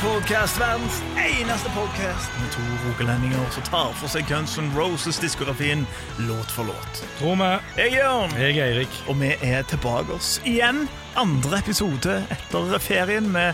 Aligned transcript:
Podcast, 0.00 0.60
verdens 0.60 1.02
eneste 1.40 1.68
podcast 1.74 2.30
med 2.40 2.48
to 2.54 2.62
rogalendinger 2.86 3.50
som 3.52 3.64
tar 3.66 3.90
for 4.00 4.08
seg 4.08 4.24
Guns 4.30 4.54
N' 4.58 4.70
Roses-diskografien 4.72 5.82
låt 6.24 6.48
for 6.54 6.64
låt. 6.70 7.02
Tror 7.18 7.36
vi. 7.36 7.50
Jeg 7.76 7.90
er 7.92 7.96
Jørn, 7.98 8.32
Jeg 8.40 8.56
er 8.56 8.64
Eirik. 8.70 8.96
og 9.08 9.20
vi 9.20 9.34
er 9.44 9.62
tilbake 9.68 10.12
oss 10.16 10.38
igjen. 10.48 10.86
Andre 11.20 11.58
episode 11.60 12.16
etter 12.32 12.78
ferien. 12.80 13.28
Vi, 13.34 13.44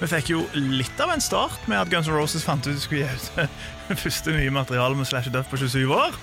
vi 0.00 0.06
fikk 0.14 0.30
jo 0.30 0.44
litt 0.54 1.00
av 1.02 1.10
en 1.16 1.20
start 1.24 1.66
med 1.66 1.80
at 1.80 1.90
Guns 1.90 2.06
N' 2.06 2.14
Roses 2.14 2.44
fant 2.46 2.62
ut 2.66 2.74
de 2.76 2.80
skulle 2.80 3.02
gi 3.02 3.10
ut 3.10 3.98
første 4.04 4.30
nye 4.30 4.50
materialet 4.54 4.96
med 5.02 5.10
Slash 5.10 5.32
Duff 5.34 5.50
på 5.50 5.58
27 5.58 5.90
år. 5.90 6.14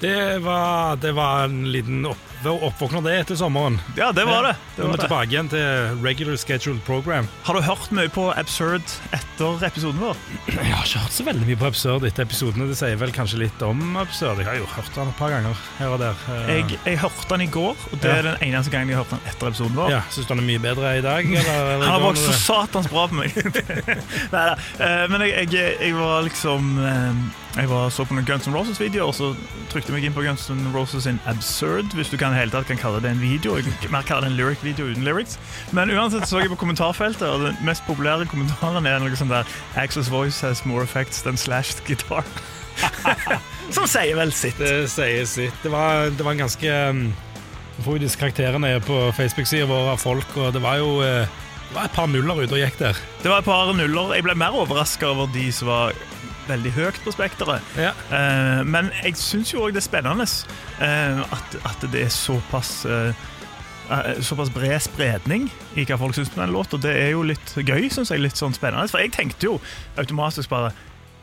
Det 0.00 0.38
var, 0.40 0.96
det 0.96 1.12
var 1.12 1.44
en 1.44 1.66
liten 1.72 2.06
opp, 2.08 2.18
oppvåkner 2.48 3.02
det 3.04 3.18
etter 3.20 3.36
sommeren. 3.36 3.74
Ja, 3.98 4.06
det 4.16 4.22
var 4.24 4.46
det. 4.46 4.54
det, 4.76 4.80
Nå 4.80 4.86
er 4.88 4.94
vi 4.96 5.00
tilbake 5.02 5.28
igjen 5.34 5.50
til 5.52 5.98
regular 6.00 6.38
scheduled 6.40 6.80
program. 6.86 7.26
Har 7.44 7.58
du 7.58 7.60
hørt 7.66 7.90
mye 7.92 8.08
på 8.08 8.24
Absurd 8.32 8.80
etter 9.12 9.66
episoden 9.68 10.00
vår? 10.00 10.16
Jeg 10.48 10.70
har 10.72 10.86
ikke 10.88 11.02
hørt 11.02 11.16
så 11.18 11.26
veldig 11.26 11.44
mye 11.50 11.58
på 11.60 11.68
Absurd 11.68 12.06
etter 12.08 12.24
episodene. 12.24 12.70
Det 12.70 12.78
sier 12.80 12.96
vel 13.02 13.12
kanskje 13.12 13.42
litt 13.42 13.60
om 13.66 13.82
Absurd. 14.00 14.40
Jeg 14.40 14.48
har 14.48 14.56
jo 14.62 14.70
hørt 14.72 14.88
den 14.96 15.12
et 15.12 15.20
par 15.20 15.34
ganger 15.34 15.60
her 15.82 15.92
og 15.92 16.00
der. 16.00 16.24
Eh, 16.38 16.48
Jeg, 16.54 16.80
jeg 16.88 17.02
hørte 17.04 17.28
den 17.34 17.44
i 17.44 17.50
går, 17.58 17.76
og 17.92 18.00
det 18.00 18.08
Ja. 18.08 18.16
er 18.16 18.28
den 18.30 18.40
eneste 18.48 18.72
gangen 18.72 18.88
jeg 18.88 18.96
har 18.96 19.04
hørt 19.04 19.12
den 19.18 19.28
etter 19.34 19.52
episoden 19.52 19.76
vår. 19.82 19.90
ja, 19.98 20.00
Syns 20.08 20.30
du 20.30 20.32
den 20.32 20.42
er 20.46 20.48
mye 20.48 20.64
bedre 20.64 20.94
i 20.96 21.04
dag? 21.04 21.28
Eller, 21.28 21.60
eller 21.76 21.84
Han 21.84 21.92
har 21.98 22.06
vokst 22.08 22.24
så 22.24 22.38
satans 22.40 22.88
bra 22.88 23.04
på 23.12 23.20
meg. 23.20 23.36
Neida. 24.32 24.56
da. 24.80 25.06
Men 25.12 25.28
jeg, 25.28 25.52
jeg, 25.52 25.76
jeg 25.84 25.94
var 26.00 26.24
liksom 26.24 26.72
eh, 26.88 27.39
Jeg 27.56 27.66
var 27.66 27.88
så 27.90 28.04
på 28.06 28.14
noen 28.14 28.26
Guns 28.28 28.46
N' 28.46 28.54
Roses-videoer, 28.54 29.08
og 29.10 29.14
så 29.16 29.28
trykte 29.72 29.90
jeg 29.90 29.96
meg 29.96 30.04
inn 30.06 30.14
på 30.14 30.22
Guns 30.22 30.44
N' 30.52 30.70
Roses 30.70 31.02
sin 31.02 31.18
Absurd, 31.26 31.90
hvis 31.98 32.12
du 32.12 32.14
kan 32.20 32.34
hele 32.36 32.52
tatt 32.52 32.68
kan 32.68 32.78
kalle 32.78 33.00
det 33.02 33.10
en 33.10 33.22
video. 33.22 33.56
Jeg 33.58 33.90
mer 33.90 34.06
kalle 34.06 34.28
det 34.28 34.30
en 34.30 34.36
lyric-video 34.38 34.86
uten 34.92 35.02
lyrics. 35.06 35.34
Men 35.74 35.90
uansett 35.90 36.28
så 36.30 36.38
jeg 36.44 36.52
på 36.52 36.60
kommentarfeltet, 36.60 37.26
og 37.26 37.48
den 37.48 37.58
mest 37.66 37.82
populære 37.88 38.28
kommentaren 38.30 38.86
er 38.86 39.02
noe 39.02 39.18
sånn 39.18 39.32
der 39.32 39.50
Axel's 39.74 40.12
voice 40.12 40.38
has 40.46 40.62
more 40.62 40.86
effects 40.86 41.24
than 41.26 41.40
slashed 41.40 41.82
guitar. 41.88 42.22
Som 43.74 43.90
sier 43.90 44.14
vel 44.20 44.30
sitt. 44.30 44.58
Det 44.62 44.86
sier 44.92 45.26
sitt. 45.26 45.58
Det 45.64 45.74
var, 45.74 46.06
det 46.14 46.24
var 46.24 46.38
en 46.38 46.46
ganske 46.46 46.70
Vi 46.70 47.82
får 47.82 47.98
jo 47.98 48.04
disse 48.04 48.20
karakterene 48.20 48.76
på 48.86 49.02
Facebook-sida 49.18 49.66
vår 49.66 49.96
av 49.96 50.02
folk, 50.02 50.38
og 50.38 50.54
det 50.54 50.62
var 50.62 50.78
jo 50.78 51.00
eh, 51.02 51.38
det 51.70 51.76
var 51.76 51.86
et 51.86 51.94
par 51.94 52.08
nuller 52.10 52.40
ute 52.42 52.56
og 52.56 52.58
gikk 52.58 52.80
der. 52.80 52.96
Det 53.22 53.30
var 53.30 53.42
et 53.42 53.46
par 53.46 53.68
nuller. 53.74 54.14
Jeg 54.16 54.24
ble 54.26 54.34
mer 54.38 54.56
overraska 54.58 55.06
over 55.06 55.30
de 55.30 55.44
som 55.54 55.70
var 55.70 55.94
veldig 56.50 56.72
høyt 56.76 57.00
på 57.04 57.14
spekteret. 57.14 57.74
Ja. 57.80 57.92
Eh, 58.14 58.62
men 58.66 58.90
jeg 59.02 59.16
syns 59.20 59.54
jo 59.54 59.64
òg 59.64 59.76
det 59.76 59.82
er 59.82 59.88
spennende 59.88 60.26
eh, 60.26 61.22
at, 61.24 61.58
at 61.72 61.86
det 61.92 62.06
er 62.06 62.12
såpass 62.14 62.72
eh, 62.88 63.24
eh, 63.90 64.12
Såpass 64.26 64.52
bred 64.54 64.78
spredning 64.84 65.48
i 65.78 65.86
hva 65.88 65.98
folk 66.00 66.18
syns 66.18 66.32
på 66.34 66.46
låt, 66.50 66.76
og 66.76 66.84
Det 66.84 66.94
er 66.94 67.12
jo 67.14 67.24
litt 67.26 67.56
gøy, 67.56 67.88
Synes 67.90 68.12
jeg. 68.12 68.22
Litt 68.22 68.38
sånn 68.38 68.56
spennende. 68.56 68.90
For 68.90 69.02
jeg 69.02 69.14
tenkte 69.16 69.50
jo 69.50 69.58
automatisk 70.00 70.52
bare 70.52 70.74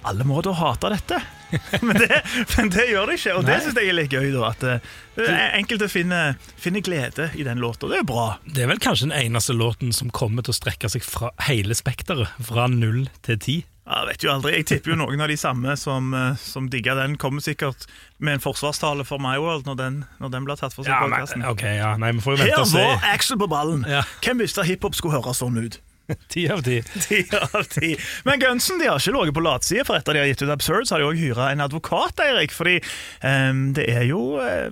alle 0.08 0.23
må 0.28 0.42
da 0.45 0.53
hate 0.56 0.92
dette. 0.94 1.19
men, 1.86 1.97
det, 2.00 2.22
men 2.58 2.72
det 2.72 2.88
gjør 2.89 3.09
de 3.09 3.16
ikke, 3.17 3.36
og 3.38 3.45
det 3.47 3.53
Nei. 3.53 3.62
syns 3.64 3.80
jeg 3.80 3.91
er 3.91 3.97
litt 3.97 4.14
gøy. 4.14 4.28
da 4.36 4.50
At 4.50 4.66
eh, 4.67 5.39
enkelte 5.58 5.89
finner, 5.91 6.38
finner 6.59 6.84
glede 6.86 7.30
i 7.39 7.45
den 7.47 7.62
låta. 7.64 7.89
Det 7.91 8.02
er 8.02 8.08
bra. 8.08 8.28
Det 8.45 8.66
er 8.66 8.72
vel 8.72 8.81
kanskje 8.84 9.09
den 9.09 9.17
eneste 9.17 9.56
låten 9.58 9.94
som 9.95 10.12
kommer 10.14 10.45
til 10.45 10.56
å 10.56 10.59
strekke 10.59 10.91
seg 10.91 11.06
fra 11.08 11.31
hele 11.47 11.78
spekteret, 11.78 12.36
fra 12.47 12.69
null 12.72 13.07
til 13.25 13.41
ti. 13.44 13.57
Ja, 13.88 14.03
vet 14.03 14.24
jo 14.24 14.31
aldri. 14.34 14.52
Jeg 14.58 14.68
tipper 14.68 14.92
jo 14.94 15.00
noen 15.00 15.22
av 15.24 15.31
de 15.31 15.38
samme 15.40 15.78
som, 15.80 16.12
eh, 16.14 16.36
som 16.44 16.68
digga 16.72 16.96
den, 16.98 17.16
kommer 17.16 17.44
sikkert 17.44 17.88
med 18.20 18.38
en 18.38 18.44
forsvarstale 18.44 19.06
for 19.08 19.22
My 19.24 19.38
World 19.40 19.68
når 19.70 19.78
den, 19.80 20.00
når 20.20 20.34
den 20.34 20.48
blir 20.48 20.59
tatt 20.59 20.75
for 20.75 20.84
seg. 20.84 20.92
Ja, 20.92 21.08
men, 21.08 21.46
okay, 21.48 21.78
ja, 21.80 21.96
nei, 21.96 22.12
vi 22.18 22.24
får 22.26 22.36
jo 22.36 22.42
vente 22.44 22.56
Her 22.58 22.66
og 22.66 22.72
se. 22.74 22.84
var 22.84 23.14
Axel 23.14 23.40
på 23.40 23.47
ballen! 23.47 23.86
Ja. 23.88 24.03
Hvem 24.26 24.44
visste 24.44 24.66
at 24.66 24.68
hiphop 24.68 24.97
skulle 24.97 25.16
høres 25.16 25.40
sånn 25.40 25.56
ut? 25.56 25.80
Ti 26.31 26.44
av 26.52 26.64
ti. 26.64 27.90
Men 28.28 28.40
Gunsen 28.40 28.80
de 28.80 28.88
har 28.88 29.00
ikke 29.00 29.16
ligget 29.16 29.36
på 29.40 29.44
latsida, 29.44 29.88
for 29.88 30.00
etter 30.00 30.16
de 30.16 30.24
har 30.24 30.30
gitt 30.31 30.44
ut 30.44 30.53
Absurd, 30.53 30.88
så 30.88 30.96
har 30.96 31.03
de 31.03 31.09
òg 31.09 31.20
hyra 31.20 31.50
en 31.52 31.64
advokat, 31.64 32.24
Eirik. 32.24 32.56
Fordi 32.56 32.78
um, 33.24 33.74
det 33.76 33.90
er 33.92 34.08
jo 34.08 34.22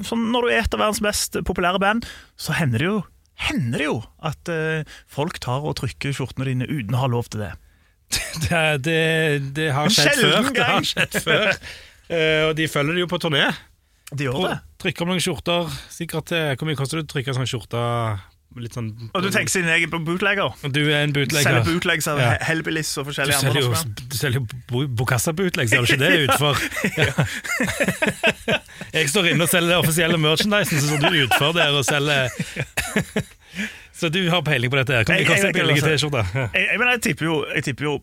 sånn 0.07 0.29
Når 0.31 0.47
du 0.47 0.53
er 0.53 0.61
et 0.61 0.77
av 0.77 0.79
verdens 0.83 1.03
mest 1.03 1.35
populære 1.47 1.81
band, 1.83 2.07
så 2.39 2.55
hender 2.55 2.83
det 2.83 2.87
jo 2.91 3.03
Hender 3.35 3.81
det 3.81 3.87
jo 3.89 3.97
at 4.23 4.47
uh, 4.47 4.87
folk 5.11 5.41
tar 5.43 5.65
og 5.67 5.75
trykker 5.81 6.15
skjortene 6.15 6.47
dine 6.47 6.69
uten 6.71 6.95
å 6.95 7.01
ha 7.01 7.09
lov 7.11 7.27
til 7.27 7.43
det. 7.43 7.51
Det, 8.45 8.61
det, 8.83 8.99
det 9.55 9.69
har 9.73 9.89
skjedd 9.89 10.19
før. 10.19 10.49
Det 10.53 10.65
har 10.67 10.85
skjedd 10.85 11.15
før. 11.23 11.51
Uh, 12.11 12.41
og 12.49 12.51
de 12.59 12.67
følger 12.69 12.97
det 12.97 13.05
jo 13.05 13.09
på 13.09 13.19
turné. 13.23 13.45
De 14.11 14.27
gjør 14.27 14.41
det. 14.43 14.57
Trykker 14.83 15.05
om 15.05 15.13
noen 15.13 15.23
skjorter. 15.23 15.71
Sikkert 15.89 16.33
Hvor 16.35 16.67
mye 16.67 16.77
koster 16.77 16.99
det 16.99 17.07
å 17.07 17.11
trykke 17.15 17.33
sånn 17.33 17.49
skjorte? 17.49 17.81
Litt 18.55 18.75
sånn 18.77 18.85
Og 19.11 19.23
du 19.23 19.27
tenker 19.33 19.51
siden 19.51 19.67
jeg 19.67 19.83
er 19.83 19.91
bootlegger? 19.91 20.53
Du 20.71 20.79
er 20.85 21.01
en 21.03 21.11
bootlegger. 21.15 21.43
Selger 21.43 21.65
bootlegs 21.67 22.07
av 22.07 22.21
Ja. 22.21 22.29
Hellbillies 22.47 22.91
og 23.01 23.09
forskjellige 23.09 23.39
andre 23.41 23.63
norske 23.65 23.89
du 23.95 24.15
selger 24.15 24.39
jo 24.39 24.85
Bocassa-bootlegs, 24.95 25.73
gjør 25.75 25.89
ser 25.89 25.99
du 25.99 26.05
ikke 26.05 26.05
det 26.05 26.29
utfor? 26.29 26.55
Ja. 27.01 28.59
Jeg 28.95 29.09
står 29.11 29.31
inne 29.33 29.43
og 29.43 29.51
selger 29.51 29.81
offisielle 29.81 30.19
merchandisen, 30.21 30.79
så 30.79 30.93
står 30.93 31.11
du 31.11 31.23
utfor 31.25 31.55
der 31.57 31.75
og 31.75 31.83
selger 31.83 32.31
Så 33.99 34.09
du 34.11 34.21
har 34.29 34.41
peiling 34.43 34.71
på 34.71 34.79
dette? 34.79 34.93
her. 34.93 35.03
Kan 35.07 35.19
du 35.19 35.27
kaste 35.27 35.47
en 35.47 35.55
billig 35.55 35.79
T-skjorte? 35.83 36.23
Jeg, 36.35 36.65
jeg, 36.67 36.79
jeg 36.79 37.01
tipper 37.01 37.25
jo, 37.25 37.35
jeg 37.55 37.63
tipper 37.69 37.87
jo 37.87 37.93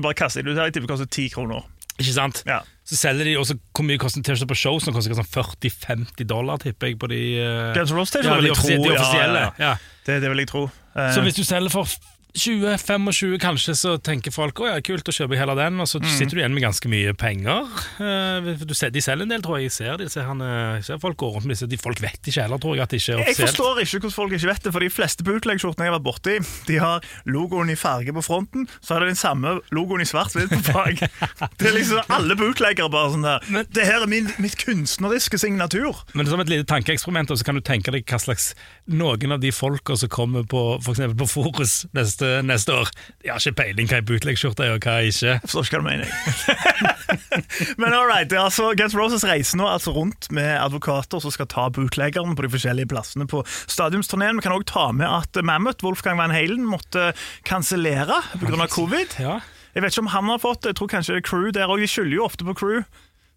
bare 0.00 0.16
kaster 0.16 0.44
det 0.44 0.52
ut 0.54 0.56
her, 0.56 0.70
jeg 0.70 0.76
tipper 0.76 0.88
det 0.88 0.94
koster 0.94 1.10
ti 1.12 1.26
kroner. 1.32 1.66
Ikke 2.00 2.14
sant? 2.16 2.40
Ja. 2.48 2.62
Så 2.92 2.98
selger 3.00 3.24
de 3.30 3.38
også 3.40 3.54
hvor 3.72 3.86
mye 3.88 3.96
koster 4.00 4.20
en 4.20 4.24
T-skjorte 4.26 4.50
på 4.52 4.56
show, 4.60 4.76
som 4.84 4.92
koster 4.92 5.16
sånn 5.16 5.30
40-50 5.32 6.26
dollar, 6.28 6.60
tipper 6.60 6.90
jeg, 6.90 6.98
på 7.00 7.08
de 7.08 7.20
Uh, 7.40 7.70
Guns 7.72 7.92
N' 7.94 7.96
Roses 7.96 8.26
ja, 8.26 8.34
vil 8.36 8.50
jeg 8.50 8.58
tro. 8.58 8.68
de 8.68 8.90
ja, 8.92 8.98
offisielle. 9.00 9.44
ja, 9.46 9.52
ja. 9.56 9.70
Ja. 9.72 10.00
Det, 10.04 10.18
det 10.20 10.32
vil 10.34 10.42
jeg 10.44 10.50
tro. 10.52 10.66
Uh, 10.92 11.06
Så 11.14 11.24
hvis 11.24 11.38
du 11.38 11.44
selger 11.48 11.72
for 11.72 11.88
20-25 12.34 13.38
kanskje, 13.42 13.74
så 13.76 13.96
tenker 14.02 14.32
folk 14.34 14.60
å 14.62 14.68
ja, 14.70 14.78
kult, 14.84 15.08
å 15.08 15.14
kjøpe 15.14 15.36
heller 15.38 15.58
den, 15.58 15.80
og 15.82 15.88
så 15.90 16.00
Mm. 16.00 16.08
sitter 16.08 16.34
du 16.36 16.40
igjen 16.40 16.54
med 16.54 16.62
ganske 16.64 16.88
mye 16.88 17.12
penger. 17.14 17.68
Eh, 18.00 18.54
du 18.64 18.74
ser, 18.74 18.90
de 18.90 19.00
selger 19.00 19.22
en 19.22 19.28
del, 19.28 19.42
tror 19.42 19.58
jeg. 19.58 19.68
Jeg 19.68 19.72
ser, 19.72 19.96
de, 19.98 20.08
ser, 20.08 20.22
han, 20.24 20.40
eh, 20.40 20.76
jeg 20.80 20.84
ser 20.84 20.98
folk 20.98 21.16
går 21.16 21.34
rundt 21.36 21.46
med 21.46 21.54
disse. 21.56 21.68
De, 21.68 21.76
folk 21.76 22.00
vet 22.00 22.18
ikke 22.24 22.42
heller, 22.42 22.58
tror 22.58 22.74
jeg, 22.76 22.82
at 22.82 22.90
det 22.90 23.00
ikke 23.02 23.12
er 23.18 23.26
jeg 23.32 23.36
forstår 23.36 23.80
ikke 23.82 23.98
hvordan 24.00 24.14
folk 24.16 24.32
ikke 24.38 24.48
vet 24.52 24.62
det, 24.64 24.72
for 24.72 24.80
de 24.80 24.90
fleste 24.90 25.24
bootleg-skjortene 25.28 25.84
jeg 25.86 25.92
har 25.92 25.98
vært 25.98 26.08
borti, 26.08 26.38
de 26.66 26.78
har 26.80 27.00
logoen 27.26 27.70
i 27.70 27.76
farge 27.76 28.12
på 28.16 28.22
fronten, 28.24 28.66
så 28.80 28.94
har 28.96 29.00
de 29.04 29.12
den 29.12 29.20
samme 29.20 29.60
logoen 29.70 30.00
i 30.00 30.08
svart-hvitt 30.08 30.48
på 30.48 30.72
bak. 30.72 31.04
Det 31.58 31.68
er 31.68 31.76
liksom 31.76 32.10
alle 32.12 32.34
bootleggere 32.38 32.90
bare 32.90 33.12
sånn 33.12 33.22
der. 33.28 33.40
Men- 33.52 33.66
det 33.72 33.84
her 33.86 34.02
er 34.02 34.06
min, 34.10 34.28
mitt 34.42 34.56
kunstneriske 34.58 35.38
signatur. 35.38 36.02
Men 36.14 36.26
som 36.26 36.40
et 36.40 36.48
lite 36.50 36.66
tankeeksperiment, 36.66 37.28
så 37.36 37.44
kan 37.44 37.54
du 37.54 37.60
tenke 37.60 37.92
deg 37.94 38.04
hva 38.08 38.18
slags 38.20 38.54
noen 38.88 39.32
av 39.32 39.40
de 39.40 39.50
folka 39.54 39.96
som 39.96 40.08
kommer 40.12 40.42
på 40.48 40.78
eksempel 40.82 41.16
på 41.16 41.28
Forus 41.30 41.86
neste, 41.94 42.21
neste 42.46 42.74
år, 42.74 42.90
de 43.22 43.30
har 43.32 43.40
ikke 43.40 43.58
peiling 43.62 43.90
hva 43.90 44.00
ei 44.00 44.06
bootleg-skjorte 44.08 44.66
er, 44.66 44.76
og 44.76 44.86
hva 44.86 44.98
ikke. 45.06 45.36
Jeg 45.36 45.42
forstår 45.44 45.68
ikke 45.68 45.78
hva 45.78 45.82
du 45.82 45.88
mener. 45.88 46.82
Men 47.80 47.96
all 47.96 48.08
right, 48.08 48.32
altså, 48.38 48.72
Guns 48.78 48.96
Roses 48.98 49.26
reiser 49.28 49.60
nå 49.60 49.68
altså 49.68 49.94
rundt 49.96 50.30
med 50.34 50.50
advokater 50.58 51.22
som 51.22 51.34
skal 51.34 51.50
ta 51.52 51.68
bootleggeren 51.74 52.36
på 52.38 52.46
de 52.46 52.52
forskjellige 52.54 52.90
plassene 52.92 53.28
på 53.30 53.44
stadiumsturneen. 53.70 54.38
Vi 54.40 54.46
kan 54.46 54.56
òg 54.56 54.66
ta 54.70 54.90
med 54.96 55.08
at 55.08 55.42
Mammoth, 55.44 55.84
Wolfgang 55.86 56.20
Van 56.20 56.34
Halen, 56.34 56.66
måtte 56.68 57.12
kansellere 57.48 58.22
pga. 58.40 58.68
covid. 58.72 59.18
Ja. 59.22 59.40
Jeg 59.72 59.84
vet 59.84 59.94
ikke 59.94 60.04
om 60.04 60.12
han 60.12 60.28
har 60.28 60.42
fått 60.42 60.62
det, 60.64 60.74
jeg 60.74 60.82
tror 60.82 60.92
kanskje 60.92 61.22
Crew 61.24 61.48
der 61.54 61.70
òg. 61.70 61.80
De 61.80 61.88
skylder 61.88 62.18
jo 62.18 62.26
ofte 62.26 62.44
på 62.44 62.56
Crew. 62.58 62.82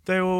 Det 0.05 0.13
er 0.13 0.19
jo 0.21 0.33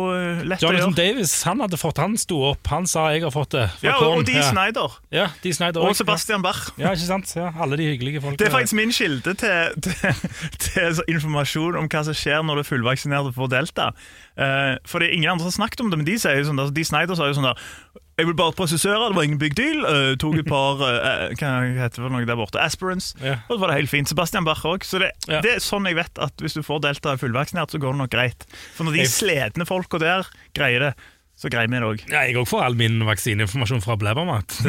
lett 0.45 0.55
lett 0.55 0.63
å 0.63 0.69
Jonathan 0.69 0.93
gjøre. 0.93 1.13
Davis 1.15 1.31
han 1.47 1.63
hadde 1.63 1.79
fått, 1.81 2.01
han 2.03 2.17
sto 2.21 2.37
opp, 2.51 2.69
han 2.69 2.85
sa 2.89 3.07
jeg 3.15 3.23
har 3.25 3.33
fått 3.33 3.55
det. 3.55 3.63
Ja, 3.85 3.95
og, 3.97 4.19
og 4.19 4.27
Dee 4.27 4.37
ja. 4.37 4.45
Snyder. 4.51 4.97
Ja, 5.15 5.25
Dee 5.41 5.57
Snyder 5.57 5.85
Og. 5.85 5.95
Sebastian 5.97 6.45
Bach. 6.45 6.67
Ja, 6.77 6.93
ikke 6.93 7.07
sant? 7.07 7.33
Ja, 7.37 7.49
alle 7.61 7.79
de 7.81 7.89
hyggelige 7.89 8.21
folk. 8.21 8.37
Det 8.39 8.49
er 8.49 8.53
faktisk 8.53 8.77
min 8.77 8.93
kilde 8.95 9.33
til, 9.41 9.81
til, 9.87 10.29
til 10.67 11.01
informasjon 11.15 11.79
om 11.81 11.89
hva 11.89 12.05
som 12.05 12.17
skjer 12.17 12.45
når 12.45 12.61
du 12.61 12.65
er 12.65 12.69
fullvaksinert 12.69 13.31
og 13.31 13.37
får 13.39 13.51
delta. 13.55 13.89
Eh, 14.37 14.75
det 14.77 15.09
er 15.09 15.13
ingen 15.15 15.33
andre 15.33 15.45
som 15.47 15.53
har 15.53 15.59
snakket 15.63 15.85
om 15.85 15.91
det, 15.91 16.01
men 16.01 16.09
de 16.09 16.19
sier 16.21 16.39
jo 16.39 16.49
sånn 16.51 16.61
der, 16.61 16.73
de 16.75 16.85
Snyder 16.85 17.17
sa 17.17 17.31
jo 17.31 17.37
sånn 17.39 17.49
der 17.49 17.69
Jeg 18.15 18.29
ble 18.29 18.35
bare 18.39 18.53
prosessører, 18.55 19.09
det 19.11 19.17
var 19.17 19.25
ingen 19.27 19.39
big 19.41 19.57
deal. 19.57 19.81
Uh, 19.83 20.13
tok 20.21 20.37
et 20.39 20.47
par 20.47 20.79
uh, 20.79 21.33
Hva 21.35 21.49
heter 21.81 22.05
det 22.05 22.11
noe 22.13 22.27
der 22.27 22.37
borte? 22.39 22.61
Aspirants. 22.63 23.09
yeah. 23.19 23.41
Og 23.49 23.57
så 23.57 23.61
var 23.63 23.73
det 23.73 23.81
helt 23.81 23.91
fint. 23.91 24.07
Sebastian 24.07 24.45
Bach 24.47 24.63
òg. 24.63 24.85
Så 24.87 25.01
det, 25.03 25.09
yeah. 25.27 25.41
det 25.43 25.57
er 25.57 25.63
sånn 25.63 25.87
jeg 25.89 25.97
vet 25.99 26.21
at 26.23 26.39
hvis 26.39 26.55
du 26.55 26.63
får 26.63 26.79
delta 26.85 27.11
er 27.15 27.19
fullvaksinert, 27.19 27.75
så 27.75 27.81
går 27.83 27.91
det 27.97 28.01
nok 28.05 28.13
greit. 28.15 28.47
For 28.77 28.87
når 28.87 29.01
de 29.01 29.09
slitne 29.11 29.67
folka 29.67 29.99
der 29.99 30.31
greier 30.55 30.87
det, 30.89 30.93
så 31.35 31.51
greier 31.51 31.67
vi 31.67 31.75
det 31.75 31.83
òg. 31.89 32.05
Ja, 32.07 32.21
jeg 32.23 32.37
òg 32.39 32.47
får 32.47 32.63
all 32.69 32.77
min 32.79 33.01
vaksineinformasjon 33.03 33.83
fra 33.83 33.97
Blæbermat. 33.99 34.55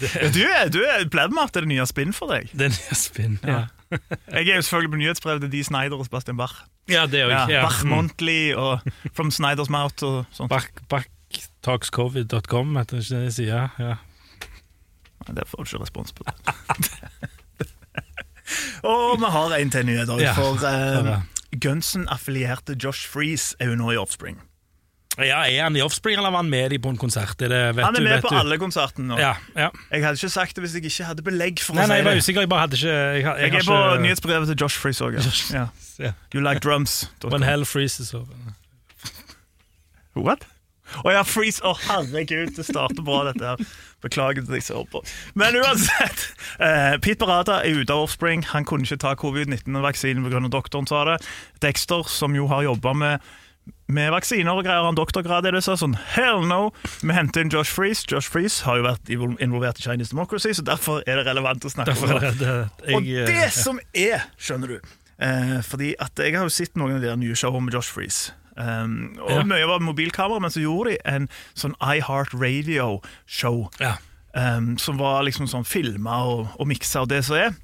Det, 0.00 0.08
Du 0.32 0.38
er, 0.46 0.70
du 0.72 0.78
er 0.80 1.02
Blæbermat 1.12 1.58
er 1.58 1.66
det 1.66 1.68
nye 1.74 1.84
spinn 1.84 2.14
for 2.16 2.30
deg. 2.32 2.46
det 2.56 2.70
er 2.70 2.72
nye 2.72 2.96
spinn. 2.96 3.34
Ja. 3.44 3.66
Jeg 4.38 4.46
er 4.46 4.60
jo 4.60 4.62
selvfølgelig 4.64 4.92
på 4.94 5.00
nyhetsbrevet 5.02 5.42
til 5.44 5.50
Dee 5.52 5.66
Snyder 5.66 5.98
og 5.98 6.06
Sebastian 6.06 6.38
Bach. 6.38 6.54
ja, 6.88 7.02
det 7.10 7.18
er 7.20 7.26
jo 7.26 7.32
ikke, 7.34 7.52
Ja, 7.52 7.64
Bach 7.66 7.82
Montley 7.84 8.54
Monthly 8.54 8.54
og 8.54 9.12
From 9.18 9.28
Snyder's 9.34 9.68
Mouth 9.68 10.06
og 10.06 10.22
sånt. 10.32 10.48
Bach, 10.48 10.70
Bach, 10.88 11.04
talkscovid.com, 11.62 12.76
heter 12.80 13.02
ikke 13.02 13.20
det 13.26 13.34
sida? 13.36 13.68
Ja. 13.78 13.94
Nei, 15.28 15.34
Det 15.36 15.44
får 15.50 15.64
du 15.64 15.68
ikke 15.76 15.82
respons 15.84 16.12
på. 16.16 16.24
Og 18.82 19.18
vi 19.20 19.28
har 19.30 19.52
en 19.60 19.70
til 19.70 19.84
nyhet 19.86 20.08
Ja, 20.22 20.32
for 20.34 20.58
eh. 20.66 21.20
Gunsen-affilierte 21.60 22.74
Josh 22.82 23.06
Freeze 23.10 23.54
er 23.60 23.66
jo 23.70 23.76
nå 23.78 23.90
i 23.92 23.98
Offspring. 24.00 24.38
ja, 25.18 25.42
Er 25.44 25.62
han 25.66 25.76
i 25.76 25.80
Offspring, 25.82 26.16
eller 26.16 26.30
var 26.30 26.38
han 26.42 26.50
med 26.50 26.70
de 26.70 26.78
på 26.78 26.88
en 26.90 26.96
konsert? 26.96 27.42
Er 27.42 27.48
det, 27.48 27.60
Han 27.84 27.94
er 27.94 27.98
du, 27.98 28.04
med 28.04 28.12
vet 28.16 28.22
på 28.24 28.30
du? 28.32 28.36
alle 28.40 28.58
konsertene 28.58 29.06
nå. 29.12 29.18
Ja, 29.20 29.34
ja. 29.54 29.68
Jeg 29.92 30.04
hadde 30.04 30.16
ikke 30.18 30.28
sagt 30.32 30.56
det 30.56 30.64
hvis 30.64 30.74
jeg 30.78 30.84
ikke 30.88 31.04
hadde 31.10 31.22
belegg 31.26 31.60
for 31.62 31.74
Nei, 31.76 31.84
å 31.84 31.88
nei, 31.90 31.96
jeg 31.98 32.02
si 32.02 32.06
var 32.08 32.14
det. 32.14 32.22
usikker. 32.24 32.40
Jeg 32.46 32.48
bare 32.54 32.60
hadde 32.64 32.76
ikke 32.80 32.88
Jeg, 32.94 33.22
jeg, 33.22 33.36
Jeg 33.52 33.54
er 33.60 33.66
på 33.68 33.78
ikke- 33.78 34.02
nyhetsbrevet 34.06 34.46
til 34.48 34.56
Josh 34.64 34.78
Freeze 34.80 35.04
òg. 35.04 35.12
Ja. 35.52 36.12
You 36.34 36.40
like 36.40 36.60
drums. 36.64 37.10
When 37.22 37.42
hell 37.42 37.64
freezes 37.64 38.14
over. 38.14 38.32
What? 40.16 40.46
Å 41.04 41.14
ja, 41.14 41.24
freeze! 41.26 41.62
Å, 41.64 41.74
herregud, 41.88 42.54
det 42.56 42.66
starter 42.66 43.04
bra, 43.06 43.24
dette 43.30 43.52
her. 43.52 43.74
Beklager 44.00 44.46
til 44.46 44.62
som 44.64 44.80
hører 44.80 44.88
på. 44.94 45.02
Men 45.38 45.58
uansett. 45.60 46.24
Uh, 46.56 46.96
Pete 47.02 47.20
Parada 47.20 47.60
er 47.64 47.82
ute 47.82 47.92
av 47.92 48.06
Offspring. 48.06 48.46
Han 48.54 48.64
kunne 48.68 48.88
ikke 48.88 49.02
ta 49.02 49.12
covid-19-vaksinen 49.20 50.24
pga. 50.24 50.42
doktoren 50.48 50.88
sa 50.88 51.04
det. 51.08 51.20
Dexter, 51.60 52.08
som 52.08 52.36
jo 52.36 52.48
har 52.50 52.64
jobba 52.68 52.96
med 52.96 53.30
med 53.90 54.12
vaksiner 54.14 54.54
og 54.54 54.64
greier, 54.64 54.86
han 54.86 54.96
doktorgrad 54.98 55.46
i 55.48 55.52
det, 55.54 55.62
så 55.66 55.74
sånn 55.78 55.96
hell 56.14 56.44
no. 56.48 56.70
Vi 57.02 57.14
henter 57.14 57.44
inn 57.44 57.50
Josh 57.52 57.72
Freeze. 57.74 58.06
Josh 58.10 58.30
Freeze 58.30 58.64
har 58.66 58.78
jo 58.80 58.86
vært 58.86 59.10
involvert 59.12 59.80
i 59.82 59.84
Chinese 59.84 60.14
Democracy, 60.14 60.54
så 60.56 60.64
derfor 60.66 61.04
er 61.06 61.20
det 61.20 61.26
relevant 61.28 61.66
å 61.66 61.72
snakke 61.72 61.96
om 61.98 62.14
er 62.16 62.24
det. 62.24 62.32
det, 62.40 62.56
jeg, 62.86 62.96
Og 62.96 63.08
det 63.30 63.38
ja. 63.38 63.48
som 63.54 63.80
er, 63.90 64.26
skjønner 64.40 64.74
du 64.74 64.76
eh, 64.78 65.56
Fordi 65.66 65.92
at 66.02 66.22
jeg 66.22 66.36
har 66.38 66.46
jo 66.46 66.54
sett 66.54 66.78
noen 66.78 66.98
av 66.98 67.04
de 67.04 67.16
nye 67.24 67.38
showene 67.38 67.66
med 67.68 67.76
Josh 67.76 67.92
Freeze. 67.94 68.34
Um, 68.60 69.16
og 69.22 69.30
Ja. 69.38 69.42
Mye 69.48 69.66
var 69.70 69.80
mobilkamera, 69.80 70.40
men 70.44 70.52
så 70.52 70.60
gjorde 70.60 70.90
de 70.92 70.98
en 71.08 71.28
sånn 71.56 71.72
iHeart 71.80 72.34
Radio-show. 72.36 73.70
ja. 73.80 73.96
Um, 74.30 74.76
som 74.78 74.94
var 75.00 75.24
liksom 75.26 75.48
sånn 75.50 75.64
filma 75.66 76.20
og, 76.22 76.52
og 76.60 76.68
miksa 76.70 77.00
og 77.02 77.08
det 77.10 77.24
som 77.26 77.34
er, 77.34 77.54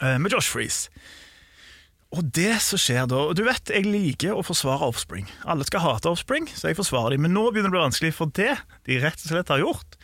uh, 0.00 0.14
med 0.16 0.32
Josh 0.32 0.48
Freeze. 0.48 0.88
Og 2.16 2.24
det 2.34 2.56
som 2.64 2.80
skjer 2.80 3.04
da 3.06 3.18
og 3.28 3.36
Du 3.36 3.44
vet, 3.44 3.68
jeg 3.70 3.84
liker 3.84 4.32
å 4.34 4.42
forsvare 4.42 4.88
Offspring. 4.88 5.28
Alle 5.44 5.66
skal 5.68 5.84
hate 5.84 6.08
Offspring, 6.10 6.48
så 6.48 6.70
jeg 6.70 6.78
forsvarer 6.78 7.14
dem. 7.14 7.22
Men 7.26 7.34
nå 7.36 7.44
begynner 7.52 7.68
det 7.68 7.76
å 7.76 7.76
bli 7.76 7.84
vanskelig, 7.84 8.14
for 8.16 8.32
det 8.34 8.56
de 8.88 8.96
rett 9.04 9.20
og 9.20 9.28
slett 9.34 9.52
har 9.52 9.60
gjort, 9.62 9.98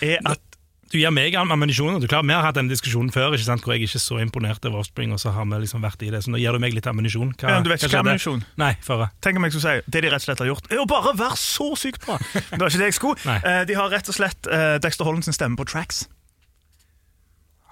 er 0.00 0.22
at 0.24 0.53
Du 0.92 0.98
gir 1.00 1.10
meg 1.10 1.34
ammunisjon. 1.34 1.96
Du 2.00 2.06
klarer, 2.06 2.26
Vi 2.28 2.32
har 2.36 2.42
hatt 2.44 2.54
denne 2.58 2.70
diskusjonen 2.70 3.10
før 3.10 3.32
ikke 3.34 3.44
sant, 3.46 3.62
hvor 3.64 3.74
jeg 3.74 3.86
ikke 3.88 3.96
er 3.98 4.02
så 4.04 4.18
imponert 4.22 4.64
over 4.68 4.78
Offspring, 4.84 5.12
og 5.12 5.18
så 5.22 5.32
har 5.34 5.44
vi 5.48 5.58
liksom 5.64 5.82
vært 5.82 6.02
i 6.06 6.10
det. 6.12 6.20
Så 6.24 6.30
nå 6.30 6.38
gir 6.38 6.52
du 6.52 6.58
meg 6.62 6.74
litt 6.76 6.86
ammunisjon. 6.86 7.32
Hva- 7.40 7.50
Ja, 7.50 7.60
du 7.64 7.70
vet 7.70 7.82
ikke 7.82 7.96
hva 7.96 8.02
ammunisjon? 8.04 8.44
Nei, 8.60 8.72
føre. 8.84 9.10
Tenk 9.20 9.36
om 9.40 9.44
jeg 9.48 9.52
skulle 9.56 9.80
si 9.82 9.90
Det 9.90 10.02
de 10.02 10.08
rett 10.12 10.22
og 10.22 10.26
slett 10.28 10.38
har 10.44 10.46
gjort, 10.52 10.70
er 10.70 10.78
å 10.84 10.86
bare 10.86 11.14
være 11.18 11.36
så 11.40 11.70
sykt 11.76 12.04
bra. 12.06 12.18
Det 12.18 12.60
var 12.60 12.68
ikke 12.68 12.82
det 12.84 12.90
jeg 12.92 12.98
skulle. 13.00 13.38
Eh, 13.44 13.64
de 13.64 13.74
har 13.74 13.88
rett 13.90 14.08
og 14.08 14.14
slett 14.14 14.46
eh, 14.46 14.78
Dexter 14.78 15.04
Holland 15.04 15.24
sin 15.24 15.32
stemme 15.34 15.56
på 15.56 15.66
tracks. 15.66 16.06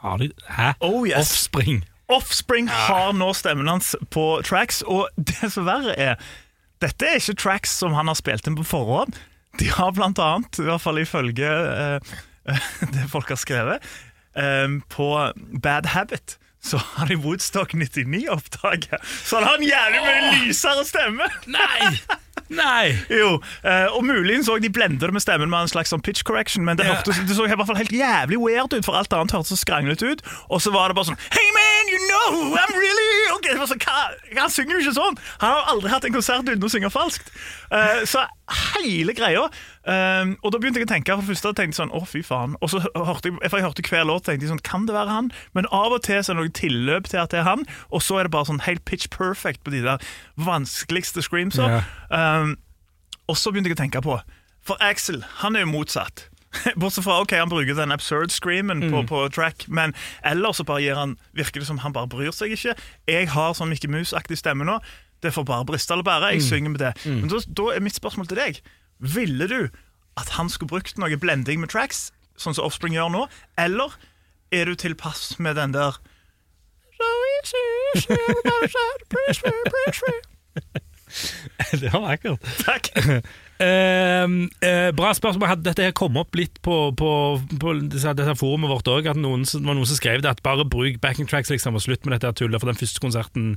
Har 0.02 0.18
de 0.18 0.30
Hæ? 0.48 0.72
Oh 0.80 1.04
yes. 1.06 1.18
Offspring? 1.30 1.84
Offspring 2.08 2.66
har 2.68 3.12
nå 3.14 3.30
stemmen 3.38 3.68
hans 3.70 3.94
på 4.10 4.42
tracks, 4.44 4.82
og 4.82 5.08
det 5.16 5.52
som 5.52 5.64
verre 5.68 5.94
er 5.96 6.16
Dette 6.82 7.06
er 7.06 7.20
ikke 7.20 7.36
tracks 7.38 7.70
som 7.78 7.94
han 7.94 8.08
har 8.10 8.16
spilt 8.18 8.46
inn 8.50 8.56
på 8.58 8.64
forhånd. 8.66 9.14
De 9.60 9.68
har 9.70 9.92
blant 9.94 10.18
annet, 10.18 10.58
i 10.58 10.66
hvert 10.66 10.82
fall 10.82 10.98
ifølge 10.98 11.46
eh, 11.46 12.00
det 12.94 13.08
folk 13.12 13.28
har 13.28 13.40
skrevet, 13.40 13.84
eh, 14.36 14.68
på 14.92 15.08
Bad 15.62 15.86
Habit 15.94 16.38
så 16.62 16.78
har 16.78 17.06
de 17.10 17.16
Woodstock 17.18 17.74
99 17.74 18.28
oppdaget. 18.30 19.00
Så 19.24 19.36
han 19.36 19.44
har 19.48 19.56
en 19.58 19.64
jævlig 19.66 20.02
mye 20.04 20.44
lysere 20.46 20.84
stemme! 20.86 21.26
Nei! 21.50 21.96
Nei! 22.52 22.92
Jo, 23.20 23.40
eh, 23.66 23.88
og 23.90 24.04
muligens 24.06 24.48
òg 24.52 24.62
de 24.62 24.70
blender 24.70 25.10
det 25.10 25.16
med 25.16 25.24
stemmen 25.24 25.50
med 25.50 25.66
en 25.66 25.72
slags 25.72 25.90
sånn 25.92 26.02
pitch 26.04 26.22
correction, 26.28 26.64
men 26.64 26.78
det, 26.78 26.86
Ja. 26.86 26.94
hørte, 27.00 27.16
det 27.26 27.34
så 27.36 27.48
i 27.48 27.50
hvert 27.50 27.66
fall 27.66 27.80
helt 27.80 27.94
jævlig 27.96 28.38
weird 28.38 28.76
ut, 28.76 28.84
for 28.86 28.94
alt 28.98 29.12
annet 29.16 29.34
hørtes 29.34 29.50
så 29.54 29.58
skranglete 29.58 30.06
ut. 30.12 30.22
Og 30.54 30.62
så 30.62 30.70
var 30.74 30.92
det 30.92 30.98
bare 30.98 31.10
sånn 31.10 31.18
Hey 31.34 31.48
man, 31.56 31.90
you 31.90 32.00
know 32.06 32.54
I'm 32.54 32.74
really 32.78 33.12
okay. 33.38 33.56
så, 33.58 33.74
var 33.74 33.82
hva, 33.82 34.42
Han 34.44 34.50
synger 34.52 34.78
jo 34.78 34.84
ikke 34.84 34.96
sånn! 35.00 35.18
Han 35.42 35.56
har 35.56 35.72
aldri 35.74 35.90
hatt 35.92 36.06
en 36.06 36.14
konsert 36.14 36.46
uten 36.46 36.62
å 36.62 36.70
synge 36.70 36.92
falskt. 36.94 37.32
Eh, 37.72 38.02
så 38.04 38.26
hele 38.76 39.14
greia 39.16 39.46
eh, 39.88 40.32
Og 40.44 40.50
da 40.52 40.58
begynte 40.60 40.82
jeg 40.82 40.84
å 40.84 40.90
tenke 40.90 41.14
For 41.16 41.24
først 41.30 41.46
tenkte 41.46 41.64
jeg 41.70 41.76
sånn, 41.78 41.92
å 41.96 42.02
fy 42.04 42.20
faen 42.26 42.56
Og 42.60 42.68
så 42.68 42.82
hørte 42.84 43.30
jeg, 43.30 43.38
for 43.46 43.56
jeg 43.56 43.64
hørte 43.64 43.84
hver 43.88 44.04
låt 44.10 44.26
tenkte 44.26 44.44
jeg 44.44 44.52
sånn, 44.52 44.60
kan 44.66 44.84
det 44.88 44.92
være 44.96 45.14
han? 45.14 45.30
Men 45.56 45.68
av 45.72 45.94
og 45.96 46.02
til 46.04 46.20
så 46.20 46.34
er 46.34 46.36
det 46.36 46.42
noe 46.42 46.52
tilløp 46.58 47.08
til 47.08 47.22
at 47.22 47.32
det 47.32 47.40
er 47.40 47.48
han 47.48 47.64
Og 47.88 48.04
så 48.04 48.18
er 48.20 48.28
det 48.28 48.34
bare 48.34 48.50
sånn 48.50 48.60
helt 48.66 48.84
pitch 48.88 49.08
perfect 49.14 49.62
På 49.64 49.72
de 49.72 49.80
der 49.86 50.04
vanskeligste 50.36 51.24
screamsa 51.24 51.70
Yeah. 51.72 51.88
Um, 52.12 52.56
og 53.30 53.38
så 53.38 53.52
begynte 53.52 53.70
jeg 53.70 53.78
å 53.78 53.80
tenke 53.80 54.02
på 54.04 54.18
For 54.66 54.80
Axel, 54.84 55.22
han 55.40 55.56
er 55.56 55.64
jo 55.64 55.70
motsatt. 55.72 56.26
Bortsett 56.80 57.06
fra 57.06 57.20
ok, 57.22 57.32
han 57.38 57.50
bruker 57.50 57.76
den 57.78 57.94
absurd 57.94 58.34
screamen 58.34 58.82
på, 58.92 59.02
på 59.08 59.22
track, 59.32 59.64
men 59.72 59.94
ellers 60.28 60.60
så 60.60 60.66
bare 60.68 60.82
gir 60.84 60.98
han, 60.98 61.16
virker 61.38 61.62
det 61.62 61.68
som 61.70 61.80
han 61.82 61.94
bare 61.96 62.10
bryr 62.12 62.34
seg 62.36 62.52
ikke. 62.54 62.76
Jeg 63.08 63.30
har 63.32 63.56
sånn 63.56 63.72
Mikke 63.72 63.90
Mus-aktig 63.90 64.38
stemme 64.38 64.66
nå. 64.68 64.76
Det 65.22 65.32
får 65.34 65.46
bare 65.48 65.66
briste 65.68 65.94
eller 65.94 66.06
bære. 66.06 66.32
Jeg 66.34 66.42
synger 66.46 66.74
med 66.74 66.80
det. 66.82 66.92
Men 67.06 67.28
da, 67.30 67.40
da 67.46 67.68
er 67.74 67.84
mitt 67.84 67.98
spørsmål 67.98 68.26
til 68.30 68.40
deg. 68.40 68.62
Ville 69.02 69.48
du 69.50 69.60
at 70.20 70.28
han 70.36 70.50
skulle 70.52 70.68
brukt 70.72 70.98
noe 71.00 71.16
blending 71.20 71.62
med 71.62 71.72
tracks, 71.72 72.10
sånn 72.36 72.56
som 72.56 72.66
Offspring 72.66 72.94
gjør 72.96 73.12
nå, 73.14 73.22
eller 73.60 73.94
er 74.52 74.68
du 74.68 74.74
tilpass 74.76 75.38
med 75.40 75.56
den 75.56 75.72
der. 75.76 75.96
Det 81.80 81.92
var 81.92 82.00
vakkert. 82.00 82.52
Takk. 82.66 82.92
Eh, 83.62 84.24
eh, 84.66 84.88
bra 84.90 85.12
spørsmål. 85.14 85.46
Hadde 85.46 85.68
dette 85.68 85.84
her 85.86 85.92
kommet 85.94 86.24
opp 86.24 86.34
litt 86.34 86.56
på, 86.66 86.90
på, 86.98 87.10
på 87.62 87.74
dette 87.92 88.34
forumet 88.40 88.72
vårt 88.72 88.88
òg? 88.90 89.04
Det 89.06 89.12
var 89.12 89.20
noen 89.22 89.46
som 89.46 89.94
skrev 89.94 90.18
det, 90.24 90.32
at 90.32 90.42
bare 90.42 90.66
bruk 90.66 90.98
backing 91.04 91.28
tracks 91.30 91.52
liksom, 91.52 91.78
og 91.78 91.84
slutt 91.84 92.02
med 92.02 92.16
dette 92.16 92.32
tullet. 92.40 92.58
For 92.58 92.72
den 92.72 92.80
første 92.80 93.04
konserten, 93.04 93.52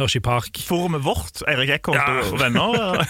Hershey 0.00 0.20
Park 0.24 0.58
Forumet 0.66 1.02
vårt, 1.04 1.42
Eirik 1.48 1.70
Eckholt 1.76 2.00
Ja. 2.00 2.20
og 2.26 2.38
venner. 2.40 3.04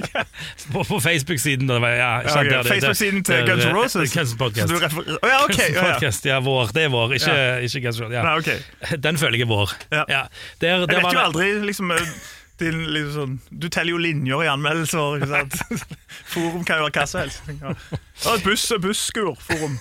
På, 0.72 0.82
på 0.84 1.00
Facebook-siden. 1.00 1.68
Ja, 1.68 1.90
Ja, 1.96 2.28
sant, 2.28 2.46
ok. 2.46 2.50
der, 2.52 2.62
det- 2.62 2.70
Facebook-siden 2.72 3.24
til 3.24 3.42
Guns 3.48 3.64
N' 3.64 3.74
Roses. 3.76 4.14
Guns 4.14 4.34
Podcast. 4.38 4.68
Du 4.72 4.78
refer- 4.78 5.10
ja, 5.22 5.44
okay, 5.44 5.56
Guns 5.56 5.76
Ja, 5.76 5.86
ja. 5.86 5.92
Podcast, 5.92 6.24
ja, 6.26 6.38
vår. 6.40 6.72
Det 6.74 6.82
er 6.84 6.88
vår, 6.94 7.12
ikke, 7.18 7.36
ikke 7.68 7.80
Guns 7.86 8.00
N' 8.00 8.04
Roses. 8.06 8.14
Ja. 8.16 8.22
Nei, 8.22 8.34
ok. 8.38 8.98
Den 9.02 9.18
føler 9.20 9.38
jeg 9.38 9.46
er 9.46 9.52
vår. 9.52 9.76
Ja. 9.92 10.04
Der, 10.60 10.68
Jeg 10.68 10.88
vet 10.88 11.02
var 11.02 11.12
jo 11.12 11.22
aldri 11.28 11.50
liksom, 11.66 11.90
eh, 11.94 12.10
din, 12.60 12.82
liksom 12.94 13.14
sånn, 13.16 13.60
Du 13.60 13.68
teller 13.68 13.90
jo 13.96 13.98
linjer 14.00 14.42
i 14.46 14.50
anmeldelser. 14.52 15.20
Ikke 15.20 15.30
sant? 15.34 15.86
Forum 16.32 16.64
kan 16.64 16.80
jo 16.82 16.88
være 16.88 16.96
hva 17.00 17.06
som 17.10 17.20
helst. 17.24 17.42
Ja. 17.60 17.74
Ja, 18.24 18.36
buss 18.44 18.68
busskur, 18.80 19.34
forum. 19.40 19.78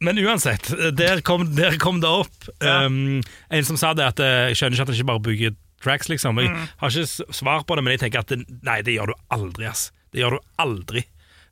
Men 0.00 0.16
uansett, 0.22 0.70
der 0.96 1.20
kom, 1.20 1.42
der 1.54 1.74
kom 1.76 1.98
det 2.00 2.08
opp 2.08 2.46
Ja. 2.64 2.86
um, 2.86 3.20
en 3.52 3.64
som 3.68 3.76
sa 3.76 3.92
det 3.92 4.06
at 4.14 4.20
eh, 4.24 4.46
jeg 4.48 4.56
skjønner 4.56 4.78
ikke 4.78 4.82
at 4.86 4.88
han 4.88 4.96
ikke 4.96 5.10
bare 5.10 5.24
bygger 5.26 5.58
tracks, 5.82 6.08
liksom. 6.08 6.38
Jeg 6.38 6.50
Mm. 6.50 6.66
har 6.78 6.90
ikke 6.90 7.34
svar 7.34 7.64
på 7.64 7.76
det, 7.76 7.84
men 7.84 7.96
jeg 7.96 8.00
tenker 8.04 8.18
at 8.20 8.26
det, 8.28 8.44
nei, 8.62 8.80
det 8.82 8.94
gjør 8.98 9.12
du 9.14 9.14
aldri, 9.30 9.66
ass. 9.66 9.90
Det 10.12 10.20
gjør 10.22 10.38
du 10.38 10.40
aldri. 10.58 11.04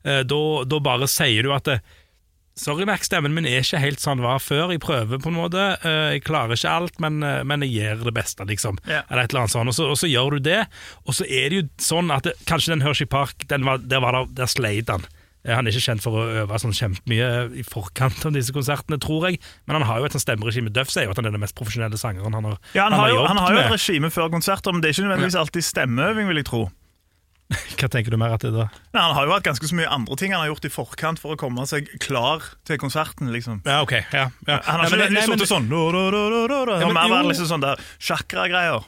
Eh, 0.05 0.23
da, 0.23 0.63
da 0.65 0.79
bare 0.79 1.07
sier 1.07 1.43
du 1.43 1.51
at 1.53 1.63
det, 1.65 1.81
Sorry, 2.59 2.83
Max, 2.83 3.07
stemmen 3.07 3.31
min 3.33 3.45
er 3.47 3.61
ikke 3.61 3.79
helt 3.79 4.01
sånn 4.03 4.17
den 4.19 4.25
var 4.25 4.39
før. 4.43 4.71
Jeg 4.73 4.81
prøver 4.83 5.21
på 5.23 5.29
en 5.31 5.37
måte. 5.37 5.61
Eh, 5.79 6.17
jeg 6.17 6.23
klarer 6.27 6.57
ikke 6.57 6.67
alt, 6.73 6.97
men, 6.99 7.21
eh, 7.23 7.41
men 7.47 7.61
jeg 7.63 7.71
gjør 7.71 8.01
det 8.09 8.13
beste, 8.17 8.43
liksom. 8.49 8.79
Yeah. 8.85 9.05
Eller 9.09 9.23
et 9.23 9.31
eller 9.31 9.45
annet 9.45 9.53
sånt. 9.53 9.71
Og 9.71 9.73
så, 9.77 9.85
og 9.87 9.95
så 9.95 10.09
gjør 10.11 10.31
du 10.35 10.39
det, 10.49 10.67
og 11.07 11.15
så 11.15 11.23
er 11.23 11.49
det 11.53 11.55
jo 11.61 11.69
sånn 11.79 12.11
at 12.11 12.23
det, 12.27 12.33
kanskje 12.49 12.73
den 12.73 12.81
Hershey 12.83 13.07
Park, 13.07 13.47
den 13.47 13.63
var, 13.63 13.77
der, 13.79 14.01
var 14.03 14.11
der, 14.11 14.25
der 14.41 14.51
sleit 14.51 14.89
han. 14.91 15.05
Eh, 15.45 15.55
Han 15.55 15.67
er 15.67 15.71
ikke 15.71 15.85
kjent 15.87 16.01
for 16.03 16.11
å 16.19 16.23
øve 16.43 16.59
sånn 16.59 16.75
kjempemye 16.75 17.29
i 17.55 17.63
forkant 17.63 18.25
av 18.27 18.33
disse 18.35 18.51
konsertene, 18.51 18.99
tror 18.99 19.29
jeg. 19.29 19.39
Men 19.67 19.79
han 19.79 19.87
har 19.87 19.99
jo 19.99 20.05
et 20.09 20.11
sånt 20.17 20.25
stemmeregime. 20.27 20.69
Duff 20.75 20.89
sier 20.91 21.05
jo 21.07 21.11
at 21.11 21.17
han 21.21 21.25
er 21.25 21.31
den 21.31 21.39
mest 21.39 21.55
profesjonelle 21.55 21.97
sangeren 21.97 22.33
han 22.35 22.43
har, 22.43 22.57
Ja, 22.75 22.89
han, 22.89 22.93
har 22.99 23.09
jo, 23.09 23.23
han 23.25 23.37
har 23.37 23.53
jo 23.53 23.59
et 23.59 23.71
regime 23.71 24.09
før 24.11 24.29
konserter, 24.29 24.71
men 24.75 24.81
det 24.81 24.89
er 24.89 24.93
ikke 24.97 25.07
nødvendigvis 25.07 25.39
alltid 25.39 25.63
stemmeøving, 25.63 26.27
vil 26.27 26.41
jeg 26.43 26.45
tro. 26.51 26.65
Hva 27.79 27.87
tenker 27.89 28.11
du 28.13 28.17
mer 28.21 28.35
at 28.35 28.43
det 28.45 28.51
da? 28.53 28.67
Nei, 28.93 29.01
han 29.01 29.15
har 29.17 29.25
jo 29.25 29.31
hatt 29.33 29.47
ganske 29.47 29.65
så 29.65 29.73
mye 29.73 29.87
andre 29.89 30.13
ting 30.21 30.35
han 30.35 30.43
har 30.43 30.51
gjort 30.51 30.67
i 30.67 30.69
forkant 30.69 31.17
for 31.23 31.33
å 31.33 31.39
komme 31.39 31.63
seg 31.65 31.87
klar 32.03 32.43
til 32.67 32.77
konserten. 32.77 33.31
liksom. 33.33 33.63
Ja, 33.65 33.79
ok. 33.81 33.95
Ja, 34.13 34.27
ja. 34.45 34.59
Han 34.67 34.83
har 34.83 34.83
Ja, 34.83 34.89
ikke 34.91 34.97
men- 34.99 35.13
nei, 35.15 35.25
men- 35.25 35.39
sittet 35.39 35.49
sånn. 35.49 35.65
Det 35.65 35.73
Ja, 35.73 36.85
har 36.85 36.93
men 36.93 37.09
mer 37.09 37.23
jo. 37.23 37.29
liksom 37.31 37.47
sånn 37.49 37.61
der 37.65 37.77
chakra-greier. 37.97 38.83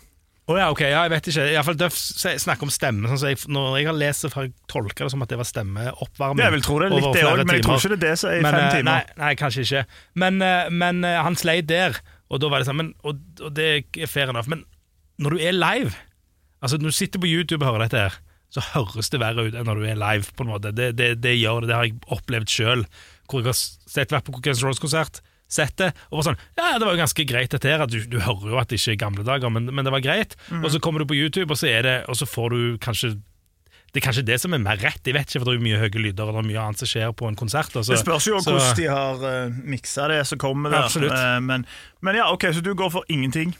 Å 0.49 0.55
ja, 0.57 0.67
ok, 0.73 0.81
ja, 0.83 1.03
jeg 1.05 1.11
vet 1.13 1.27
ikke. 1.29 1.43
I 1.47 1.53
hvert 1.53 1.67
fall 1.67 1.77
Duff 1.79 1.97
snakker 2.41 2.65
om 2.65 2.71
stemme. 2.73 3.09
Sånn, 3.11 3.19
så 3.21 3.29
jeg, 3.29 3.39
når 3.53 3.75
jeg 3.77 3.87
har 3.91 3.97
lest 3.97 4.25
det, 4.25 4.31
har 4.33 4.47
jeg 4.47 4.53
tolka 4.71 5.05
det 5.05 5.13
som 5.13 5.21
at 5.23 5.31
det 5.31 5.37
var 5.39 5.47
stemmeoppvarming. 5.47 6.41
Jeg 6.41 6.55
vil 6.55 6.65
tro 6.65 6.79
det 6.81 6.87
er 6.87 6.95
litt 6.97 7.07
det 7.13 7.25
òg, 7.29 7.43
men 7.45 7.59
jeg 7.59 7.65
tror 7.67 7.77
ikke 7.77 7.91
det 7.93 7.99
er 7.99 8.03
det 8.03 8.15
som 8.19 8.31
er 8.31 8.39
i 8.39 8.45
Men, 8.45 8.57
fem 8.57 8.63
eh, 8.63 8.73
timer. 8.73 8.89
Nei, 8.89 9.19
nei, 9.21 9.31
kanskje 9.39 9.67
ikke. 9.67 9.83
Men, 10.23 10.41
eh, 10.45 10.73
men 10.83 11.05
eh, 11.07 11.19
han 11.21 11.37
sleit 11.39 11.69
der, 11.69 12.01
og 12.31 12.41
da 12.41 12.49
var 12.51 12.63
det 12.63 12.71
sånn 12.71 12.89
og, 13.05 13.21
og 13.43 13.53
det 13.55 13.69
er 13.77 14.09
fair 14.09 14.33
enough. 14.33 14.49
Men 14.51 14.65
når 15.21 15.37
du 15.37 15.45
er 15.45 15.57
live 15.57 15.93
Altså 16.61 16.77
Når 16.77 16.91
du 16.93 16.93
sitter 16.93 17.17
på 17.17 17.25
YouTube 17.25 17.65
og 17.65 17.71
hører 17.71 17.87
dette, 17.87 18.01
her 18.05 18.17
så 18.51 18.63
høres 18.73 19.07
det 19.09 19.21
verre 19.21 19.47
ut 19.47 19.55
enn 19.55 19.67
når 19.67 19.79
du 19.79 19.85
er 19.87 19.99
live. 19.99 20.33
på 20.35 20.43
en 20.43 20.51
måte 20.51 20.73
Det, 20.75 20.91
det, 20.99 21.13
det 21.23 21.37
gjør 21.39 21.63
det, 21.63 21.71
det 21.71 21.77
har 21.77 21.87
jeg 21.87 21.99
opplevd 22.11 22.51
sjøl. 22.51 22.83
Hvor 23.31 23.41
jeg 23.41 23.47
har 23.47 23.57
sett 23.57 24.11
vært 24.11 24.27
på 24.27 24.41
Guns 24.43 24.63
Roses-konsert, 24.65 25.21
sett 25.51 25.75
det, 25.81 25.89
og 26.09 26.21
var 26.21 26.29
sånn 26.31 26.39
Ja, 26.57 26.77
det 26.79 26.85
var 26.87 26.95
jo 26.95 27.01
ganske 27.01 27.25
greit, 27.27 27.51
dette 27.51 27.67
her. 27.71 27.83
Du, 27.91 27.99
du 28.07 28.19
hører 28.23 28.53
jo 28.53 28.61
at 28.61 28.71
det 28.71 28.79
ikke 28.79 28.95
er 28.95 29.01
gamle 29.03 29.25
dager, 29.27 29.51
men, 29.53 29.67
men 29.71 29.87
det 29.87 29.91
var 29.93 30.03
greit. 30.03 30.37
Mm. 30.49 30.63
Og 30.63 30.71
så 30.71 30.79
kommer 30.83 31.03
du 31.03 31.09
på 31.09 31.17
YouTube, 31.17 31.51
og 31.51 31.59
så, 31.59 31.67
er 31.71 31.85
det, 31.87 31.97
og 32.11 32.17
så 32.19 32.27
får 32.29 32.55
du 32.55 32.63
kanskje 32.81 33.17
det 33.91 33.99
er 33.99 34.05
kanskje 34.05 34.23
det 34.23 34.37
som 34.39 34.53
er 34.55 34.61
mer 34.63 34.79
rett. 34.79 35.01
Jeg 35.03 35.15
vet 35.17 35.27
ikke, 35.27 35.41
for 35.43 35.51
det 35.51 35.57
er 35.59 35.63
mye 35.65 35.79
høye 35.81 35.99
lyder 35.99 36.29
og 36.29 36.37
det 36.37 36.41
er 36.45 36.47
mye 36.47 36.61
annet 36.63 36.79
som 36.79 36.87
skjer 36.87 37.09
på 37.19 37.27
en 37.27 37.35
konsert. 37.35 37.73
og 37.75 37.83
Det 37.83 37.97
spørs 37.99 38.27
jo 38.29 38.39
så- 38.39 38.53
hvordan 38.53 38.77
de 38.77 38.85
har 38.87 39.15
uh, 39.19 39.57
miksa 39.67 40.07
det 40.07 40.21
som 40.27 40.39
kommer 40.39 40.71
der. 40.71 40.85
Absolutt. 40.87 41.11
Uh, 41.11 41.41
men, 41.43 41.65
men 41.99 42.15
ja, 42.15 42.31
ok, 42.31 42.53
så 42.55 42.63
du 42.63 42.71
går 42.73 42.89
for 42.89 43.03
ingenting? 43.11 43.51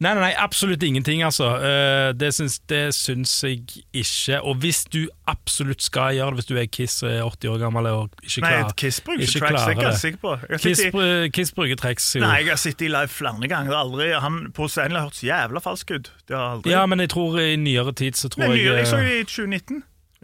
Nei, 0.00 0.14
nei, 0.16 0.20
nei, 0.22 0.30
absolutt 0.40 0.80
ingenting, 0.86 1.20
altså. 1.26 1.44
Eh, 1.60 2.12
det, 2.16 2.30
syns, 2.32 2.54
det 2.72 2.94
syns 2.96 3.34
jeg 3.44 3.58
ikke. 3.92 4.38
Og 4.48 4.56
hvis 4.62 4.78
du 4.88 5.02
absolutt 5.28 5.82
skal 5.84 6.14
gjøre 6.16 6.32
det, 6.32 6.38
hvis 6.40 6.48
du 6.48 6.54
er 6.56 6.70
Kiss 6.72 7.02
og 7.04 7.10
er 7.12 7.20
80 7.26 7.50
år 7.52 7.58
gammel 7.60 7.88
og 7.90 8.14
ikke 8.24 8.40
Nei, 8.46 8.52
klarer 8.54 8.72
Kiss 8.80 9.00
bruker 9.04 9.26
ikke 9.26 9.42
tracks, 9.42 9.66
det 9.68 9.74
er 9.76 9.90
jeg 9.90 9.98
sikker 10.00 10.22
på. 10.22 10.32
Jeg 10.48 10.62
Kiss, 10.64 10.80
i- 10.88 11.28
Kiss 11.36 11.52
bruker 11.52 11.76
tracks, 11.82 12.08
jo. 12.16 12.22
Nei, 12.24 12.38
jeg 12.40 12.48
har 12.54 12.62
sittet 12.64 12.86
i 12.88 12.90
live 12.94 13.12
flere 13.12 13.52
ganger. 13.52 13.76
Aldri, 13.76 14.08
han 14.24 14.40
på 14.56 14.70
scenen 14.72 14.96
har 14.96 15.04
hørtes 15.10 15.20
jævla 15.28 15.60
falsk 15.68 15.92
ut. 15.98 16.10
Det 16.26 16.36
har 16.38 16.56
aldri 16.56 16.72
Ja, 16.72 16.86
men 16.88 17.04
jeg 17.04 17.12
tror 17.12 17.36
i 17.44 17.52
nyere 17.60 17.92
tid 17.92 18.16
så 18.16 18.32
tror 18.32 18.46
Nei, 18.46 18.54
jeg 18.56 18.64
nyere, 18.70 18.80
jeg 18.80 18.86
så 18.94 18.96
eh, 18.96 19.04
det 19.04 19.20
i 19.20 19.24
2019. 19.28 19.82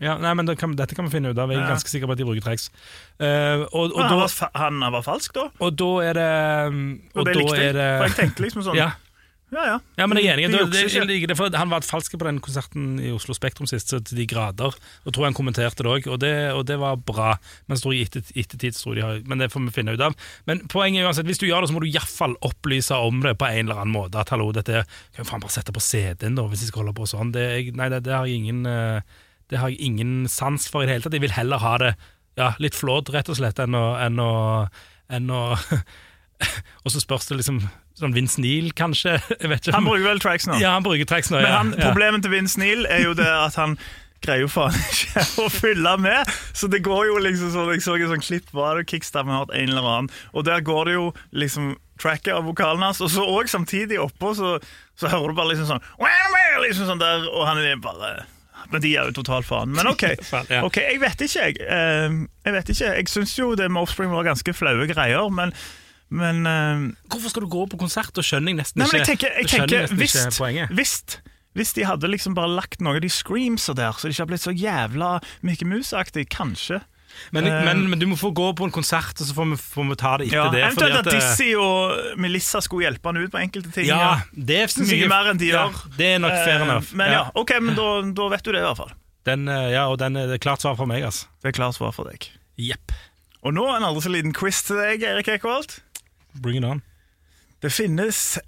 ja, 0.08 0.16
Nei, 0.24 0.32
men 0.40 0.46
det 0.48 0.56
kan, 0.60 0.72
dette 0.76 0.96
kan 0.96 1.04
vi 1.04 1.18
finne 1.18 1.36
ut 1.36 1.38
av. 1.38 1.52
Jeg 1.52 1.60
er 1.60 1.68
Ja. 1.68 1.74
ganske 1.76 1.92
sikker 1.92 2.08
på 2.08 2.16
at 2.16 2.18
de 2.24 2.24
bruker 2.24 2.40
tracks. 2.48 2.70
Uh, 3.20 3.68
og, 3.76 3.92
og, 3.92 4.00
han, 4.00 4.08
da, 4.08 4.16
var, 4.24 4.50
han 4.56 4.80
var 4.96 5.02
falsk, 5.04 5.34
da. 5.36 5.50
og 5.60 5.76
da 5.76 5.92
er 6.08 6.12
det 6.16 6.30
um, 6.72 7.00
Og, 7.14 7.20
Og 7.20 7.26
det 7.28 7.36
likte 7.36 7.60
jeg. 7.60 7.74
det 7.76 7.90
For 8.00 8.08
jeg 8.08 8.16
tenkte 8.24 8.42
liksom 8.48 8.64
sånn 8.72 8.76
ja, 8.80 8.90
Ja, 9.54 9.62
ja. 9.62 9.74
ja, 9.94 10.06
men 10.10 10.18
jeg 10.18 10.26
er 10.32 10.40
enig. 10.42 10.50
De 10.50 10.64
det- 10.74 11.06
ikke. 11.06 11.28
det, 11.30 11.36
for 11.38 11.54
Han 11.54 11.70
var 11.70 11.84
falsk 11.86 12.16
på 12.18 12.26
den 12.26 12.40
konserten 12.42 12.96
i 12.98 13.12
Oslo 13.14 13.30
Spektrum 13.36 13.68
sist, 13.70 13.88
så 13.92 14.00
til 14.02 14.18
de 14.18 14.26
grader. 14.26 14.74
Og 15.06 15.12
tror 15.14 15.22
jeg 15.22 15.30
han 15.30 15.36
kommenterte 15.38 15.84
det 15.86 15.92
òg, 15.92 16.08
og, 16.10 16.18
det- 16.18 16.52
og 16.52 16.64
det 16.66 16.78
var 16.82 16.96
bra. 16.96 17.36
Men 17.68 17.78
tror 17.78 17.94
jeg 17.94 18.08
etter, 18.08 18.24
ettertid 18.34 18.74
tror 18.74 18.96
de 18.98 19.04
har 19.06 19.20
Men 19.24 19.38
det 19.38 19.52
får 19.52 19.62
vi 19.68 19.70
finne 19.76 19.94
ut 19.94 20.00
av. 20.02 20.16
Men 20.46 20.66
poenget 20.66 21.00
er 21.04 21.06
uansett, 21.06 21.26
hvis 21.30 21.38
du 21.38 21.46
gjør 21.46 21.62
det, 21.62 21.70
så 21.70 21.74
må 21.78 21.80
du 21.80 21.86
iallfall 21.86 22.34
opplyse 22.42 22.90
om 22.98 23.22
det 23.22 23.36
på 23.38 23.46
en 23.46 23.68
eller 23.68 23.80
annen 23.84 23.94
måte. 23.94 24.18
At 24.18 24.30
hallo, 24.34 24.50
dette 24.52 24.82
kan 25.14 25.22
vi 25.24 25.30
faen 25.30 25.40
bare 25.46 25.54
sette 25.54 25.72
på 25.72 25.80
CD-en, 25.80 26.34
da, 26.34 26.42
hvis 26.50 26.66
jeg 26.66 26.72
skal 26.74 26.82
holde 26.82 26.98
på 26.98 27.06
sånn. 27.06 27.30
Det, 27.32 27.46
jeg, 27.54 27.76
nei, 27.78 27.88
det, 27.88 28.02
det 28.02 28.12
har 28.18 28.26
jeg 28.26 28.42
ingen 28.42 28.66
eh, 28.66 29.00
Det 29.48 29.58
har 29.62 29.70
jeg 29.70 29.78
ingen 29.78 30.26
sans 30.26 30.66
for 30.68 30.82
i 30.82 30.86
det 30.86 30.96
hele 30.98 31.06
tatt. 31.06 31.14
Jeg 31.14 31.22
vil 31.22 31.30
heller 31.38 31.62
ha 31.62 31.78
det 31.78 31.94
ja, 32.36 32.50
litt 32.58 32.74
flådd, 32.74 33.14
rett 33.14 33.30
og 33.30 33.36
slett, 33.38 33.62
enn 33.62 33.78
å, 33.78 33.94
enn 34.02 34.18
å, 34.18 34.32
enn 35.08 35.30
å 35.30 35.54
Og 36.84 36.90
så 36.92 36.98
spørs 37.00 37.30
det 37.30 37.38
liksom 37.38 37.62
Sånn 37.96 38.12
Vince 38.16 38.40
Neil, 38.44 38.72
kanskje? 38.76 39.16
Jeg 39.40 39.48
vet 39.52 39.62
ikke. 39.68 39.76
Han 39.76 39.86
bruker 39.88 40.04
vel 40.10 40.20
tracks 40.20 40.48
nå. 40.50 40.58
Ja, 40.60 40.74
han 40.76 40.84
bruker 40.84 41.08
tracks 41.08 41.30
nå. 41.32 41.40
Men 41.40 41.54
han, 41.54 41.70
ja. 41.76 41.86
problemet 41.88 42.26
til 42.26 42.34
Vince 42.34 42.60
Neil 42.60 42.84
er 42.92 43.06
jo 43.06 43.14
det 43.16 43.28
at 43.30 43.56
han 43.60 43.78
greier 44.24 44.44
jo 44.46 44.50
faen 44.52 44.76
ikke 44.76 45.24
å 45.44 45.48
fylle 45.52 45.96
med. 46.02 46.36
Så 46.56 46.68
det 46.72 46.82
går 46.84 47.08
jo 47.10 47.18
liksom 47.24 47.52
sånn 47.54 47.72
Jeg 47.74 47.84
så 47.84 47.96
et 47.96 48.08
sånt 48.12 48.26
klipp 48.26 48.52
var 48.56 48.78
det 48.80 48.86
Kickstar 48.90 49.26
med 49.28 49.52
en 49.52 49.72
eller 49.72 49.90
annen, 49.94 50.12
og 50.32 50.46
der 50.48 50.64
går 50.64 50.90
det 50.90 50.96
jo 50.98 51.10
liksom 51.36 51.74
tracket 52.00 52.34
av 52.36 52.44
vokalen 52.44 52.82
hans, 52.84 53.00
og 53.00 53.08
så 53.08 53.22
òg 53.24 53.48
samtidig 53.48 53.96
oppå 54.02 54.34
så, 54.36 54.56
så 55.00 55.08
hører 55.08 55.32
du 55.32 55.38
bare 55.38 55.54
liksom 55.54 55.70
sånn 55.70 55.84
liksom 56.66 56.88
sånn 56.90 57.00
der, 57.00 57.24
Og 57.32 57.46
han 57.48 57.60
er 57.60 57.78
bare 57.80 58.26
Men 58.72 58.82
de 58.82 58.92
er 58.96 59.08
jo 59.08 59.16
totalt 59.20 59.46
faen. 59.46 59.72
Men 59.76 59.88
OK, 59.92 60.04
ok, 60.66 60.78
jeg 60.82 61.00
vet 61.00 61.24
ikke, 61.28 61.48
jeg. 61.48 61.58
Eh, 61.62 62.16
Jeg 62.46 62.56
vet 62.56 62.72
ikke, 62.74 62.92
jeg 62.98 63.10
syns 63.12 63.36
jo 63.38 63.52
det 63.58 63.68
med 63.70 63.84
Offspring 63.84 64.10
var 64.12 64.26
ganske 64.26 64.54
flaue 64.56 64.88
greier, 64.90 65.28
men, 65.30 65.52
men 66.08 66.42
uh, 66.46 66.82
Hvorfor 67.10 67.32
skal 67.32 67.46
du 67.46 67.50
gå 67.50 67.64
på 67.72 67.78
konsert? 67.80 68.12
Da 68.14 68.22
skjønner 68.22 68.54
jeg 68.54 68.60
nesten 68.60 68.82
Nei, 68.82 68.88
men 68.92 69.00
jeg 69.02 69.06
ikke 69.06 69.26
tenker, 69.26 69.38
jeg 69.40 69.50
tenker 69.50 69.86
nesten 69.86 70.02
visst, 70.02 70.18
ikke 70.22 70.38
poenget. 70.38 70.74
hvis, 70.78 70.92
hvis 71.58 71.72
de 71.78 71.86
hadde 71.88 72.10
liksom 72.12 72.36
bare 72.36 72.52
lagt 72.52 72.82
noe 72.84 72.98
av 72.98 73.02
de 73.02 73.10
screamsa 73.10 73.74
der, 73.74 73.96
så 73.96 74.06
de 74.06 74.14
ikke 74.14 74.22
har 74.26 74.30
blitt 74.34 74.44
så 74.44 74.54
jævla 74.54 75.16
Mickey 75.42 75.66
Mouse-aktig, 75.66 76.28
kanskje. 76.30 76.82
Men, 77.32 77.46
uh, 77.48 77.64
men, 77.64 77.86
men 77.90 77.98
du 77.98 78.04
må 78.10 78.16
få 78.20 78.28
gå 78.36 78.50
på 78.58 78.66
en 78.68 78.74
konsert, 78.74 79.16
og 79.16 79.24
så 79.24 79.34
får 79.34 79.48
vi, 79.54 79.56
får 79.62 79.88
vi 79.88 79.96
ta 80.02 80.12
det 80.20 80.26
etter 80.28 80.36
Ja, 80.36 80.44
det. 80.52 80.60
Eventuelt 80.66 80.98
at 81.00 81.08
at 81.08 81.16
Dizzie 81.16 81.56
og 81.56 82.20
Melissa 82.20 82.60
skulle 82.62 82.86
hjelpe 82.86 83.08
han 83.08 83.22
ut 83.22 83.32
på 83.32 83.40
enkelte 83.40 83.72
ting. 83.72 83.88
Ja, 83.88 84.20
det 84.30 84.60
er 84.66 84.76
Mye 84.82 85.00
jeg 85.00 85.10
mer 85.10 85.32
enn 85.32 85.40
de 85.40 85.48
ja, 85.50 85.64
gjør. 85.64 85.82
Det 85.96 86.10
er 86.12 86.22
nok 86.22 86.36
fair 86.44 86.66
enough. 86.66 86.92
Uh, 86.92 87.00
Men 87.00 87.12
ja, 87.14 87.24
ok, 87.34 87.54
men 87.64 87.78
da, 87.78 87.88
da 88.20 88.30
vet 88.36 88.44
du 88.46 88.52
det 88.52 88.62
i 88.62 88.66
hvert 88.68 88.82
fall. 88.82 88.94
Den, 89.26 89.48
eh, 89.50 89.72
ja, 89.74 89.88
og 89.90 89.96
den 89.98 90.14
det 90.14 90.36
er 90.36 90.42
klart 90.42 90.62
svar 90.62 90.76
for 90.78 90.86
meg, 90.86 91.02
altså. 91.02 91.26
Det 91.42 91.50
er 91.50 91.56
klart 91.56 91.74
svar 91.74 91.90
for 91.96 92.06
deg. 92.06 92.28
Jepp. 92.62 92.94
Og 93.46 93.54
nå 93.54 93.64
en 93.72 93.84
aldri 93.86 94.04
så 94.04 94.12
liten 94.12 94.34
quiz 94.36 94.60
til 94.66 94.78
deg, 94.78 95.02
Erik 95.06 95.28
Ekholt. 95.34 95.80
Bring 96.42 96.58
it 96.58 96.64
on. 96.64 96.82
Det 97.62 97.72
finnes 97.72 98.38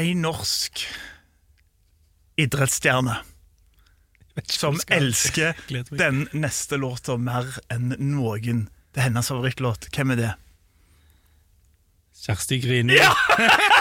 ei 0.00 0.14
norsk 0.18 0.86
idrettsstjerne 2.40 3.20
som 4.50 4.80
elsker 4.90 5.54
den 6.02 6.24
neste 6.32 6.78
låta 6.80 7.16
mer 7.16 7.52
enn 7.70 7.94
noen. 7.98 8.66
Det 8.94 9.02
er 9.02 9.10
hennes 9.10 9.30
favorittlåt. 9.30 9.88
Hvem 9.94 10.14
er 10.14 10.20
det? 10.22 10.32
Kjersti 12.24 12.60
Grini. 12.62 12.98
Ja! 12.98 13.12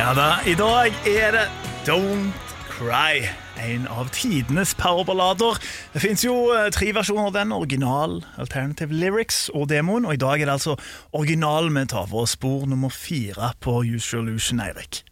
Ja 0.00 0.14
da, 0.16 0.38
i 0.48 0.54
dag 0.56 0.94
er 1.04 1.34
det 1.34 1.42
Don't 1.84 2.52
Cry. 2.72 3.26
En 3.60 3.82
av 3.92 4.08
tidenes 4.16 4.72
powerballader. 4.80 5.58
Det 5.92 6.00
fins 6.00 6.24
jo 6.24 6.32
eh, 6.54 6.70
tre 6.72 6.88
versjoner 6.96 7.28
av 7.28 7.34
den. 7.34 7.52
Original, 7.52 8.14
alternative 8.40 8.96
lyrics 8.96 9.50
og 9.52 9.68
demoen. 9.68 10.08
Og 10.08 10.16
i 10.16 10.22
dag 10.22 10.40
er 10.40 10.48
det 10.48 10.56
altså 10.56 10.78
originalen 11.12 11.76
vi 11.76 11.84
tar 11.92 12.08
for 12.08 12.24
oss. 12.24 12.32
Spor 12.38 12.64
nummer 12.70 12.88
fire 12.88 13.52
på 13.60 13.76
Use 13.84 14.16
Your 14.16 14.24
Illusion, 14.24 14.64
Eirik. 14.64 15.02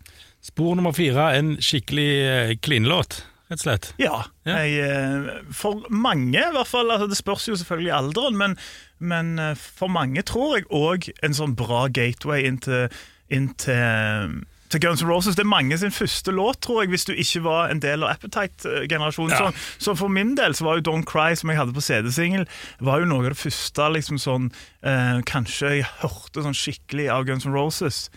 Spor 0.41 0.73
nummer 0.81 0.97
fire, 0.97 1.35
en 1.37 1.59
skikkelig 1.61 2.11
eh, 2.25 2.57
klinelåt, 2.65 3.21
rett 3.53 3.61
og 3.61 3.67
slett. 3.67 3.93
Ja. 4.01 4.25
Jeg, 4.49 4.81
eh, 4.89 5.33
for 5.53 5.85
mange, 5.93 6.41
i 6.41 6.53
hvert 6.57 6.73
fall. 6.73 6.89
Altså, 6.97 7.13
det 7.13 7.21
spørs 7.21 7.51
jo 7.53 7.61
selvfølgelig 7.61 7.99
alderen, 8.01 8.41
men, 8.41 8.61
men 9.05 9.37
eh, 9.37 9.57
for 9.81 9.93
mange 9.93 10.25
tror 10.25 10.63
jeg 10.63 10.71
òg 10.73 11.13
en 11.21 11.43
sånn 11.45 11.59
bra 11.61 11.91
gateway 11.93 12.49
inn 12.49 12.63
til, 12.65 12.89
inn 13.29 13.53
til 13.61 14.47
til 14.73 14.83
Guns 14.85 15.03
N' 15.03 15.09
Roses. 15.11 15.37
Det 15.39 15.45
er 15.45 15.51
mange 15.51 15.79
sin 15.81 15.95
første 15.95 16.33
låt, 16.35 16.61
tror 16.65 16.83
jeg, 16.83 16.93
hvis 16.93 17.07
du 17.09 17.13
ikke 17.15 17.43
var 17.47 17.73
en 17.73 17.81
del 17.83 18.05
av 18.05 18.15
Appetite-generasjonen. 18.17 19.35
Ja. 19.35 19.51
Så, 19.51 19.89
så 19.89 19.97
for 19.99 20.13
min 20.13 20.35
del 20.39 20.55
så 20.59 20.67
var 20.67 20.79
jo 20.79 20.87
Don't 20.91 21.09
Cry, 21.09 21.33
som 21.39 21.53
jeg 21.53 21.61
hadde 21.61 21.75
på 21.77 21.85
CD-singel, 21.85 22.47
var 22.85 23.01
jo 23.03 23.11
noe 23.11 23.25
av 23.27 23.33
det 23.33 23.41
første 23.41 23.89
liksom 23.97 24.21
sånn 24.23 24.51
eh, 24.83 25.19
Kanskje 25.29 25.79
jeg 25.79 25.89
hørte 26.03 26.45
sånn 26.45 26.57
skikkelig 26.57 27.09
av 27.15 27.27
Guns 27.29 27.49
N' 27.49 27.57
Roses. 27.57 28.09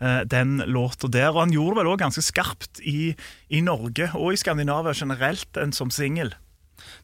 eh, 0.00 0.20
den 0.26 0.62
låta 0.66 1.08
der. 1.12 1.30
Og 1.34 1.42
han 1.44 1.52
gjorde 1.54 1.76
det 1.76 1.82
vel 1.82 1.92
òg 1.92 1.98
ganske 2.04 2.24
skarpt 2.24 2.80
i, 2.82 3.14
i 3.52 3.60
Norge 3.64 4.10
og 4.16 4.32
i 4.32 4.40
Skandinavia 4.40 4.94
generelt, 4.96 5.50
enn 5.60 5.74
som 5.76 5.90
singel. 5.92 6.32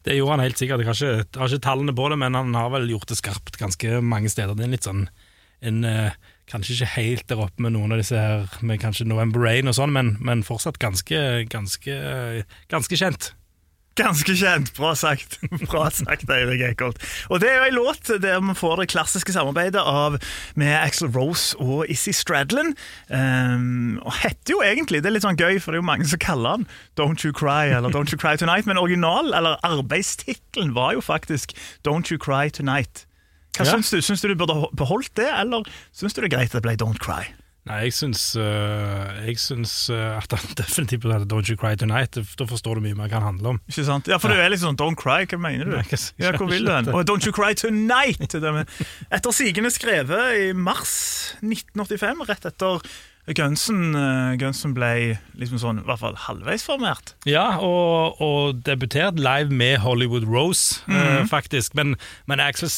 Det 0.05 0.15
gjorde 0.17 0.37
han 0.37 0.45
helt 0.47 0.57
sikkert. 0.57 0.81
Jeg 0.81 0.89
har 0.89 0.97
ikke, 0.97 1.25
jeg 1.25 1.41
har 1.41 1.51
ikke 1.51 1.65
tallene 1.67 1.93
på 1.95 2.07
det, 2.09 2.17
men 2.17 2.37
han 2.37 2.55
har 2.57 2.71
vel 2.73 2.89
gjort 2.89 3.11
det 3.11 3.19
skarpt 3.19 3.59
ganske 3.61 3.99
mange 4.01 4.31
steder. 4.33 4.57
Det 4.57 4.65
er 4.65 4.73
litt 4.73 4.87
sånn 4.87 5.05
en, 5.61 5.83
eh, 5.85 6.17
Kanskje 6.47 6.77
ikke 6.77 6.93
helt 6.95 7.27
der 7.27 7.41
oppe 7.43 7.63
med 7.63 7.75
noen 7.75 7.91
av 7.91 7.99
disse 7.99 8.15
her 8.15 8.47
med 8.63 8.79
kanskje 8.79 9.07
November 9.07 9.43
Rain 9.43 9.67
og 9.67 9.75
sånn, 9.75 9.91
men, 9.95 10.15
men 10.23 10.45
fortsatt 10.47 10.79
ganske, 10.79 11.19
ganske, 11.51 11.97
ganske 12.71 12.99
kjent. 12.99 13.33
Ganske 13.97 14.35
kjent. 14.37 14.69
Bra 14.77 14.91
sagt, 14.95 15.39
Bra 15.71 15.87
sagt 15.89 16.29
Eirik 16.29 16.61
Eikholt. 16.61 17.01
Og 17.33 17.41
det 17.41 17.49
er 17.49 17.57
jo 17.57 17.65
ei 17.65 17.73
låt 17.73 18.11
der 18.21 18.43
vi 18.45 18.53
får 18.57 18.81
det 18.81 18.89
klassiske 18.93 19.33
samarbeidet 19.33 19.81
av 19.81 20.19
med 20.59 20.73
Axel 20.77 21.09
Rose 21.15 21.57
og 21.57 21.89
Issy 21.89 22.13
Stradlin. 22.13 22.75
Um, 23.09 23.97
og 24.05 24.13
heter 24.21 24.53
jo 24.53 24.61
egentlig, 24.61 25.01
Det 25.01 25.09
er 25.09 25.17
litt 25.17 25.25
sånn 25.25 25.39
gøy, 25.39 25.57
for 25.57 25.73
det 25.73 25.81
er 25.81 25.83
jo 25.83 25.89
mange 25.89 26.07
som 26.09 26.21
kaller 26.21 26.61
den 26.61 26.69
Don't 26.99 27.25
You 27.25 27.33
Cry 27.33 27.73
eller 27.73 27.93
Don't 27.93 28.13
You 28.13 28.21
Cry 28.21 28.37
Tonight, 28.37 28.69
men 28.69 28.77
original, 28.77 29.33
eller 29.33 29.57
arbeidstittelen 29.65 30.75
var 30.77 30.93
jo 30.93 31.01
faktisk 31.01 31.57
Don't 31.87 32.13
You 32.13 32.21
Cry 32.21 32.53
Tonight. 32.53 33.07
Hva 33.57 33.65
Ja. 33.65 33.73
syns 33.75 33.91
du? 33.91 33.99
Syns 34.05 34.21
du 34.23 34.29
du 34.31 34.37
burde 34.39 34.69
beholdt 34.77 35.13
det, 35.19 35.27
eller 35.33 35.65
syns 35.91 36.13
du 36.15 36.21
det 36.21 36.31
er 36.31 36.37
greit 36.37 36.53
at 36.53 36.61
det 36.61 36.65
ble 36.67 36.77
Don't 36.79 37.01
Cry? 37.03 37.25
Nei, 37.67 37.81
jeg 37.89 37.97
syns, 37.97 38.21
uh, 38.39 39.09
jeg 39.25 39.35
syns 39.43 39.89
uh, 39.91 40.15
at 40.21 40.31
han 40.31 40.53
definitivt 40.61 41.01
burde 41.03 41.17
hete 41.17 41.27
Don't 41.33 41.49
You 41.51 41.57
Cry 41.59 41.73
Tonight. 41.75 42.15
Da 42.15 42.47
forstår 42.47 42.79
du 42.79 42.85
mye 42.85 42.95
mer 42.95 43.09
hva 43.11 43.19
det 43.19 43.25
handler 43.25 43.49
om. 43.55 43.59
Ikke 43.67 43.83
sant? 43.83 44.07
Ja, 44.07 44.21
for 44.23 44.31
det 44.31 44.39
er 44.39 44.53
litt 44.53 44.63
sånn 44.63 44.79
Don't 44.79 44.95
Cry, 44.95 45.25
hva 45.27 45.39
mener 45.41 45.67
du? 45.67 45.75
Nei, 45.75 45.99
Ja, 46.21 46.31
hvor 46.37 46.47
vil 46.47 46.63
du 46.63 46.71
hen? 46.71 46.87
Og 46.93 47.03
Don't 47.09 47.27
You 47.27 47.35
Cry 47.35 47.51
Tonight! 47.59 48.23
Etter 48.31 49.35
sigende 49.35 49.73
skrevet 49.75 50.39
i 50.45 50.47
mars 50.55 50.95
1985, 51.43 52.23
rett 52.31 52.47
etter 52.53 52.87
Gunsen, 53.35 53.89
eh, 53.99 54.37
Gunsen 54.39 54.71
ble 54.71 55.17
liksom 55.35 55.59
sånn, 55.59 55.81
i 55.81 55.87
hvert 55.89 55.99
fall 55.99 56.15
halvveis 56.29 56.63
formert. 56.63 57.11
Ja, 57.27 57.57
og, 57.59 58.21
og 58.23 58.61
debutert 58.63 59.19
live 59.19 59.51
med 59.51 59.81
Hollywood 59.83 60.23
Rose, 60.23 60.79
øh, 60.87 61.25
faktisk. 61.27 61.75
Men, 61.75 61.97
men 62.31 62.39
Axel, 62.39 62.71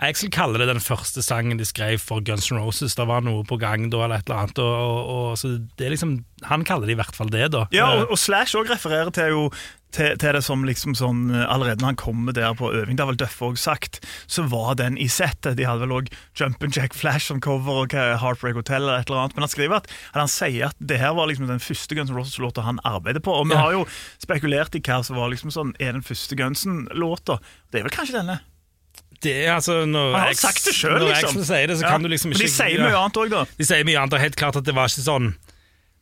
Axel 0.00 0.30
kaller 0.32 0.62
det 0.62 0.68
den 0.72 0.80
første 0.80 1.22
sangen 1.22 1.58
de 1.60 1.64
skrev 1.68 1.98
for 2.00 2.20
Guns 2.24 2.50
N' 2.50 2.58
Roses. 2.60 2.94
Det 2.96 3.06
var 3.06 3.20
noe 3.26 3.44
på 3.44 3.58
gang 3.60 3.90
da, 3.92 4.04
eller 4.06 4.22
et 4.22 4.28
eller 4.30 4.44
annet. 4.46 4.58
Og, 4.58 4.76
og, 4.84 5.10
og, 5.16 5.34
så 5.40 5.56
det 5.76 5.86
er 5.86 5.92
liksom, 5.96 6.14
han 6.48 6.64
kaller 6.64 6.88
det 6.88 6.96
i 6.96 7.00
hvert 7.02 7.16
fall 7.16 7.28
det, 7.32 7.50
da. 7.52 7.66
Ja, 7.76 7.90
Eh, 7.90 8.02
og, 8.04 8.14
og 8.16 8.18
Slash 8.18 8.56
også 8.56 8.72
refererer 8.72 9.10
til 9.12 9.28
jo 9.34 9.50
til, 9.90 10.12
til 10.22 10.36
det 10.36 10.44
som 10.46 10.62
liksom 10.62 10.92
sånn 10.94 11.32
eh, 11.34 11.42
Allerede 11.50 11.82
når 11.82 11.88
han 11.90 11.98
kommer 11.98 12.32
der 12.36 12.52
på 12.54 12.68
øving, 12.70 12.94
det 12.94 13.02
har 13.02 13.08
vel 13.10 13.18
Duff 13.18 13.40
òg 13.42 13.56
sagt, 13.58 13.98
så 14.30 14.44
var 14.46 14.76
den 14.78 14.94
i 15.02 15.08
settet. 15.10 15.56
De 15.58 15.66
hadde 15.66 15.82
vel 15.82 15.96
òg 15.98 16.12
Jump 16.38 16.62
and 16.62 16.76
Jack 16.76 16.94
Flash 16.94 17.26
som 17.26 17.40
cover 17.42 17.82
og 17.82 17.92
Heartbreak 17.92 18.54
Hotel 18.54 18.84
eller 18.84 19.02
et 19.02 19.10
eller 19.10 19.24
annet. 19.24 19.34
Men 19.36 19.46
han 19.48 19.52
skriver 19.52 19.80
at, 19.82 19.90
at 20.14 20.20
han 20.22 20.30
sier 20.30 20.70
at 20.70 20.78
det 20.78 21.00
her 21.02 21.16
var 21.18 21.26
liksom 21.28 21.50
den 21.50 21.60
første 21.62 21.98
Guns 21.98 22.12
N' 22.14 22.16
Roses-låta 22.20 22.64
han 22.68 22.78
arbeider 22.86 23.20
på. 23.24 23.34
Og 23.34 23.50
vi 23.50 23.56
Ja. 23.58 23.64
har 23.66 23.72
jo 23.80 23.84
spekulert 24.22 24.78
i 24.78 24.80
hva 24.86 25.02
som 25.04 25.18
var 25.18 25.28
liksom 25.34 25.50
sånn 25.50 25.74
Er 25.82 25.92
den 25.98 26.06
første 26.06 26.38
Gunsen-låta? 26.38 27.40
Det 27.72 27.80
er 27.80 27.88
vel 27.88 27.94
kanskje 27.94 28.20
denne? 28.20 28.38
Det 29.22 29.34
altså 29.52 29.84
Når 29.86 30.12
Han 30.16 30.20
har 30.22 30.30
X- 30.32 30.40
sagt 30.46 30.64
det 30.64 30.74
sjøl, 30.74 30.94
når 30.98 31.10
liksom. 31.12 31.40
X 31.42 31.46
sier 31.50 31.66
det, 31.68 31.76
så 31.78 31.82
Ja. 31.84 31.90
kan 31.92 32.02
du 32.02 32.08
liksom 32.08 32.30
Men 32.32 32.38
ikke 32.40 32.46
de 32.48 32.54
sier 32.56 32.80
mye 32.80 32.96
annet 33.02 33.16
òg, 33.20 33.30
da. 33.30 33.44
De 33.58 33.64
sier 33.68 33.84
mye 33.84 33.98
annet. 34.00 34.14
Er 34.16 34.24
helt 34.24 34.36
klart 34.40 34.56
at 34.56 34.64
det 34.64 34.74
var 34.74 34.88
ikke 34.88 35.04
sånn 35.04 35.34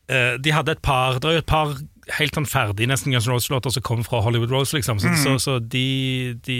uh, 0.09 0.37
De 0.39 0.51
hadde 0.55 0.71
et 0.77 0.81
par 0.81 1.19
Det 1.19 1.23
var 1.27 1.33
jo 1.35 1.43
et 1.43 1.45
par 1.45 1.75
helt 2.17 2.33
sånn 2.37 2.47
ferdig 2.49 2.87
nesten 2.89 3.13
Guns 3.13 3.27
N' 3.27 3.33
Roses-låter 3.35 3.73
som 3.75 3.83
kom 3.85 4.01
fra 4.03 4.19
Hollywood 4.25 4.51
Rose, 4.53 4.73
liksom. 4.77 4.97
Så, 4.99 5.07
Mm. 5.09 5.17
så, 5.23 5.33
så 5.39 5.53
de, 5.59 6.35
de, 6.45 6.57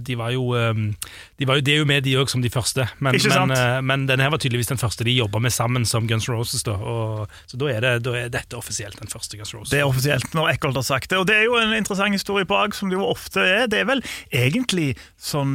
de 0.00 0.14
var 0.16 0.30
jo 0.32 0.54
um, 0.54 0.94
De 1.38 1.44
var 1.48 1.58
jo 1.58 1.64
det 1.66 1.74
er 1.74 1.78
jo 1.82 1.84
med, 1.88 2.02
de 2.04 2.14
òg, 2.16 2.30
som 2.32 2.40
de 2.42 2.48
første. 2.50 2.86
Men, 2.98 3.16
men, 3.20 3.50
eh, 3.52 3.80
men 3.84 4.06
denne 4.08 4.22
her 4.24 4.30
var 4.32 4.40
tydeligvis 4.40 4.70
den 4.72 4.80
første 4.80 5.04
de 5.04 5.12
jobba 5.16 5.38
med 5.44 5.52
sammen 5.52 5.84
som 5.84 6.06
Guns 6.08 6.28
N' 6.28 6.34
Roses. 6.36 6.62
Da, 6.64 6.72
og, 6.80 7.28
så 7.46 7.58
da 7.60 7.68
er, 7.74 7.80
det, 7.84 7.92
da 8.06 8.14
er 8.16 8.30
dette 8.32 8.56
offisielt 8.56 8.96
den 9.00 9.12
første 9.12 9.36
Guns 9.36 9.52
N' 9.52 9.58
Roses. 9.60 9.74
Det 9.74 9.82
er 9.82 9.88
offisielt 9.90 10.32
når 10.36 10.54
Eckholt 10.54 10.80
har 10.80 10.86
sagt 10.88 11.10
det. 11.10 11.18
Og 11.20 11.26
det 11.28 11.36
er 11.36 11.44
jo 11.48 11.58
en 11.60 11.74
interessant 11.76 12.12
historie 12.16 12.48
bak, 12.48 12.74
som 12.74 12.88
det 12.92 12.96
jo 12.96 13.04
ofte 13.10 13.44
er. 13.44 13.66
Det 13.68 13.82
er 13.82 13.90
vel 13.90 14.02
egentlig 14.32 14.94
sånn 15.20 15.54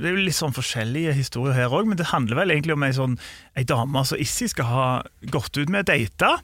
Det 0.00 0.10
er 0.10 0.16
jo 0.18 0.26
litt 0.28 0.36
sånn 0.36 0.54
forskjellige 0.56 1.14
historier 1.16 1.56
her 1.56 1.72
òg, 1.74 1.88
men 1.88 1.96
det 2.00 2.10
handler 2.12 2.42
vel 2.42 2.52
egentlig 2.54 2.74
om 2.76 2.84
ei 2.84 2.92
sånn 2.96 3.18
ei 3.56 3.64
dame 3.64 4.04
som 4.04 4.18
Issy 4.20 4.48
skal 4.50 4.66
ha 4.68 4.86
gått 5.32 5.56
ut 5.56 5.70
med 5.72 5.86
data, 5.86 6.34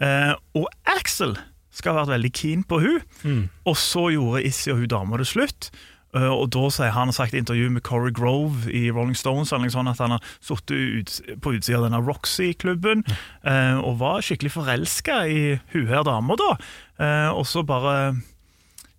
eh, 0.00 0.32
og 0.56 0.68
Axel 0.86 1.36
skal 1.72 1.94
ha 1.94 2.02
vært 2.02 2.16
veldig 2.18 2.32
keen 2.36 2.66
på 2.68 2.82
hun 2.82 3.00
Mm. 3.22 3.48
Og 3.68 3.76
så 3.78 4.08
gjorde 4.12 4.42
Issy 4.46 4.70
og 4.72 4.82
hun 4.82 4.90
dama 4.90 5.18
det 5.20 5.28
slutt. 5.30 5.70
Eh, 6.16 6.28
og 6.28 6.50
da 6.52 6.66
sier 6.72 6.92
han 6.92 7.12
sagt 7.14 7.34
i 7.34 7.40
intervju 7.40 7.70
med 7.72 7.84
Corey 7.86 8.12
Grove 8.12 8.68
i 8.68 8.90
Rolling 8.92 9.16
Stones 9.16 9.52
sånn 9.52 9.88
at 9.88 10.02
han 10.02 10.16
har 10.16 10.32
sittet 10.44 10.74
ut, 10.74 11.14
på 11.40 11.54
utsida 11.56 11.80
av 11.80 11.86
denne 11.86 12.02
Roxy-klubben 12.04 13.04
eh, 13.08 13.78
og 13.80 13.96
var 14.02 14.24
skikkelig 14.24 14.52
forelska 14.52 15.22
i 15.28 15.40
hun 15.72 15.88
her 15.88 16.04
dama, 16.04 16.36
da. 16.36 16.50
Eh, 17.00 17.30
og 17.32 17.46
så 17.48 17.64
bare 17.64 18.18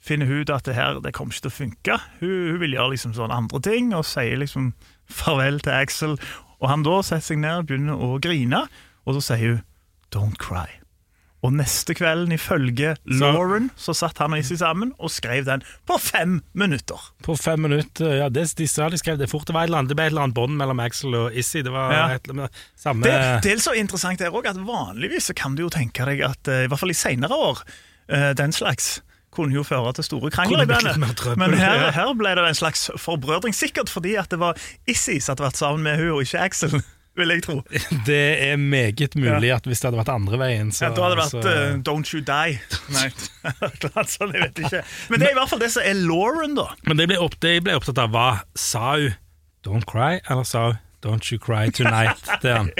finner 0.03 0.27
hun 0.27 0.43
ut 0.43 0.53
at 0.53 0.65
det 0.67 0.77
her 0.77 0.99
det 1.03 1.13
kommer 1.15 1.35
ikke 1.35 1.47
til 1.47 1.53
å 1.53 1.59
funke. 1.59 1.99
Hun, 2.23 2.33
hun 2.53 2.61
vil 2.65 2.77
gjøre 2.79 2.95
liksom 2.95 3.13
sånn 3.17 3.35
andre 3.35 3.61
ting, 3.63 3.93
og 3.95 4.07
sier 4.09 4.39
liksom 4.41 4.73
farvel 5.05 5.61
til 5.63 5.77
Axel. 5.77 6.17
Og 6.63 6.71
han 6.71 6.85
da 6.87 7.01
setter 7.05 7.29
seg 7.29 7.43
ned 7.43 7.67
begynner 7.69 7.99
å 7.99 8.17
grine, 8.23 8.65
og 9.03 9.19
så 9.19 9.27
sier 9.29 9.59
hun 9.59 9.61
'don't 10.13 10.39
cry'. 10.39 10.82
Og 11.43 11.51
neste 11.51 11.91
kvelden, 11.97 12.31
ifølge 12.31 12.93
Lauren, 13.19 13.65
så 13.75 13.91
satt 13.93 14.17
han 14.23 14.31
og 14.31 14.39
Issy 14.39 14.55
sammen 14.61 14.93
og 14.97 15.11
skrev 15.11 15.43
den 15.43 15.63
på 15.89 15.97
fem 15.99 16.37
minutter. 16.55 17.01
På 17.25 17.35
fem 17.35 17.59
minutter, 17.65 18.13
ja, 18.21 18.29
det, 18.31 18.45
de 18.55 18.67
sa 18.71 18.87
de 18.89 18.97
skrev 19.01 19.17
det 19.19 19.27
fort. 19.29 19.43
Det, 19.49 19.53
var 19.57 19.65
et 19.65 19.71
eller 19.73 19.81
annet, 19.83 19.91
det 19.91 19.97
ble 19.99 20.05
et 20.07 20.13
eller 20.15 20.23
annet 20.29 20.37
bånd 20.37 20.55
mellom 20.61 20.79
Axel 20.79 21.17
og 21.19 21.35
Issy. 21.35 21.59
Det 21.67 21.73
var 21.75 21.91
Ja. 21.91 22.05
et, 22.15 22.29
eller 22.29 22.45
annet- 22.45 22.61
samme 22.79 23.03
Det, 23.03 23.17
det 23.43 23.51
er 23.57 23.63
så 23.65 23.75
interessant 23.75 24.19
der 24.23 24.31
også, 24.31 24.53
at 24.55 24.61
vanligvis 24.67 25.27
så 25.31 25.35
kan 25.35 25.55
du 25.59 25.63
jo 25.65 25.69
tenke 25.69 26.05
deg 26.07 26.21
at, 26.23 26.47
eh, 26.47 26.63
i 26.63 26.67
hvert 26.71 26.79
fall 26.79 26.95
i 26.95 26.99
senere 27.03 27.35
år, 27.35 27.59
eh, 28.07 28.31
den 28.39 28.51
slags 28.55 29.01
kunne 29.33 29.51
jo 29.57 29.63
føre 29.65 29.91
til 29.97 30.03
store 30.05 30.29
krangler 30.31 30.61
i 30.63 30.65
bandet. 30.69 31.37
Men 31.41 31.55
her, 31.57 31.89
her 31.91 32.13
ble 32.13 32.35
det 32.37 32.43
en 32.47 32.55
slags 32.55 32.87
forbrødring, 33.01 33.51
sikkert 33.57 33.89
fordi 33.89 34.15
at 34.15 34.29
det 34.29 34.37
var 34.39 34.53
Issy 34.87 35.17
som 35.19 35.33
hadde 35.33 35.47
vært 35.49 35.57
sammen 35.57 35.81
med 35.83 35.97
hun 35.97 36.11
og 36.19 36.21
ikke 36.21 36.39
Axel, 36.45 36.83
vil 37.15 37.33
jeg 37.33 37.43
tro. 37.45 37.59
Det 38.09 38.21
er 38.47 38.55
meget 38.57 39.15
mulig 39.15 39.51
at 39.53 39.67
hvis 39.69 39.81
det 39.81 39.89
hadde 39.89 40.01
vært 40.01 40.13
andre 40.13 40.39
veien, 40.41 40.71
så 40.73 40.87
Ja, 40.87 40.93
da 40.95 41.05
hadde 41.05 41.15
det 41.15 41.23
vært 41.23 41.35
så- 41.35 41.41
uh, 41.43 41.81
Don't 41.89 42.13
You 42.13 42.21
Die. 42.25 42.59
Nei, 42.95 43.09
sånt, 44.15 44.33
jeg 44.33 44.41
vet 44.47 44.63
ikke. 44.65 44.83
Men 45.09 45.19
det 45.19 45.27
er 45.29 45.35
i 45.35 45.39
hvert 45.41 45.51
fall 45.51 45.61
det 45.61 45.71
som 45.75 45.85
er 45.85 45.99
Lauren, 45.99 46.55
da. 46.57 46.69
Men 46.87 46.97
det 46.97 47.09
ble, 47.11 47.19
opp, 47.21 47.37
det 47.43 47.59
ble 47.65 47.75
opptatt 47.77 48.01
av 48.01 48.13
var 48.13 48.43
sa 48.55 48.95
hun 48.97 49.13
'don't 49.63 49.85
cry', 49.87 50.19
eller 50.29 50.43
sa 50.43 50.65
hun 50.71 50.81
'don't 51.03 51.31
you 51.31 51.39
cry 51.39 51.69
tonight' 51.69 52.39
til 52.41 52.51
han. 52.51 52.71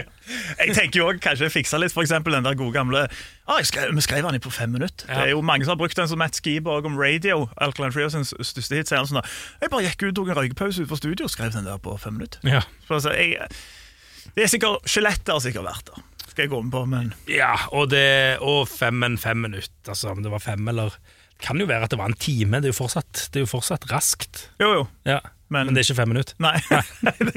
Jeg 0.60 0.76
tenker 0.76 1.00
jo 1.00 1.08
også, 1.08 1.20
kanskje 1.20 1.50
fikse 1.52 1.80
litt, 1.80 1.96
eksempel 2.00 2.34
den 2.34 2.46
der 2.46 2.56
gode 2.56 2.72
gamle 2.72 3.08
ah, 3.48 3.58
jeg 3.60 3.66
skrev, 3.68 3.96
Vi 3.96 4.02
skrev 4.02 4.24
den 4.24 4.36
i 4.36 4.40
på 4.40 4.52
fem 4.52 4.70
minutter. 4.70 5.06
Ja. 5.10 5.14
Det 5.14 5.24
er 5.24 5.30
jo 5.36 5.42
Mange 5.42 5.66
som 5.66 5.72
har 5.76 5.80
brukt 5.82 5.98
den 5.98 6.08
som 6.08 6.18
Matt 6.18 6.36
Skiborg 6.40 6.86
om 6.86 6.96
radio. 6.98 7.50
Alkaline 7.58 7.92
Trio 7.92 8.10
sin 8.10 8.24
største 8.26 8.76
hit. 8.76 8.88
sier 8.88 8.98
han 8.98 9.08
Sånn, 9.08 9.20
da, 9.20 9.28
jeg 9.62 9.70
bare 9.74 9.84
gikk 9.84 10.08
ut, 10.08 10.16
tok 10.16 10.32
en 10.32 10.40
røykepause 10.40 10.84
utenfor 10.84 11.02
studio 11.02 11.28
og 11.28 11.34
skrev 11.34 11.52
den 11.52 11.68
der 11.68 11.78
på 11.84 11.98
fem 12.00 12.14
minutter. 12.14 12.40
Ja. 12.48 12.62
Så, 12.88 12.94
altså, 12.94 13.12
jeg, 13.12 13.36
det 14.36 14.44
er 14.46 14.52
sikkert, 14.52 14.88
Skjelettet 14.90 15.34
har 15.34 15.42
sikkert 15.44 15.68
vært 15.68 15.92
der. 15.92 16.04
Skal 16.34 16.44
jeg 16.48 16.50
gå 16.54 16.62
med 16.66 16.72
på, 16.74 16.82
men 16.90 17.12
ja, 17.30 17.52
og, 17.76 17.90
det, 17.94 18.40
og 18.42 18.64
fem 18.72 19.04
en 19.06 19.20
fem 19.22 19.38
minutter, 19.46 19.92
altså 19.94 20.10
om 20.16 20.24
det 20.26 20.32
var 20.34 20.42
fem 20.42 20.68
eller 20.72 20.96
Det 21.38 21.46
kan 21.46 21.60
jo 21.62 21.68
være 21.70 21.86
at 21.86 21.92
det 21.94 22.00
var 22.00 22.10
en 22.10 22.18
time, 22.18 22.58
det 22.64 22.70
er 22.70 22.74
jo 22.74 22.78
fortsatt, 22.80 23.28
det 23.34 23.42
er 23.42 23.44
jo 23.44 23.52
fortsatt 23.52 23.86
raskt. 23.92 24.48
jo, 24.64 24.72
jo. 24.80 24.84
Ja. 25.06 25.20
Men- 25.54 25.68
Men, 25.68 25.76
det 25.76 25.84
er 25.84 25.86
ikke 25.92 26.00
fem 26.00 26.10
minutter. 26.10 26.34
Nei, 26.42 26.56
det, 27.30 27.34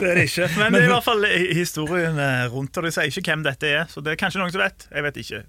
det 0.00 0.06
er 0.06 0.14
det 0.16 0.24
ikke. 0.30 0.46
Men 0.56 0.72
det 0.72 0.80
er 0.80 0.86
i 0.86 0.92
hvert 0.94 1.04
fall 1.04 1.26
historien 1.52 2.16
eh, 2.22 2.46
rundt, 2.52 2.78
og 2.80 2.86
de 2.86 2.92
sier 2.94 3.10
ikke 3.10 3.26
hvem 3.34 3.42
dette 3.44 3.68
er. 3.68 3.84
Så 3.92 4.00
det 4.00 4.14
er 4.14 4.20
kanskje 4.22 4.40
noen 4.40 4.54
som 4.54 4.62
vet. 4.62 4.86
Jeg 4.94 5.04
vet 5.04 5.18
ikke. 5.20 5.42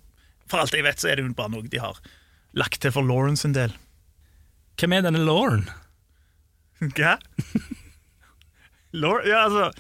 For 0.52 0.60
alt 0.64 0.76
jeg 0.76 0.84
vet, 0.84 1.00
så 1.00 1.08
er 1.08 1.16
det 1.16 1.24
jo 1.24 1.32
bare 1.38 1.54
noe 1.54 1.64
de 1.72 1.80
har 1.80 2.02
lagt 2.60 2.82
til 2.84 2.92
for 2.92 3.08
Lawrence 3.08 3.46
sin 3.46 3.56
del. 3.56 3.72
Hvem 4.82 4.98
er 4.98 5.08
denne 5.08 5.24
Lauren? 5.24 5.64
Hva? 6.84 7.16
Lor 8.98 9.22
ja, 9.28 9.44
altså 9.46 9.72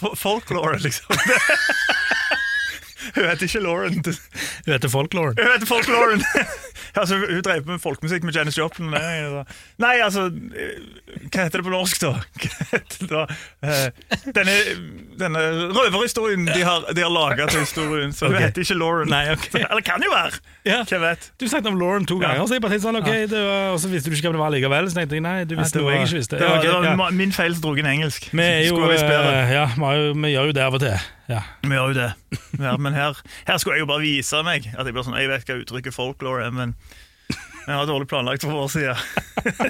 fo- 0.00 0.14
Folklore, 0.16 0.78
liksom. 0.82 1.06
Hun 3.14 3.24
heter 3.24 3.46
ikke 3.46 3.60
Lauren. 3.62 4.00
Hun 4.04 4.14
Hun 4.66 4.72
heter 4.72 4.88
Folk-Lauren. 4.88 5.36
heter 5.52 5.66
Folklore. 5.74 6.18
altså, 7.02 7.18
hun 7.20 7.42
drev 7.44 7.66
med 7.68 7.80
folkemusikk 7.82 8.24
med 8.26 8.36
Janis 8.36 8.58
Joplin. 8.58 8.90
Nei. 8.92 9.44
Nei, 9.82 9.94
altså 10.04 10.26
eh, 10.30 10.78
Hva 11.30 11.46
heter 11.46 11.60
det 11.60 11.64
på 11.66 11.72
norsk, 11.72 12.00
da? 12.02 12.12
Hva 12.42 12.68
heter 12.72 13.02
det 13.02 13.10
da? 13.10 13.24
Eh, 13.62 14.30
Denne, 14.36 14.54
denne 15.20 15.42
røverhistorien 15.76 16.46
de 16.48 16.62
har, 16.66 16.86
de 16.96 17.04
har 17.04 17.12
laga 17.12 17.46
til 17.52 17.62
historien, 17.64 18.12
så 18.16 18.30
hun 18.30 18.36
Ok. 18.36 18.42
heter 18.46 18.64
ikke 18.66 18.78
Lauren. 18.78 19.10
Nei, 19.12 19.24
okay. 19.34 19.64
Eller 19.70 19.84
kan 19.86 20.02
jo 20.04 20.12
være. 20.14 20.40
Ja. 20.66 20.82
Hvem 20.88 21.04
vet? 21.06 21.30
Du 21.40 21.46
snakket 21.48 21.72
om 21.72 21.78
Lauren 21.80 22.06
to 22.06 22.20
Ja. 22.20 22.28
ganger, 22.32 22.46
så 22.46 22.58
jeg 22.58 22.64
bare 22.64 22.76
tenkte 22.76 22.88
sånn, 22.88 23.00
ok, 23.02 23.10
var, 23.36 23.68
og 23.74 23.80
så 23.82 23.92
visste 23.92 24.10
du 24.10 24.16
ikke 24.16 24.28
hvem 24.30 24.38
det 24.38 24.44
var 24.44 24.54
likevel. 24.56 24.90
Så 24.90 25.00
tenkte 25.00 25.18
jeg 25.20 25.26
nei, 25.26 25.36
du 25.44 25.56
visste 25.58 25.78
det 25.78 25.84
noe 25.86 25.96
jeg 25.96 26.08
ikke 26.08 26.20
visste. 26.20 26.40
det 26.40 26.48
var, 26.48 26.58
okay, 26.58 26.72
det 26.72 26.96
var 26.98 27.10
ja. 27.10 27.18
min 27.22 27.36
feil 27.36 27.54
som 27.56 27.66
dro 27.66 27.76
inn 27.76 27.90
engelsk. 27.96 28.30
Vi 28.32 28.48
jo 28.68 28.80
eh, 28.88 29.52
Ja, 29.56 29.68
vi, 29.76 29.94
vi 30.24 30.34
gjør 30.34 30.50
jo 30.52 30.56
det 30.56 30.64
av 30.66 30.78
og 30.80 30.82
til. 30.84 30.96
Ja. 31.30 31.40
Vi 31.66 31.74
gjør 31.74 31.90
jo 31.92 31.98
det. 31.98 32.10
Ja, 32.62 32.76
men 32.78 32.94
her, 32.94 33.18
her 33.48 33.58
skulle 33.58 33.76
jeg 33.80 33.86
jo 33.86 33.90
bare 33.90 34.04
vise 34.04 34.42
meg 34.46 34.68
at 34.76 34.86
jeg, 34.86 34.94
sånn, 35.02 35.18
jeg 35.18 35.32
vet 35.32 35.48
hva 35.50 35.60
uttrykket 35.64 35.96
folklore 35.96 36.46
er, 36.46 36.54
men 36.54 36.76
jeg 37.66 37.74
har 37.74 37.88
dårlig 37.88 38.06
planlagt 38.06 38.44
fra 38.46 38.54
vår 38.54 38.68
side. 38.70 38.92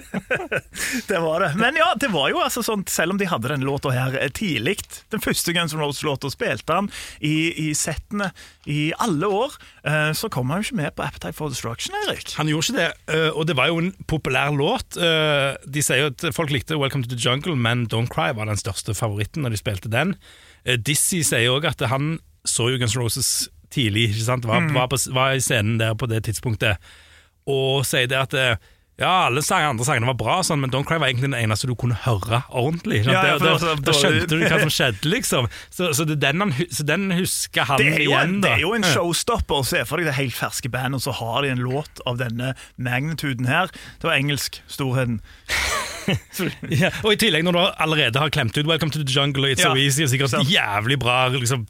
det 1.08 1.18
var 1.24 1.40
det. 1.40 1.54
Men 1.56 1.78
ja, 1.80 1.86
det 1.96 2.10
var 2.12 2.28
jo 2.28 2.42
altså 2.44 2.60
sånn, 2.64 2.82
selv 2.92 3.14
om 3.14 3.20
de 3.20 3.28
hadde 3.30 3.48
den 3.48 3.64
låta 3.64 3.88
her 3.94 4.12
tidlig 4.36 4.74
Den 5.12 5.22
første 5.24 5.54
Guns 5.56 5.72
N' 5.72 5.80
Roses-låta 5.80 6.28
spilte 6.32 6.76
han 6.76 6.90
i, 7.24 7.32
i 7.64 7.70
settene 7.78 8.28
i 8.68 8.90
alle 9.00 9.30
år. 9.32 9.56
eh, 9.88 10.10
Så 10.12 10.28
kom 10.32 10.52
han 10.52 10.60
jo 10.60 10.68
ikke 10.68 10.80
med 10.82 10.96
på 10.98 11.06
Appetite 11.06 11.32
for 11.38 11.48
Destruction, 11.52 11.96
Erik. 12.04 12.34
Han 12.36 12.50
gjorde 12.52 12.68
ikke 12.68 12.80
det, 12.82 12.90
eh, 13.16 13.30
og 13.32 13.46
det 13.48 13.56
var 13.56 13.72
jo 13.72 13.80
en 13.80 13.92
populær 14.12 14.52
låt. 14.56 15.00
Eh, 15.00 15.56
De 15.64 15.84
sier 15.84 16.04
jo 16.04 16.12
at 16.12 16.28
folk 16.36 16.52
likte 16.52 16.76
Welcome 16.76 17.06
to 17.08 17.14
the 17.14 17.20
Jungle, 17.20 17.56
men 17.56 17.86
Don't 17.88 18.12
Cry 18.12 18.28
var 18.36 18.52
den 18.52 18.60
største 18.60 18.92
favoritten 18.98 19.46
når 19.46 19.56
de 19.56 19.62
spilte 19.64 19.92
den. 19.92 20.18
Eh, 20.66 20.78
Dizzie 20.82 21.24
sier 21.26 21.52
òg 21.54 21.68
at 21.70 21.82
han 21.90 22.16
så 22.46 22.70
jo 22.70 22.80
Guns 22.80 22.96
N' 22.96 23.02
Roses 23.02 23.30
tidlig, 23.74 24.10
ikke 24.10 24.26
sant? 24.26 24.46
Var, 24.46 24.68
var, 24.74 24.88
på, 24.90 24.98
var 25.14 25.34
i 25.34 25.42
scenen 25.42 25.78
der 25.80 25.94
på 25.98 26.08
det 26.10 26.24
tidspunktet, 26.26 26.82
og 27.46 27.86
sier 27.86 28.10
det 28.10 28.18
at 28.18 28.34
eh, 28.38 28.72
ja, 28.96 29.26
alle 29.26 29.42
sang, 29.44 29.64
andre 29.74 29.84
sangene 29.84 30.08
var 30.08 30.16
bra, 30.16 30.36
sånn, 30.46 30.62
men 30.62 30.70
Don't 30.72 30.88
Cry 30.88 30.96
var 30.96 31.10
egentlig 31.10 31.28
den 31.28 31.36
eneste 31.36 31.68
du 31.68 31.74
kunne 31.76 31.98
høre 32.06 32.38
ordentlig. 32.48 33.02
Ja, 33.04 33.12
ja, 33.12 33.36
Da- 33.38 33.58
det 33.60 33.84
da, 33.84 33.92
skjønte 33.92 34.28
du 34.30 34.38
hva 34.40 34.60
som 34.62 34.72
skjedde, 34.72 35.10
liksom. 35.12 35.48
Så, 35.68 35.90
så, 35.92 36.06
det 36.08 36.16
den, 36.22 36.40
han, 36.40 36.54
så 36.72 36.86
den 36.88 37.10
husker 37.12 37.68
han 37.68 37.82
Det 37.82 38.00
igjen, 38.06 38.36
en, 38.36 38.40
da. 38.40 38.48
det 38.48 38.54
er 38.56 38.64
jo 38.64 38.72
en 38.78 38.86
showstopper 38.88 39.60
å 39.60 39.66
se 39.68 39.84
for 39.84 40.00
deg 40.00 40.08
det 40.08 40.16
helt 40.16 40.36
ferske 40.36 40.72
bandet, 40.72 40.96
og 41.02 41.04
så 41.04 41.12
har 41.20 41.44
de 41.44 41.52
en 41.52 41.60
låt 41.66 42.00
av 42.08 42.16
denne 42.22 42.54
magnituden 42.80 43.46
her. 43.50 43.68
Det 44.00 44.08
var 44.08 44.16
engelsk 44.16 44.62
storheten. 44.66 45.20
Ja, 46.70 46.92
og 47.02 47.16
i 47.16 47.18
tillegg 47.18 47.42
når 47.42 47.56
du 47.56 47.60
allerede 47.82 48.20
har 48.22 48.30
klemt 48.30 48.54
ut 48.54 48.68
Welcome 48.68 48.92
to 48.94 49.00
the 49.02 49.10
Jungle 49.10 49.48
og 49.48 49.56
It's 49.56 49.64
Ja, 49.64 49.72
So 49.72 49.80
Easy, 49.80 50.04
og 50.04 50.12
sikkert 50.12 50.30
sant. 50.30 50.46
jævlig 50.52 51.00
bra 51.02 51.24
liksom, 51.34 51.64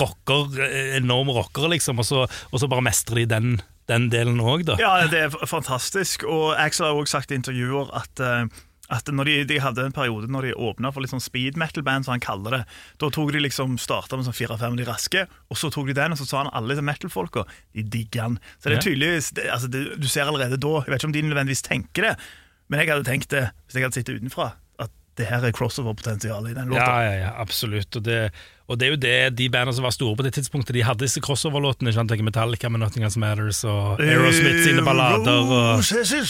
rocker, 0.00 0.48
enorm 0.96 1.12
enorme 1.12 1.34
rockere, 1.36 1.68
liksom, 1.74 2.00
og 2.00 2.06
så, 2.08 2.22
og 2.24 2.60
så 2.62 2.68
bare 2.72 2.84
mestrer 2.86 3.22
de 3.22 3.26
den, 3.28 3.50
den 3.90 4.10
delen 4.12 4.42
òg, 4.42 4.66
da. 4.68 4.76
Ja, 4.80 4.92
det 5.10 5.24
er 5.26 5.32
fantastisk. 5.48 6.26
Og 6.28 6.52
Axel 6.60 6.86
har 6.86 6.98
også 6.98 7.18
sagt 7.18 7.32
i 7.32 7.38
intervjuer 7.38 7.90
at, 7.98 8.22
uh, 8.22 8.46
at 8.92 9.08
når 9.10 9.28
de, 9.28 9.36
de 9.50 9.58
hadde 9.64 9.86
en 9.88 9.94
periode 9.96 10.30
når 10.30 10.48
de 10.48 10.54
åpna 10.68 10.92
for 10.92 11.04
litt 11.04 11.12
sånn 11.12 11.24
speed 11.24 11.58
metal-band, 11.60 12.06
som 12.06 12.14
han 12.14 12.24
kaller 12.24 12.58
det, 12.58 12.62
da 13.02 13.10
tok 13.12 13.32
de 13.34 13.42
liksom 13.42 13.78
starta 13.82 14.18
med 14.18 14.28
sånn 14.28 14.38
fire-fem 14.38 14.78
de 14.78 14.86
raske, 14.88 15.26
og 15.50 15.58
så 15.58 15.72
tok 15.74 15.90
de 15.90 15.98
den, 15.98 16.14
og 16.14 16.20
så 16.20 16.28
sa 16.28 16.44
han 16.44 16.52
alle 16.54 16.78
de 16.78 16.86
metal-folka 16.86 17.46
de 17.74 17.86
digger 17.96 18.28
han. 18.28 18.40
Så 18.58 18.70
det 18.70 18.78
er 18.78 18.86
tydeligvis 18.86 19.32
det, 19.38 19.48
altså 19.50 19.72
det, 19.72 19.84
Du 20.02 20.08
ser 20.08 20.28
allerede 20.28 20.60
da 20.60 20.74
Jeg 20.82 20.92
vet 20.92 21.02
ikke 21.02 21.10
om 21.10 21.18
de 21.18 21.26
nødvendigvis 21.28 21.66
tenker 21.66 22.10
det, 22.10 22.16
men 22.70 22.80
jeg 22.80 22.94
hadde 22.94 23.08
tenkt 23.08 23.32
det 23.34 23.48
hvis 23.66 23.76
jeg 23.76 23.88
hadde 23.88 23.98
sittet 23.98 24.20
utenfra. 24.22 24.52
Det 25.18 25.26
her 25.28 25.44
er 25.44 25.52
crossover-potensial 25.52 26.46
i 26.48 26.54
den 26.56 26.70
låta. 26.72 26.84
Ja, 26.86 27.00
ja, 27.04 27.16
ja, 27.26 27.30
absolutt. 27.42 27.92
Og 27.98 28.04
det, 28.06 28.30
og 28.64 28.78
det 28.80 28.86
er 28.86 28.92
jo 28.94 29.00
det 29.02 29.16
de 29.36 29.48
bandene 29.52 29.74
som 29.76 29.84
var 29.84 29.92
store 29.92 30.16
på 30.16 30.24
det 30.24 30.32
tidspunktet, 30.38 30.72
de 30.72 30.84
hadde 30.86 31.04
disse 31.04 31.20
crossover-låtene. 31.20 31.92
ikke 31.92 31.98
sant? 32.00 32.24
Metallica 32.24 32.70
med 32.72 32.80
Nothing 32.80 33.04
Else 33.04 33.20
Matters 33.20 33.60
og 33.68 34.00
Aerosmith 34.00 34.62
sine 34.64 34.84
ballader. 34.86 35.42
Og, 35.44 35.82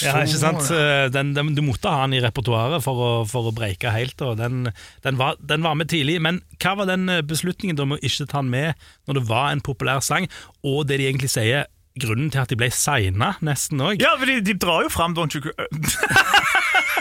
ja, 0.02 0.16
ikke 0.24 0.40
sant? 0.40 0.72
Den, 1.14 1.30
den, 1.36 1.52
du 1.54 1.62
måtte 1.62 1.92
ha 1.94 2.08
den 2.08 2.18
i 2.18 2.22
repertoaret 2.24 2.82
for 2.82 3.04
å, 3.06 3.10
for 3.30 3.52
å 3.52 3.54
breike 3.54 3.92
helt. 3.94 4.18
Og 4.26 4.40
den, 4.40 4.72
den, 5.06 5.20
var, 5.20 5.38
den 5.38 5.62
var 5.62 5.78
med 5.78 5.92
tidlig. 5.92 6.18
Men 6.24 6.42
hva 6.58 6.74
var 6.80 6.90
den 6.90 7.06
beslutningen 7.28 7.78
om 7.86 7.94
å 7.94 8.00
ikke 8.02 8.26
ta 8.26 8.42
den 8.42 8.50
med 8.50 8.88
når 9.06 9.20
det 9.20 9.24
var 9.30 9.52
en 9.52 9.62
populær 9.62 10.02
sang, 10.02 10.26
og 10.66 10.88
det 10.90 10.98
de 10.98 11.06
egentlig 11.12 11.30
sier 11.30 11.70
grunnen 12.00 12.32
til 12.32 12.40
at 12.42 12.50
de 12.50 12.58
ble 12.58 12.70
signa, 12.74 13.34
nesten 13.44 13.82
òg? 13.84 14.02
Ja, 14.02 14.16
for 14.18 14.26
de, 14.26 14.40
de 14.42 14.58
drar 14.58 14.82
jo 14.86 14.90
fram 14.90 15.14
Don't 15.14 15.36
You 15.36 15.44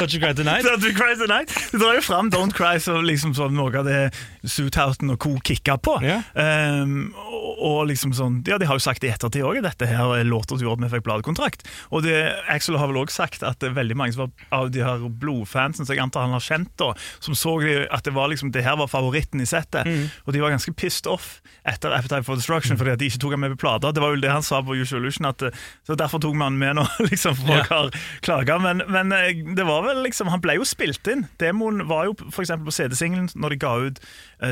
Don't 0.00 0.14
You 0.14 0.20
Cry 0.20 0.32
Tonight? 0.32 0.64
Don't 0.64 0.82
you 0.82 0.94
cry 0.94 1.14
tonight? 1.14 1.52
Du 1.72 1.78
drar 1.78 1.94
jo 1.94 2.00
fram 2.00 2.30
Don't 2.30 2.54
Cry 2.56 2.78
som 2.80 3.04
liksom 3.04 3.34
sånn 3.36 3.52
noe 3.52 3.68
av 3.76 3.84
det 3.84 3.98
Soothoughton 4.48 5.12
og 5.12 5.18
co. 5.20 5.34
kicka 5.44 5.76
på. 5.76 5.98
Yeah. 6.00 6.24
Um, 6.32 7.12
og, 7.60 7.84
liksom 7.90 8.14
sånn, 8.16 8.40
ja, 8.48 8.56
De 8.60 8.66
har 8.68 8.78
jo 8.78 8.82
sagt 8.84 9.04
i 9.04 9.10
ettertid 9.12 9.44
òg 9.46 9.60
dette 9.64 9.86
her 9.88 10.14
er 10.16 10.24
låter 10.28 10.56
som 10.56 10.64
gjorde 10.66 10.84
at 10.86 10.90
vi 10.90 10.96
fikk 10.96 11.06
bladekontrakt. 11.06 11.64
Og 11.92 12.02
det, 12.06 12.16
Axel 12.48 12.78
har 12.80 12.88
vel 12.90 13.02
òg 13.02 13.12
sagt 13.12 13.44
at 13.46 13.60
det 13.60 13.70
er 13.70 13.76
veldig 13.76 13.96
mange 14.00 14.16
var, 14.18 14.30
av 14.56 14.70
de 14.74 14.82
her 14.84 15.04
blodfansen 15.20 15.84
som 15.86 15.94
jeg 15.94 16.02
antar 16.02 16.24
han 16.26 16.34
har 16.36 16.44
kjent, 16.44 16.72
da, 16.80 16.92
som 17.20 17.36
så 17.36 17.56
at 17.90 18.04
det 18.06 18.14
var 18.16 18.30
liksom, 18.32 18.50
det 18.54 18.62
her 18.64 18.78
var 18.80 18.88
favoritten 18.88 19.42
i 19.42 19.46
settet. 19.48 19.86
Og 20.24 20.32
de 20.32 20.40
var 20.42 20.52
ganske 20.54 20.72
pissed 20.78 21.06
off 21.10 21.40
etter 21.68 21.92
Appetite 21.92 22.24
for 22.24 22.38
Destruction 22.40 22.78
fordi 22.80 22.94
at 22.94 23.00
de 23.02 23.08
ikke 23.10 23.20
tok 23.20 23.34
han 23.36 23.42
med 23.42 23.54
på 23.56 23.60
plata. 23.66 23.90
Det 23.92 24.00
var 24.02 24.14
jo 24.14 24.20
det 24.22 24.30
han 24.32 24.44
sa 24.46 24.62
på 24.64 24.76
Usual 24.78 25.02
Illusion, 25.02 25.26
at, 25.28 25.42
eh, 25.44 25.64
så 25.86 25.96
derfor 25.98 26.22
tok 26.22 26.38
man 26.40 26.56
med 26.60 26.78
nå, 26.78 26.86
liksom, 27.10 27.36
for 27.36 27.50
folk 27.52 27.70
Ja. 27.70 27.82
har 27.82 27.90
klaga. 28.24 28.58
Men, 28.62 28.82
men 28.88 29.12
eh, 29.16 29.42
det 29.56 29.66
var 29.68 29.84
vel 29.88 30.02
liksom, 30.06 30.30
han 30.32 30.40
ble 30.44 30.56
jo 30.60 30.64
spilt 30.68 31.06
inn. 31.12 31.26
Demoen 31.42 31.84
var 31.90 32.08
jo 32.08 32.16
eksempel 32.30 32.70
på 32.70 32.76
CD-singelen, 32.78 33.28
når 33.34 33.54
de 33.56 33.60
ga 33.66 33.74
ut 33.90 34.00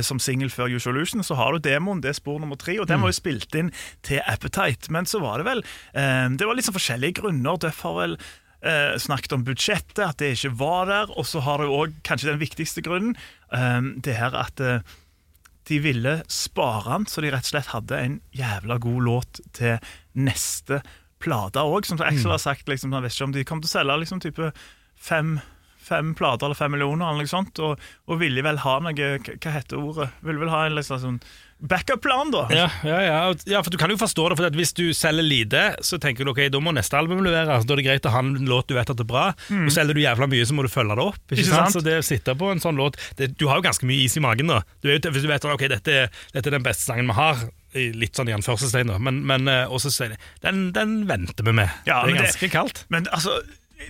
som 0.04 0.20
singel 0.20 0.50
før 0.52 0.74
Usual 0.76 0.98
Illusion, 0.98 1.24
så 1.24 1.36
har 1.38 1.54
du 1.54 1.62
demoen, 1.64 2.02
det 2.04 2.12
er 2.12 2.18
spor 2.18 2.40
nummer 2.42 2.58
tre, 2.60 2.78
og 2.80 2.88
den 2.90 3.00
var 3.00 3.12
jo 3.12 3.16
spilt 3.16 3.54
inn 3.56 3.70
til 4.06 4.20
Appetite. 4.28 4.92
Men 4.94 5.08
så 5.08 5.22
var 5.22 5.40
det 5.40 5.48
vel 5.48 5.64
eh, 5.94 6.28
Det 6.36 6.46
var 6.48 6.58
liksom 6.58 6.76
forskjellige 6.76 7.20
grunner. 7.22 7.56
Duff 7.62 7.80
har 7.86 7.96
vel 7.96 8.16
eh, 8.60 8.94
snakket 9.00 9.36
om 9.36 9.44
budsjettet, 9.46 10.04
at 10.04 10.20
det 10.20 10.34
ikke 10.36 10.54
var 10.60 10.88
der, 10.90 11.12
og 11.16 11.26
så 11.28 11.42
har 11.46 11.62
du 11.62 11.72
òg 11.72 11.98
kanskje 12.06 12.32
den 12.32 12.42
viktigste 12.42 12.84
grunnen, 12.84 13.16
eh, 13.54 13.80
det 14.04 14.18
her 14.18 14.36
at 14.38 14.60
eh, 14.60 14.96
de 15.68 15.80
ville 15.84 16.14
spare 16.32 16.94
den, 16.94 17.06
så 17.08 17.24
de 17.24 17.32
rett 17.32 17.44
og 17.44 17.52
slett 17.52 17.74
hadde 17.74 18.00
en 18.00 18.16
jævla 18.36 18.78
god 18.80 19.04
låt 19.04 19.40
til 19.56 19.76
neste 20.16 20.80
plate 21.22 21.60
òg. 21.60 21.86
Som 21.86 22.00
Axel 22.04 22.32
har 22.32 22.42
sagt, 22.42 22.68
liksom, 22.70 22.94
han 22.96 23.04
vet 23.04 23.14
ikke 23.14 23.28
om 23.28 23.36
de 23.36 23.44
kom 23.48 23.62
til 23.62 23.70
å 23.70 23.76
selge 23.76 23.98
liksom, 24.04 24.22
type 24.24 24.52
fem, 24.98 25.38
fem 25.88 26.14
plater 26.18 26.46
eller 26.48 26.58
fem 26.58 26.72
millioner, 26.76 27.08
eller 27.10 27.24
noe 27.26 27.32
sånt, 27.34 27.58
og, 27.64 27.80
og 28.08 28.20
ville 28.22 28.44
vel 28.44 28.60
ha 28.64 28.78
noe 28.84 29.10
Hva 29.24 29.52
heter 29.58 29.80
ordet? 29.80 30.10
Ville 30.24 30.42
vel 30.44 30.52
ha 30.52 30.66
en 30.68 30.76
liksom, 30.78 31.00
sånn 31.02 31.20
backup-plan, 31.58 32.30
da. 32.30 32.44
Ja, 32.54 32.66
ja, 32.86 32.98
ja. 33.02 33.16
Ja, 33.50 33.62
for 33.66 33.74
du 33.74 33.78
kan 33.80 33.90
jo 33.90 33.96
forstå 33.98 34.28
det, 34.30 34.36
for 34.38 34.54
hvis 34.60 34.70
du 34.78 34.84
selger 34.94 35.26
lite, 35.26 35.62
så 35.82 35.98
tenker 35.98 36.22
du 36.22 36.30
ok, 36.30 36.44
da 36.54 36.60
må 36.62 36.70
neste 36.76 36.94
album 36.94 37.24
leveres. 37.26 37.66
Da 37.66 37.74
er 37.74 37.80
det 37.80 37.86
greit 37.88 38.06
å 38.06 38.12
ha 38.14 38.20
en 38.22 38.46
låt 38.46 38.68
du 38.70 38.76
vet 38.78 38.86
at 38.92 38.94
det 39.00 39.02
er 39.02 39.10
bra. 39.10 39.24
Og 39.50 39.72
selger 39.74 39.98
du 39.98 40.02
jævla 40.04 40.28
mye, 40.30 40.46
så 40.46 40.54
må 40.54 40.62
du 40.62 40.70
følge 40.70 40.94
det 40.94 41.06
opp. 41.08 41.18
Ikke, 41.26 41.40
Ikke 41.40 41.48
sant? 41.50 41.72
sant? 41.72 41.80
Så 41.80 41.84
det 41.88 41.96
å 41.98 42.06
sitte 42.06 42.36
på 42.38 42.52
en 42.54 42.62
sånn 42.62 42.78
låt 42.78 43.00
det, 43.18 43.32
Du 43.40 43.48
har 43.50 43.58
jo 43.58 43.66
ganske 43.66 43.88
mye 43.90 44.06
is 44.06 44.14
i 44.14 44.22
magen, 44.22 44.54
da. 44.54 44.60
Du 44.78 44.92
jo, 44.92 45.00
hvis 45.02 45.26
du 45.26 45.30
vet 45.32 45.48
ok, 45.50 45.66
dette, 45.74 45.98
dette 46.36 46.46
er 46.52 46.56
den 46.60 46.66
beste 46.66 46.86
sangen 46.86 47.10
vi 47.10 47.18
har, 47.18 47.42
litt 47.74 48.16
sånn 48.16 48.30
i 48.30 48.36
anførselstegn, 48.38 48.94
da, 48.94 49.02
men, 49.02 49.18
men 49.28 49.50
eh, 49.50 49.66
også 49.66 49.90
så 49.92 50.06
den, 50.46 50.68
den 50.72 51.00
venter 51.10 51.44
vi 51.44 51.52
med. 51.58 51.68
Ja, 51.90 52.04
det 52.06 52.14
er 52.14 52.14
er 52.14 52.22
det- 52.22 52.28
ganske 52.30 52.52
kaldt. 52.54 52.84
Men 52.94 53.10
altså 53.10 53.34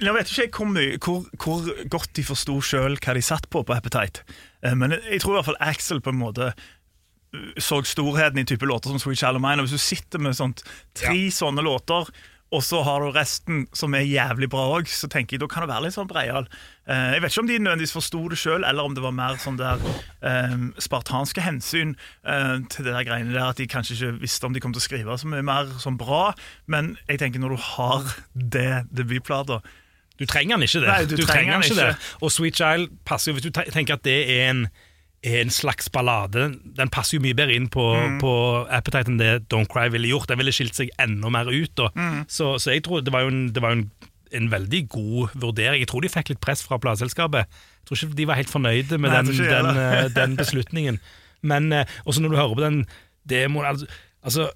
nå 0.04 0.12
vet 0.14 0.30
ikke 0.30 0.44
jeg 0.44 0.52
hvor, 0.54 0.68
mye, 0.72 0.98
hvor, 1.02 1.22
hvor 1.42 1.68
godt 1.90 2.10
de 2.18 2.24
forsto 2.26 2.58
sjøl 2.64 2.98
hva 3.00 3.14
de 3.16 3.22
satt 3.24 3.48
på 3.50 3.62
på 3.66 3.76
Appetite. 3.76 4.24
Eh, 4.62 4.76
Men 4.78 4.96
jeg 4.98 5.22
tror 5.22 5.34
i 5.34 5.38
hvert 5.38 5.48
fall 5.50 5.62
Axel 5.64 6.02
på 6.04 6.12
en 6.12 6.20
måte 6.20 6.50
uh, 6.52 7.52
så 7.60 7.80
storheten 7.84 8.42
i 8.42 8.46
type 8.48 8.66
låter 8.68 8.92
som 8.92 9.00
Sweet 9.02 9.22
Shallow 9.22 9.42
Mine. 9.42 9.62
Og 9.62 9.68
hvis 9.68 9.78
du 9.78 9.84
sitter 9.84 10.22
med 10.22 10.36
sånt, 10.36 10.64
tre 10.94 11.30
sånne 11.34 11.64
låter, 11.64 12.10
og 12.50 12.62
så 12.64 12.78
har 12.86 13.02
du 13.04 13.10
resten 13.12 13.66
som 13.76 13.92
er 13.94 14.06
jævlig 14.08 14.48
bra 14.48 14.62
òg, 14.78 14.88
så 14.88 15.08
tenker 15.12 15.36
jeg 15.36 15.42
da 15.42 15.48
kan 15.52 15.66
det 15.66 15.68
være 15.68 15.84
litt 15.84 15.96
sånn 15.98 16.08
breial. 16.08 16.46
Eh, 16.88 17.10
Jeg 17.18 17.20
vet 17.22 17.32
ikke 17.34 17.42
om 17.42 17.50
de 17.50 17.58
nødvendigvis 17.58 17.92
forsto 17.92 18.22
det 18.32 18.38
sjøl, 18.40 18.64
eller 18.64 18.88
om 18.88 18.94
det 18.96 19.02
var 19.04 19.12
mer 19.12 19.36
sånn 19.42 19.58
der 19.60 19.82
eh, 20.24 20.54
spartanske 20.80 21.44
hensyn 21.44 21.92
eh, 22.24 22.54
til 22.72 22.88
det 22.88 22.94
der 22.94 23.04
greiene 23.04 23.34
der, 23.36 23.50
at 23.52 23.60
de 23.60 23.66
kanskje 23.68 23.98
ikke 23.98 24.22
visste 24.22 24.48
om 24.48 24.56
de 24.56 24.62
kom 24.64 24.72
til 24.72 24.80
å 24.80 24.86
skrive 24.86 25.18
så 25.20 25.28
mye 25.28 25.44
mer 25.44 25.68
sånn 25.82 25.98
bra. 26.00 26.30
Men 26.66 26.94
jeg 27.08 27.20
tenker 27.20 27.44
når 27.44 27.56
du 27.58 27.62
har 27.74 28.08
det 28.34 28.70
debutplata 28.96 29.60
Du 30.18 30.24
trenger 30.26 30.56
den 30.56 30.64
ikke 30.66 30.80
det. 30.82 30.88
Nei, 30.88 31.04
du 31.06 31.16
trenger 31.28 31.52
den 31.52 31.62
ikke 31.62 31.74
ikke. 31.76 31.84
det. 31.92 32.14
Og 32.26 32.32
Sweet 32.34 32.56
Child 32.58 32.88
passer 33.06 33.30
jo, 33.30 33.36
hvis 33.38 33.44
du 33.46 33.52
tenker 33.54 33.94
at 33.94 34.02
det 34.08 34.16
er 34.34 34.48
en, 34.50 34.64
er 35.26 35.40
en 35.42 35.50
slags 35.50 35.88
ballade, 35.90 36.44
den 36.78 36.88
passer 36.94 37.16
jo 37.18 37.22
mye 37.24 37.34
bedre 37.34 37.54
inn 37.58 37.68
på, 37.68 37.82
Mm. 37.96 38.18
på 38.22 38.32
Appetite 38.70 39.08
enn 39.10 39.18
det 39.18 39.48
Don't 39.50 39.66
Cry 39.68 39.88
ville 39.90 40.06
gjort. 40.12 40.28
Den 40.30 40.38
ville 40.38 40.52
skilt 40.54 40.74
seg 40.78 40.90
enda 40.98 41.28
mer 41.30 41.48
ut. 41.50 41.74
Mm. 41.96 42.20
Så, 42.30 42.54
så 42.62 42.70
jeg 42.72 42.84
tror 42.86 43.02
det 43.02 43.12
var 43.12 43.22
jo 43.26 43.32
en, 43.32 43.48
det 43.52 43.60
var 43.62 43.72
en, 43.74 43.90
en 44.32 44.48
veldig 44.52 44.88
god 44.88 45.34
vurdering. 45.34 45.80
Jeg 45.82 45.88
tror 45.90 46.02
de 46.02 46.08
fikk 46.12 46.28
litt 46.30 46.40
press 46.40 46.62
fra 46.62 46.78
plateselskapet. 46.78 47.48
Jeg 47.50 47.86
tror 47.88 47.96
ikke 47.98 48.14
de 48.20 48.26
var 48.30 48.38
helt 48.38 48.52
fornøyde 48.52 48.98
med 49.00 49.10
Nei, 49.10 49.22
den, 49.22 49.42
den, 49.50 49.76
eh, 49.82 50.08
den 50.14 50.36
beslutningen. 50.38 51.00
Men 51.42 51.72
eh, 51.72 51.84
også 52.06 52.20
når 52.22 52.30
du 52.30 52.36
hører 52.36 52.54
på 52.54 52.64
den 52.66 52.78
demoen 53.28 53.66
altså, 53.66 53.86
altså 54.22 54.50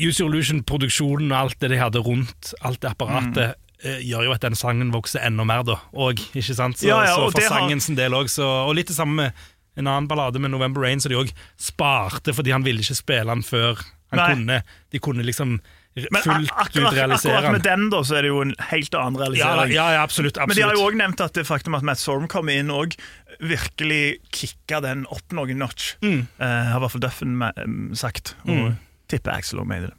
Use 0.00 0.20
Your 0.22 0.30
Illusion-produksjonen 0.32 1.32
og 1.32 1.38
alt 1.38 1.58
det 1.60 1.70
de 1.72 1.80
hadde 1.80 2.00
rundt 2.04 2.52
alt 2.64 2.80
det 2.84 2.90
apparatet, 2.92 3.54
Mm 3.82 4.04
gjør 4.06 4.22
jo 4.28 4.32
at 4.36 4.44
den 4.44 4.54
sangen 4.54 4.92
vokser 4.94 5.24
enda 5.26 5.42
mer, 5.42 5.64
da. 5.66 5.74
Og, 5.98 6.14
ikke 6.38 6.54
sant? 6.54 6.78
Så, 6.78 6.86
Ja, 6.86 7.00
ja, 7.02 7.16
så 7.16 7.24
og 7.26 7.32
for 7.34 7.40
sangens 7.42 7.88
har- 7.88 7.96
del 7.98 8.12
òg, 8.14 8.28
og 8.68 8.76
litt 8.78 8.86
det 8.86 8.94
samme 8.94 9.16
med 9.16 9.32
en 9.76 9.86
annen 9.86 10.08
ballade 10.08 10.38
med 10.38 10.50
November 10.52 10.82
Rain, 10.84 11.00
så 11.00 11.08
de 11.08 11.16
òg 11.16 11.30
sparte 11.60 12.34
fordi 12.36 12.52
han 12.52 12.62
ville 12.66 12.80
ikke 12.84 12.96
spille 12.98 13.24
den 13.32 13.42
før 13.46 13.80
han 14.12 14.18
Nei. 14.20 14.26
kunne. 14.34 14.58
De 14.92 14.98
kunne 15.00 15.24
liksom 15.24 15.60
Men 15.94 16.22
fullt 16.24 16.50
ut 16.76 16.92
realisere 16.92 17.36
akkurat, 17.36 17.52
Men 17.52 17.52
akkurat 17.52 17.52
med 17.52 17.62
den. 17.66 17.90
da, 17.92 17.98
så 18.04 18.14
er 18.16 18.22
det 18.22 18.28
jo 18.32 18.40
en 18.42 18.54
helt 18.70 18.94
annen 18.94 19.16
realisering. 19.20 19.72
ja, 19.72 19.86
ja, 19.92 20.02
absolutt. 20.02 20.36
Men 20.40 20.56
de 20.56 20.62
har 20.62 20.72
jo 20.72 20.80
absolutt. 20.80 20.94
òg 20.94 21.00
nevnt 21.02 21.20
at 21.20 21.32
det 21.34 21.44
faktum 21.46 21.74
at 21.76 21.82
Matt 21.82 21.98
Sorum 22.00 22.28
kom 22.28 22.48
inn 22.48 22.70
og 22.70 22.94
virkelig 23.40 24.18
kicka 24.32 24.80
den 24.84 25.06
opp 25.12 25.32
noen 25.36 25.58
notch. 25.60 25.94
Mm. 26.02 26.26
Uh, 26.40 26.46
har 26.46 26.78
i 26.78 26.84
hvert 26.84 26.94
fall 26.94 27.04
Duffen 27.04 27.96
sagt. 27.96 28.34
Og 28.46 28.54
Mm. 28.72 28.78
tipper 29.08 29.32
Axel 29.36 29.58
også 29.60 29.68
mener 29.68 29.86
det. 29.88 29.96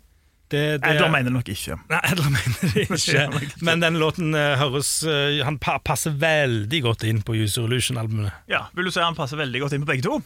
Det- 0.53 0.81
det- 0.83 0.91
Edler 0.93 1.09
mener 1.09 1.33
nok 1.33 1.47
ikke. 1.49 1.75
Nei, 1.89 1.99
Edler 2.11 2.29
mener 2.29 2.77
ikke. 2.85 3.63
Men 3.65 3.81
den 3.81 3.97
låten 4.01 4.35
eh, 4.37 4.53
høres 4.61 4.91
eh, 5.09 5.39
Han 5.47 5.57
passer 5.59 6.13
veldig 6.21 6.81
godt 6.85 7.03
inn 7.09 7.23
på 7.25 7.33
User 7.39 7.65
Illusion-albumene. 7.65 8.31
Ja, 8.51 8.67
Vil 8.77 8.85
du 8.85 8.93
si 8.93 9.01
han 9.01 9.17
passer 9.17 9.39
veldig 9.41 9.63
godt 9.65 9.73
inn 9.79 9.81
på 9.85 9.89
begge 9.95 10.05
to? 10.05 10.19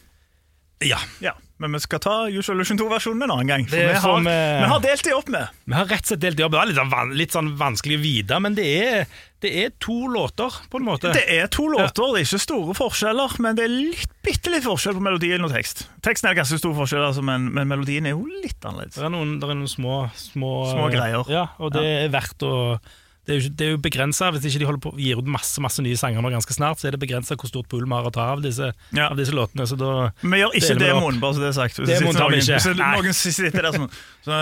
Ja. 0.85 0.99
Ja, 1.23 1.31
Men 1.57 1.73
vi 1.73 1.79
skal 1.81 1.99
ta 2.03 2.11
Usual 2.29 2.59
Illusion 2.59 2.77
2-versjonen 2.77 3.23
en 3.25 3.31
annen 3.33 3.47
gang. 3.49 3.63
For 3.65 3.77
vi, 3.81 3.93
har, 4.03 4.19
vi- 4.21 4.33
vi 4.61 4.67
har 4.69 4.81
delt 4.83 5.03
de 5.07 5.13
opp 5.17 5.29
med. 5.33 5.47
Vi 5.65 5.73
har 5.73 5.87
rett 5.89 6.03
og 6.05 6.11
slett 6.11 6.21
delt 6.21 6.37
det 6.37 6.45
opp. 6.45 6.51
Det 6.53 6.59
var 6.59 6.67
litt, 6.69 6.77
sånn 6.77 7.15
litt 7.17 7.33
sånn 7.33 7.49
vanskelig 7.57 7.97
å 7.97 8.01
vite, 8.03 8.37
men 8.45 8.53
det 8.59 8.67
er, 8.77 9.07
det 9.41 9.51
er 9.63 9.71
to 9.81 9.95
låter, 10.13 10.53
på 10.69 10.77
en 10.77 10.85
måte. 10.85 11.09
Det 11.17 11.23
er 11.33 11.49
to 11.53 11.65
låter, 11.73 12.13
det 12.13 12.21
er 12.21 12.27
ikke 12.29 12.41
store 12.45 12.77
forskjeller, 12.77 13.35
men 13.41 13.57
det 13.57 13.65
er 13.65 13.73
litt, 13.73 14.13
bitte 14.25 14.53
litt 14.53 14.65
forskjell 14.69 14.99
på 14.99 15.03
melodien 15.09 15.43
og 15.49 15.51
tekst. 15.55 15.87
Teksten 16.05 16.29
er 16.29 16.37
ganske 16.37 16.61
stor 16.61 16.77
forskjell, 16.77 17.07
altså, 17.09 17.25
men, 17.25 17.49
men 17.57 17.67
melodien 17.73 18.05
er 18.05 18.13
jo 18.13 18.21
litt 18.45 18.61
annerledes. 18.61 18.99
Det 19.01 19.09
er 19.09 19.13
noen, 19.17 19.35
det 19.41 19.49
er 19.49 19.57
noen 19.57 19.73
små, 19.73 19.97
små 20.13 20.53
Små 20.75 20.87
greier. 20.93 21.25
Ja, 21.33 21.47
og 21.57 21.73
det 21.73 21.83
er 22.05 22.13
verdt 22.13 22.45
å 22.45 22.53
det 23.27 23.35
er 23.35 23.39
jo, 23.41 23.49
det 23.59 23.65
er 23.65 23.73
jo 23.75 23.79
begrensa, 23.83 24.29
hvis 24.31 24.45
ikke 24.47 24.61
de 24.63 24.67
holder 24.69 24.83
på 24.87 24.93
gir 24.97 25.19
ut 25.19 25.27
masse 25.27 25.59
masse 25.63 25.83
nye 25.83 25.97
sanger 25.99 26.23
nå 26.23 26.31
ganske 26.31 26.55
snart, 26.55 26.79
så 26.79 26.87
er 26.87 26.95
det 26.95 27.01
begrensa 27.03 27.35
hvor 27.35 27.51
stort 27.51 27.67
pull 27.71 27.83
vi 27.83 27.91
har 27.93 28.07
å 28.07 28.13
ta 28.15 28.29
av 28.31 28.41
disse, 28.45 28.71
Ja. 28.95 29.09
av 29.11 29.17
disse 29.19 29.35
låtene. 29.35 29.67
Så 29.67 29.75
da 29.77 30.11
Vi 30.23 30.39
gjør 30.39 30.55
ikke 30.55 30.79
det 30.79 30.87
demoen, 30.87 31.19
bare 31.19 31.35
så 31.35 31.43
det 31.43 31.51
er 31.51 31.59
sagt. 31.59 31.75
Hvis 31.77 31.87
det 31.91 31.99
sitter 31.99 32.23
noen, 32.23 32.39
ikke. 32.39 32.57
hvis 32.63 32.71
noen 32.79 33.13
sitter 33.13 33.61
der 33.67 33.71
sånn 33.75 33.91
så, 34.25 34.39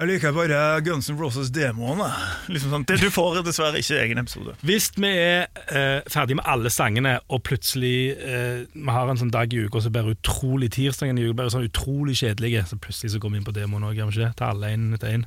Jeg 0.00 0.08
liker 0.08 0.32
bare 0.32 0.80
Guns 0.80 1.10
N' 1.10 1.18
Roses-demoene. 1.20 2.06
Liksom 2.48 2.70
sånn. 2.72 2.84
Du 2.88 3.10
får 3.12 3.42
dessverre 3.44 3.82
ikke 3.82 3.98
egen 4.00 4.18
episode. 4.22 4.54
Hvis 4.64 4.86
vi 4.96 5.10
er 5.12 5.42
eh, 5.68 6.00
ferdig 6.08 6.36
med 6.38 6.46
alle 6.48 6.70
sangene, 6.72 7.18
og 7.28 7.42
plutselig 7.44 8.16
eh, 8.16 8.62
vi 8.72 8.86
har 8.96 9.10
en 9.12 9.20
sånn 9.20 9.30
dag 9.34 9.52
i 9.52 9.66
uka 9.66 9.82
som 9.84 9.92
blir 9.92 10.08
utrolig 10.14 10.70
tirsdagen 10.72 11.18
i 11.20 11.26
uka 11.28 11.36
blir 11.42 11.52
sånn 11.52 11.68
utrolig 11.68 12.16
kjedelige, 12.16 12.64
så 12.70 12.78
plutselig 12.80 13.12
så 13.12 13.20
går 13.20 13.30
vi 13.34 13.36
inn 13.42 13.44
på 13.44 13.52
demoen 13.52 13.84
òg, 13.90 13.92
gjør 13.98 14.08
vi 14.08 14.16
ikke 14.16 14.24
det? 14.30 14.32
Ta 14.40 14.48
alle 14.54 14.72
inn 14.72 14.88
etter 14.96 15.12
én. 15.18 15.26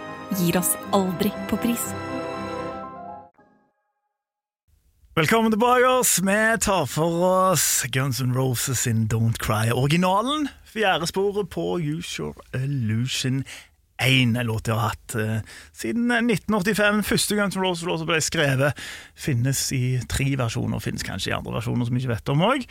gir 0.39 0.57
oss 0.57 0.75
aldri 0.91 1.31
på 1.49 1.57
pris. 1.57 1.91
Velkommen 5.15 5.51
tilbake. 5.51 5.87
oss. 5.87 6.19
Vi 6.19 6.57
tar 6.61 6.85
for 6.85 7.51
oss 7.51 7.85
Guns 7.91 8.21
N' 8.21 8.33
Roses 8.33 8.79
sin 8.79 9.07
Don't 9.07 9.37
Cry. 9.37 9.71
Originalen, 9.71 10.47
fjerde 10.65 11.07
sporet 11.07 11.49
på 11.49 11.79
Use 11.79 12.21
Your 12.21 12.35
Illusion 12.53 13.43
1. 14.01 14.37
En 14.37 14.45
låt 14.47 14.63
de 14.63 14.71
har 14.71 14.79
hatt 14.79 15.15
eh, 15.15 15.41
siden 15.73 16.11
1985. 16.11 17.03
Første 17.03 17.35
Guns 17.35 17.57
N' 17.57 17.61
Roses-låt 17.61 18.05
ble 18.07 18.21
skrevet. 18.21 18.73
Finnes 19.15 19.61
i 19.75 19.99
tre 20.09 20.31
versjoner, 20.39 20.79
finnes 20.79 21.03
kanskje 21.03 21.33
i 21.33 21.35
andre 21.37 21.59
versjoner 21.59 21.85
som 21.85 21.95
vi 21.95 22.01
ikke 22.01 22.15
vet 22.15 22.31
om 22.33 22.41
òg. 22.47 22.65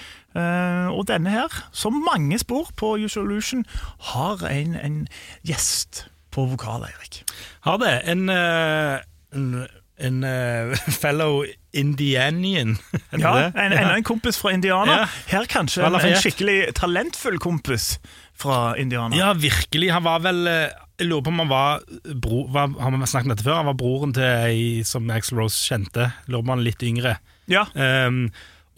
og 0.90 1.06
denne 1.06 1.30
her, 1.30 1.60
som 1.72 2.02
mange 2.08 2.38
spor 2.38 2.72
på 2.76 2.96
Your 2.98 3.20
Illusion, 3.20 3.66
har 4.14 4.42
en, 4.48 4.74
en 4.74 5.06
gjest 5.46 6.09
på 6.30 6.46
vokal, 6.50 6.84
Eirik. 6.88 7.22
Har 7.66 7.78
det. 7.82 7.94
En, 8.10 8.28
eh, 8.28 9.00
en, 9.34 9.66
en 9.98 10.24
eh, 10.24 10.76
fellow 11.02 11.44
Indianian. 11.72 12.78
Ja, 13.10 13.34
en, 13.54 13.72
enda 13.72 13.96
en 13.96 14.04
kompis 14.04 14.38
fra 14.38 14.52
Indiana. 14.52 15.00
Ja. 15.02 15.08
Her 15.30 15.48
kanskje 15.50 15.86
en, 15.86 15.98
en 16.00 16.18
skikkelig 16.18 16.58
talentfull 16.78 17.38
kompis 17.42 17.98
fra 18.40 18.76
Indiana. 18.80 19.16
Ja, 19.16 19.32
virkelig. 19.38 19.90
Han 19.94 20.06
var 20.06 20.22
vel 20.24 20.46
eh, 20.50 20.70
Jeg 21.00 21.08
lurer 21.08 21.24
på 21.24 21.32
om 21.32 21.42
han 21.44 21.48
var, 21.48 21.84
bro, 22.20 22.44
var 22.52 22.72
Har 22.80 22.92
vi 22.92 23.06
snakket 23.06 23.30
om 23.30 23.34
dette 23.34 23.46
før? 23.46 23.60
Han 23.62 23.70
var 23.70 23.78
broren 23.80 24.14
til 24.16 24.24
ei 24.24 24.64
som 24.84 25.10
Axel 25.10 25.40
Rose 25.40 25.60
kjente. 25.64 26.10
Jeg 26.10 26.32
Lurer 26.32 26.42
på 26.42 26.48
om 26.48 26.56
han 26.56 26.64
litt 26.66 26.82
yngre. 26.86 27.18
Ja. 27.50 27.66
Um, 27.74 28.26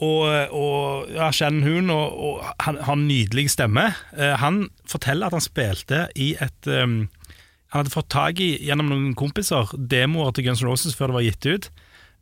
og, 0.03 0.23
og 0.51 1.11
ja, 1.15 1.29
Shannon 1.31 1.62
Hoon 1.62 1.91
og, 1.95 2.23
og 2.27 2.62
han 2.65 2.81
har 2.83 2.99
nydelig 2.99 3.49
stemme. 3.55 3.93
Uh, 4.17 4.35
han 4.41 4.65
forteller 4.91 5.29
at 5.29 5.37
han 5.37 5.45
spilte 5.45 6.07
i 6.19 6.33
et 6.43 6.71
um, 6.71 7.05
Han 7.73 7.81
hadde 7.83 7.93
fått 7.95 8.11
tak 8.13 8.41
i, 8.45 8.51
gjennom 8.67 8.91
noen 8.93 9.15
kompiser, 9.17 9.71
demoer 9.91 10.33
til 10.37 10.45
Guns 10.51 10.61
N' 10.63 10.69
Roses 10.69 10.95
før 10.99 11.09
det 11.13 11.17
var 11.19 11.25
gitt 11.27 11.47
ut. 11.49 11.71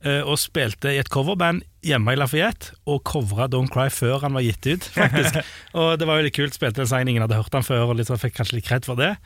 eh, 0.07 0.23
og 0.25 0.39
spilte 0.41 0.95
i 0.95 1.01
et 1.03 1.11
coverband 1.13 1.61
hjemme 1.85 2.15
i 2.15 2.17
Lafayette, 2.17 2.71
og 2.89 3.03
covra 3.05 3.49
Don't 3.53 3.69
Cry 3.69 3.91
før 3.93 4.23
han 4.23 4.33
var 4.33 4.41
gitt 4.47 4.65
ut. 4.71 4.87
faktisk 4.95 5.41
Og 5.79 5.99
det 6.01 6.07
var 6.09 6.23
litt 6.25 6.37
kult, 6.39 6.55
spilte 6.57 6.81
den 6.81 6.89
sang 6.89 7.05
ingen 7.09 7.21
hadde 7.27 7.37
hørt 7.37 7.53
han 7.53 7.67
før, 7.67 7.91
og 7.91 7.99
litt, 7.99 8.09
fikk 8.23 8.39
kanskje 8.39 8.57
litt 8.61 8.69
kred 8.71 8.87
for 8.89 8.97
det. 8.97 9.17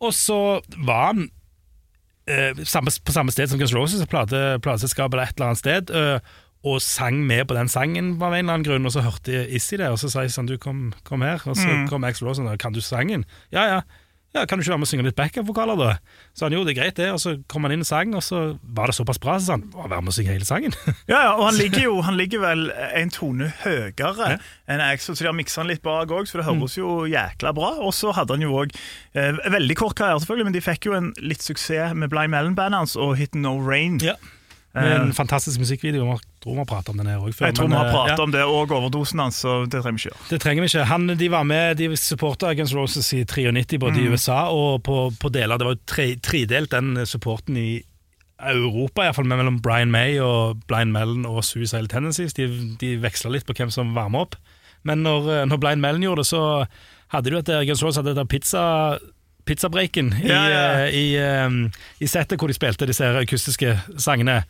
Og 0.00 0.14
så 0.16 0.38
var 0.78 1.10
han 1.10 1.26
eh, 2.30 2.56
samme, 2.64 2.88
på 3.04 3.12
samme 3.12 3.34
sted 3.34 3.50
som 3.50 3.60
Guns 3.60 3.74
N' 3.74 3.80
Roses, 3.82 4.06
plate, 4.08 4.40
plateselskapet 4.64 5.18
eller 5.18 5.28
et 5.28 5.36
eller 5.36 5.50
annet 5.52 5.60
sted, 5.60 5.92
eh, 5.92 6.32
og 6.64 6.80
sang 6.80 7.18
med 7.28 7.44
på 7.50 7.58
den 7.58 7.68
sangen 7.68 8.14
av 8.22 8.32
en 8.32 8.38
eller 8.46 8.54
annen 8.54 8.64
grunn. 8.64 8.86
Og 8.88 8.94
så 8.94 9.02
hørte 9.04 9.42
Issy 9.52 9.76
det, 9.76 9.90
og 9.92 9.98
så 10.00 10.08
sa 10.08 10.22
jeg 10.24 10.32
sånn, 10.32 10.48
du 10.48 10.56
kom, 10.56 10.94
kom 11.04 11.20
her. 11.26 11.42
Og 11.44 11.58
så 11.60 11.68
kom 11.90 12.06
Axel 12.08 12.30
Rosen 12.30 12.46
og 12.48 12.54
sa, 12.54 12.60
kan 12.62 12.72
du 12.72 12.80
sangen? 12.80 13.26
Ja, 13.52 13.66
ja. 13.68 13.82
Ja, 14.34 14.44
Kan 14.50 14.58
du 14.58 14.64
ikke 14.64 14.72
være 14.72 14.80
med 14.82 14.88
og 14.88 14.90
synge 14.90 15.04
litt 15.06 15.14
backup-vokaler, 15.18 15.78
da? 15.78 15.90
Så 16.34 16.48
han 16.48 16.54
jo, 16.56 16.64
det 16.66 16.72
er 16.74 16.80
greit, 16.80 16.96
det. 16.98 17.06
Og 17.14 17.20
så 17.22 17.36
kom 17.50 17.62
han 17.68 17.74
inn 17.76 17.84
og 17.84 17.86
sang, 17.86 18.14
og 18.18 18.22
så 18.26 18.40
var 18.76 18.90
det 18.90 18.96
såpass 18.98 19.20
bra, 19.22 19.36
så 19.38 19.54
han 19.54 19.62
var 19.70 19.92
med 20.02 20.10
og 20.10 20.16
synge 20.16 20.34
hele 20.34 20.48
sangen. 20.48 20.74
Ja, 21.12 21.20
ja, 21.20 21.32
og 21.36 21.44
han 21.46 21.58
ligger 21.58 21.82
jo 21.84 21.94
han 22.02 22.16
ligger 22.18 22.40
vel 22.42 22.64
en 22.96 23.10
tone 23.14 23.50
høyere 23.62 24.38
enn 24.66 24.82
Axel, 24.82 25.14
så 25.14 25.22
de 25.24 25.28
har 25.30 25.36
miksa 25.36 25.60
han 25.62 25.70
litt 25.70 25.82
bak 25.84 26.10
òg, 26.10 26.26
så 26.26 26.40
det 26.40 26.46
høres 26.48 26.74
jo 26.78 27.04
jækla 27.10 27.52
bra. 27.54 27.74
Og 27.84 27.92
så 27.94 28.10
hadde 28.16 28.34
han 28.34 28.42
jo 28.42 28.56
òg 28.64 28.74
eh, 29.14 29.38
veldig 29.54 29.76
kort 29.78 29.94
karriere, 30.00 30.22
selvfølgelig, 30.24 30.48
men 30.50 30.56
de 30.56 30.64
fikk 30.64 30.88
jo 30.90 30.96
en 30.98 31.12
litt 31.22 31.44
suksess 31.44 31.94
med 31.94 32.10
Blind 32.10 32.34
Mellon-bandet 32.34 32.82
hans 32.82 32.96
og 32.98 33.14
Hit 33.20 33.36
No 33.38 33.54
Rain. 33.62 34.00
Ja. 34.02 34.16
Med 34.74 34.92
en 34.98 35.12
fantastisk 35.14 35.60
musikkvideo. 35.62 36.02
Jeg 36.08 36.42
tror 36.42 36.56
vi 36.56 36.58
har 36.58 36.66
pratet 36.66 36.90
om 36.90 36.98
den 36.98 37.06
her 37.06 37.22
òg 37.22 37.30
før. 37.30 37.46
Jeg 37.46 37.54
tror 37.54 37.68
vi 37.70 37.76
har 37.78 37.86
eh, 37.86 37.94
pratet 37.94 38.18
ja. 38.18 38.24
om 38.24 38.32
det 38.34 38.42
og 38.42 38.72
overdosen 38.74 39.22
hans, 39.22 39.36
så 39.44 39.52
det 39.70 39.84
trenger 39.84 40.00
vi 40.00 40.02
ikke 40.02 40.10
gjøre. 40.10 40.26
Det 40.32 40.38
trenger 40.42 40.64
vi 40.64 40.70
ikke. 40.72 40.86
Han, 40.90 41.06
de 41.20 41.28
var 41.30 41.46
med, 41.46 41.78
de 41.78 41.88
supporta 42.00 42.50
Guns 42.58 42.74
Roses 42.74 43.12
i 43.14 43.22
93, 43.22 43.78
både 43.84 44.02
i 44.02 44.08
USA 44.10 44.40
og 44.50 44.82
på, 44.88 44.98
på 45.22 45.30
deler. 45.30 45.62
Det 45.62 45.68
var 45.68 45.76
jo 45.76 45.82
tre, 45.86 46.08
tredelt, 46.18 46.72
den 46.74 47.06
supporten 47.06 47.60
i 47.60 47.68
Europa, 48.42 49.06
iallfall 49.06 49.30
mellom 49.30 49.60
Brian 49.62 49.94
May 49.94 50.18
og 50.18 50.66
Blind 50.66 50.90
Melon 50.90 51.22
og 51.30 51.44
Suicide 51.46 51.86
Tendencies. 51.92 52.34
De, 52.34 52.48
de 52.80 52.96
veksla 52.98 53.30
litt 53.30 53.46
på 53.46 53.54
hvem 53.54 53.70
som 53.70 53.94
varmer 53.94 54.26
opp. 54.26 54.38
Men 54.82 55.06
når, 55.06 55.30
eh, 55.36 55.46
når 55.52 55.62
Blind 55.62 55.86
Melon 55.86 56.02
gjorde 56.02 56.26
det, 56.26 56.30
så 56.34 56.42
hadde 57.14 57.30
du 57.30 57.38
et 57.38 57.56
Guns 57.70 57.86
Roses 57.86 58.02
hadde 58.02 58.18
et 58.18 58.32
pizza 58.32 58.98
pizzabreaken 59.44 60.12
i, 60.22 60.28
Ja, 60.28 60.42
ja. 60.48 60.66
i, 60.88 60.98
i, 60.98 61.16
eh, 61.20 61.80
i 62.00 62.08
settet 62.08 62.40
hvor 62.40 62.50
de 62.50 62.56
spilte 62.56 62.88
disse 62.88 63.06
akustiske 63.22 63.76
sangene. 64.00 64.42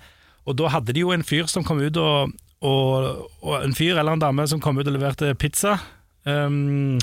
Og 0.45 0.57
da 0.59 0.71
hadde 0.75 0.95
de 0.95 1.05
jo 1.05 1.13
en 1.15 1.25
fyr 1.25 1.49
som 1.51 1.65
kom 1.67 1.81
ut 1.81 1.97
og, 2.01 2.33
og, 2.65 3.29
og 3.43 3.55
En 3.63 3.77
fyr 3.77 3.97
eller 3.97 4.17
en 4.17 4.25
dame 4.25 4.47
som 4.51 4.61
kom 4.63 4.79
ut 4.79 4.87
og 4.87 4.97
leverte 4.97 5.35
pizza. 5.41 5.79
Um, 6.25 6.99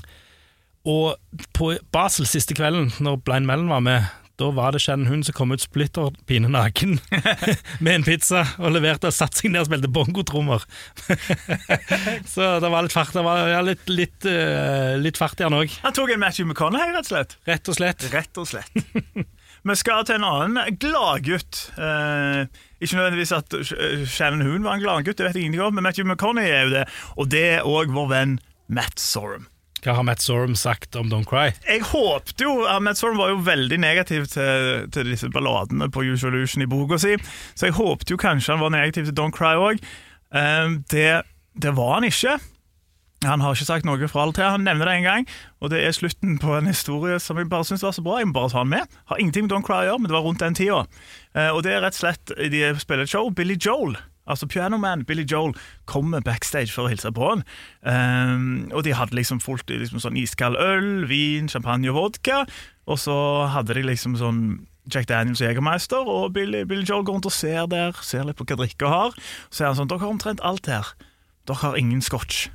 og 0.86 1.18
på 1.54 1.76
Basel 1.94 2.26
siste 2.26 2.58
kvelden, 2.58 2.90
når 3.00 3.22
Blind 3.26 3.46
Mellon 3.46 3.70
var 3.70 3.84
med, 3.86 4.10
da 4.42 4.48
var 4.56 4.74
det 4.74 4.80
Shannon 4.82 5.06
Hun 5.12 5.22
som 5.22 5.36
kom 5.38 5.52
ut 5.54 5.62
splitter 5.62 6.10
pine 6.26 6.50
naken 6.50 6.96
med 7.84 7.92
en 7.94 8.06
pizza 8.08 8.42
og 8.58 8.74
leverte 8.74 9.12
og 9.12 9.14
satte 9.14 9.38
seg 9.38 9.52
ned 9.54 9.62
og 9.62 9.70
spilte 9.70 9.92
bongotrommer. 9.94 10.66
Så 12.34 12.48
det 12.64 12.72
var 12.74 12.88
litt 12.88 12.96
fart, 12.96 13.14
det 13.14 13.26
var 13.26 13.44
ja, 13.52 13.60
litt, 13.66 13.86
litt, 13.92 14.26
uh, 14.26 14.98
litt 15.02 15.22
fart 15.22 15.42
i 15.42 15.46
han 15.46 15.60
òg, 15.60 15.78
Han 15.86 15.94
tok 15.98 16.16
en 16.16 16.24
Matthew 16.24 16.50
McConaughey, 16.50 16.96
rett 16.96 17.06
og 17.06 17.14
slett. 17.14 17.38
rett 17.50 17.70
og 17.70 17.78
slett. 17.78 18.10
Rett 18.16 18.42
og 18.42 18.50
slett. 18.50 18.74
Vi 19.70 19.78
skal 19.78 20.08
til 20.10 20.18
en 20.18 20.26
annen 20.26 20.78
gladgutt. 20.82 21.68
Eh, 21.78 22.48
ikke 22.82 22.98
nødvendigvis 22.98 23.34
at 23.38 23.56
Shannon 24.10 24.46
Hoon 24.48 24.66
var 24.66 24.78
en 24.78 24.84
gladgutt, 24.84 25.18
det 25.20 25.28
vet 25.28 25.38
jeg 25.38 25.48
ingenting 25.48 25.64
om, 25.64 25.76
men 25.78 25.86
Matthew 25.86 26.08
McConaughey 26.08 26.52
er 26.52 26.68
jo 26.68 26.76
det. 26.76 26.86
Og 27.18 27.32
det 27.32 27.44
er 27.56 27.68
òg 27.68 27.94
vår 27.94 28.12
venn 28.12 28.38
Matt 28.72 29.00
Sorum. 29.02 29.48
Hva 29.82 29.96
har 29.98 30.06
Matt 30.06 30.22
Sorum 30.22 30.54
sagt 30.58 30.96
om 31.00 31.10
Don't 31.10 31.26
Cry? 31.30 31.56
Jeg 31.66 31.82
håpte 31.90 32.46
jo 32.46 32.54
Matt 32.86 33.00
Sorum 33.00 33.18
var 33.18 33.32
jo 33.32 33.40
veldig 33.46 33.80
negativ 33.82 34.28
til, 34.30 34.86
til 34.94 35.10
disse 35.10 35.30
balladene 35.34 35.90
på 35.94 36.04
Usual 36.06 36.38
Illusion 36.38 36.62
i 36.62 36.70
boka 36.70 37.00
si, 37.02 37.16
så 37.58 37.70
jeg 37.70 37.78
håpte 37.80 38.14
jo 38.14 38.22
kanskje 38.22 38.54
han 38.54 38.62
var 38.62 38.76
negativ 38.76 39.10
til 39.10 39.18
Don't 39.18 39.34
Cry 39.34 39.56
òg. 39.58 39.82
det, 40.94 41.10
det 41.58 41.74
var 41.78 41.96
han 41.98 42.10
ikke. 42.12 42.38
Han 43.22 43.42
har 43.44 43.54
ikke 43.54 43.68
sagt 43.68 43.86
noe 43.86 44.08
fra 44.10 44.24
eller 44.24 44.34
til, 44.34 44.48
han 44.50 44.64
nevner 44.66 44.90
det 44.90 44.94
en 44.98 45.06
gang, 45.06 45.26
og 45.62 45.70
det 45.70 45.84
er 45.86 45.94
slutten 45.94 46.40
på 46.42 46.56
en 46.58 46.66
historie 46.66 47.20
som 47.22 47.38
jeg 47.38 47.52
bare 47.52 47.68
syns 47.70 47.84
var 47.86 47.94
så 47.94 48.02
bra. 48.02 48.16
Jeg 48.18 48.32
må 48.32 48.34
bare 48.34 48.50
ta 48.50 48.64
den 48.64 48.72
med. 48.74 48.96
Har 49.12 49.20
ingenting 49.22 49.46
med 49.46 49.52
Don't 49.54 49.66
Cry 49.68 49.84
å 49.84 49.92
gjøre, 49.92 50.00
men 50.02 50.10
det 50.10 50.16
var 50.16 50.24
rundt 50.26 50.42
den 50.42 50.56
tida. 50.58 50.80
Eh, 51.38 51.52
og 51.54 51.62
det 51.62 51.76
er 51.76 51.84
rett 51.86 52.00
og 52.00 52.02
slett 52.02 52.32
De 52.34 52.64
spiller 52.82 53.06
et 53.06 53.12
show. 53.14 53.30
Billy 53.30 53.60
Joel, 53.62 53.94
altså 54.26 54.48
pianoman 54.50 55.04
Billy 55.06 55.28
Joel, 55.30 55.54
kommer 55.86 56.24
backstage 56.26 56.74
for 56.74 56.88
å 56.88 56.90
hilse 56.90 57.12
på 57.14 57.28
han. 57.28 57.44
Eh, 57.86 58.74
og 58.74 58.82
de 58.88 58.96
hadde 58.98 59.20
liksom 59.20 59.42
fullt 59.44 59.70
liksom 59.70 60.02
sånn 60.02 60.18
iskald 60.18 60.58
øl, 60.58 61.06
vin, 61.12 61.52
champagne 61.52 61.92
og 61.94 62.00
vodka, 62.00 62.48
og 62.90 62.98
så 63.04 63.18
hadde 63.54 63.78
de 63.78 63.86
liksom 63.86 64.18
sånn 64.18 64.42
Jack 64.90 65.06
Daniels 65.12 65.44
og 65.44 65.46
Jegermeister, 65.46 66.10
og 66.10 66.34
Billy, 66.34 66.64
Billy 66.66 66.90
Joel 66.90 67.06
går 67.06 67.20
rundt 67.20 67.30
og 67.30 67.38
ser 67.38 67.70
der, 67.70 67.94
ser 68.02 68.26
litt 68.26 68.42
på 68.42 68.50
hva 68.50 68.58
drikke 68.64 68.90
har. 68.90 69.22
Så 69.54 69.62
er 69.62 69.70
han 69.70 69.78
sånn 69.78 69.94
Dere 69.94 70.08
har 70.08 70.16
omtrent 70.16 70.42
alt 70.42 70.72
her. 70.74 70.90
Dere 71.46 71.62
har 71.62 71.78
ingen 71.78 72.02
scotch. 72.02 72.48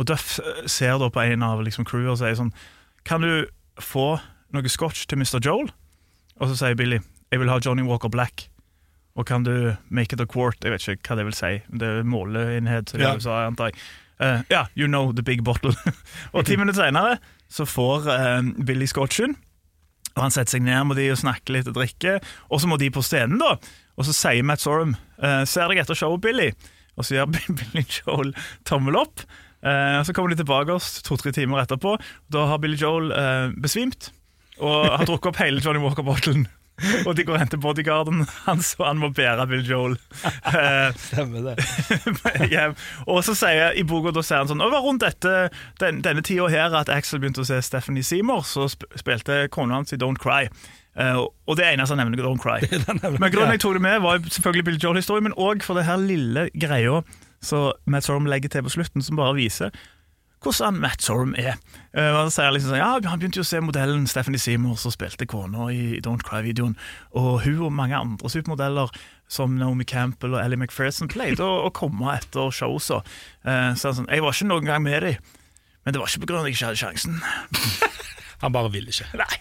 Og 0.00 0.06
Duff 0.08 0.38
eh, 0.40 0.62
ser 0.70 0.96
da 1.02 1.10
på 1.12 1.22
en 1.22 1.44
av 1.46 1.60
liksom 1.64 1.84
crewet 1.88 2.14
og 2.14 2.20
sier 2.22 2.38
sånn 2.38 2.54
Kan 3.08 3.24
du 3.24 3.46
få 3.80 4.14
noe 4.54 4.70
scotch 4.72 5.04
til 5.10 5.20
Mr. 5.20 5.38
Joel? 5.44 5.68
Og 6.40 6.50
så 6.50 6.56
sier 6.62 6.78
Billy 6.78 6.98
Jeg 7.30 7.42
vil 7.42 7.52
ha 7.52 7.58
Johnny 7.62 7.84
Walker 7.86 8.10
Black. 8.12 8.48
Og 9.18 9.26
kan 9.28 9.44
du 9.44 9.74
make 9.92 10.14
it 10.16 10.22
a 10.22 10.26
quart? 10.26 10.56
Jeg 10.64 10.72
vet 10.72 10.86
ikke 10.94 11.12
hva 11.12 11.18
det 11.20 11.26
vil 11.28 11.36
si. 11.36 11.50
Det 11.68 11.88
er 12.00 12.06
måleenhet, 12.08 12.94
Ja. 12.98 13.12
USA, 13.18 13.42
antar 13.50 13.70
jeg. 13.70 13.82
Eh, 14.22 14.40
Ja, 14.50 14.64
you 14.76 14.86
know 14.88 15.12
the 15.12 15.22
big 15.22 15.44
bottle. 15.44 15.74
og 16.34 16.46
ti 16.46 16.56
minutter 16.56 16.80
senere 16.86 17.18
så 17.50 17.66
får 17.66 18.06
uh, 18.08 18.64
Billy 18.64 18.86
scotchen. 18.86 19.36
Og 20.16 20.22
Han 20.22 20.30
setter 20.34 20.56
seg 20.56 20.62
ned 20.66 20.84
med 20.88 20.98
de 21.00 21.08
og 21.12 21.18
snakker 21.20 21.54
litt 21.56 21.68
og 21.70 21.76
drikker. 21.76 22.18
Og 22.50 22.62
så 22.62 22.70
må 22.70 22.78
de 22.80 22.90
på 22.94 23.02
scenen, 23.02 23.38
da. 23.42 23.56
Og 23.98 24.06
så 24.08 24.14
sier 24.16 24.46
Matt 24.46 24.62
Sorum 24.62 24.94
uh, 25.22 25.42
Ser 25.46 25.68
deg 25.70 25.82
etter 25.82 25.98
showet, 25.98 26.22
Billy. 26.24 26.50
Og 26.96 27.06
så 27.06 27.18
gjør 27.18 27.30
Billy 27.60 27.84
Joel 28.00 28.32
tommel 28.68 28.98
opp. 29.02 29.26
Eh, 29.60 29.98
så 30.06 30.14
kommer 30.16 30.32
de 30.32 30.40
tilbake 30.40 30.72
oss 30.72 31.02
to-tre 31.06 31.32
timer 31.36 31.64
etterpå. 31.64 31.96
Da 32.32 32.46
har 32.50 32.62
Billy 32.62 32.78
Joel 32.80 33.12
eh, 33.12 33.50
besvimt 33.60 34.12
og 34.60 34.90
har 34.92 35.06
drukket 35.08 35.30
opp 35.32 35.38
hele 35.40 35.62
Johnny 35.64 35.80
Walker-bottelen. 35.80 36.48
Og 37.06 37.12
de 37.16 37.24
går 37.28 37.36
og 37.36 37.42
henter 37.42 37.60
bodyguarden 37.60 38.22
hans, 38.46 38.72
og 38.78 38.86
han 38.86 39.00
må 39.02 39.10
bære 39.12 39.44
Bill 39.50 39.66
Joel. 39.68 39.96
Eh, 40.24 40.96
Stemmer 40.96 41.50
det. 41.50 41.64
hjem. 42.54 42.76
Og 43.04 43.20
så 43.26 43.34
sier 43.36 43.76
i 43.76 43.84
boka 43.84 44.14
da 44.16 44.22
sier 44.24 44.40
han 44.40 44.48
sånn 44.48 44.62
Det 44.62 44.70
var 44.72 44.84
rundt 44.86 45.04
dette, 45.04 45.34
den, 45.82 46.00
denne 46.06 46.24
tida 46.24 46.48
her 46.52 46.76
at 46.80 46.92
Axel 46.92 47.20
begynte 47.20 47.44
å 47.44 47.48
se 47.48 47.60
Stephanie 47.64 48.06
Seymour, 48.06 48.46
så 48.48 48.64
sp 48.72 48.88
spilte 48.96 49.42
kona 49.52 49.80
hans 49.80 49.92
i 49.92 50.00
Don't 50.00 50.20
Cry. 50.20 50.48
Uh, 50.96 51.28
og 51.46 51.56
det 51.60 51.68
eneste 51.68 51.94
han 51.94 52.00
nevner, 52.02 52.22
er 52.24 52.30
Don't 52.30 52.40
Cry. 52.42 52.64
Men 53.20 53.28
grunnen 53.28 53.54
jeg 53.54 53.64
tok 53.66 53.76
det 53.76 53.84
med, 53.84 54.00
var 54.04 54.24
selvfølgelig 54.24 54.68
Bill 54.70 54.80
Joel-historien, 54.82 55.28
men 55.28 55.36
òg 55.36 55.64
for 55.64 55.78
det 55.78 55.86
her 55.86 56.00
lille 56.00 56.48
greia 56.56 57.02
så 57.44 57.70
Matt 57.90 58.06
Sorum 58.06 58.28
legger 58.28 58.52
til 58.52 58.66
på 58.66 58.72
slutten, 58.76 59.04
som 59.04 59.18
bare 59.20 59.38
viser 59.38 59.74
hvordan 60.40 60.78
Matt 60.80 61.02
Sorum 61.04 61.34
er. 61.36 61.58
Uh, 61.92 62.16
han 62.16 62.30
sier 62.32 62.52
liksom 62.54 62.72
sånn, 62.72 62.80
ja, 62.80 62.94
Han 63.10 63.20
begynte 63.20 63.40
jo 63.40 63.44
å 63.44 63.48
se 63.50 63.60
modellen 63.60 64.06
Stephanie 64.08 64.40
Seymour 64.40 64.78
som 64.80 64.92
spilte 64.94 65.28
kona 65.28 65.68
i 65.68 66.00
Don't 66.04 66.24
Cry-videoen. 66.24 66.76
Og 67.12 67.42
hun 67.44 67.66
og 67.68 67.74
mange 67.76 67.98
andre 67.98 68.30
supermodeller 68.32 68.92
som 69.30 69.58
Naomi 69.60 69.84
Campbell 69.84 70.34
og 70.34 70.40
Ellie 70.42 70.58
McPherson 70.58 71.10
pleide 71.12 71.44
å, 71.44 71.66
å 71.68 71.74
komme 71.76 72.16
etter 72.16 72.48
showsa. 72.54 73.02
Uh, 73.44 73.76
så 73.76 73.90
han 73.90 74.00
sånn, 74.00 74.10
jeg 74.10 74.24
var 74.24 74.36
ikke 74.36 74.48
noen 74.48 74.70
gang 74.72 74.84
med 74.86 75.04
dem, 75.04 75.32
men 75.84 75.96
det 75.96 76.00
var 76.00 76.08
ikke 76.08 76.24
pga. 76.24 76.40
at 76.40 76.48
jeg 76.48 76.56
ikke 76.56 76.70
hadde 76.70 76.84
sjansen. 76.86 77.20
Han 78.40 78.56
bare 78.56 78.72
ville 78.72 78.88
ikke. 78.88 79.10
Nei. 79.20 79.34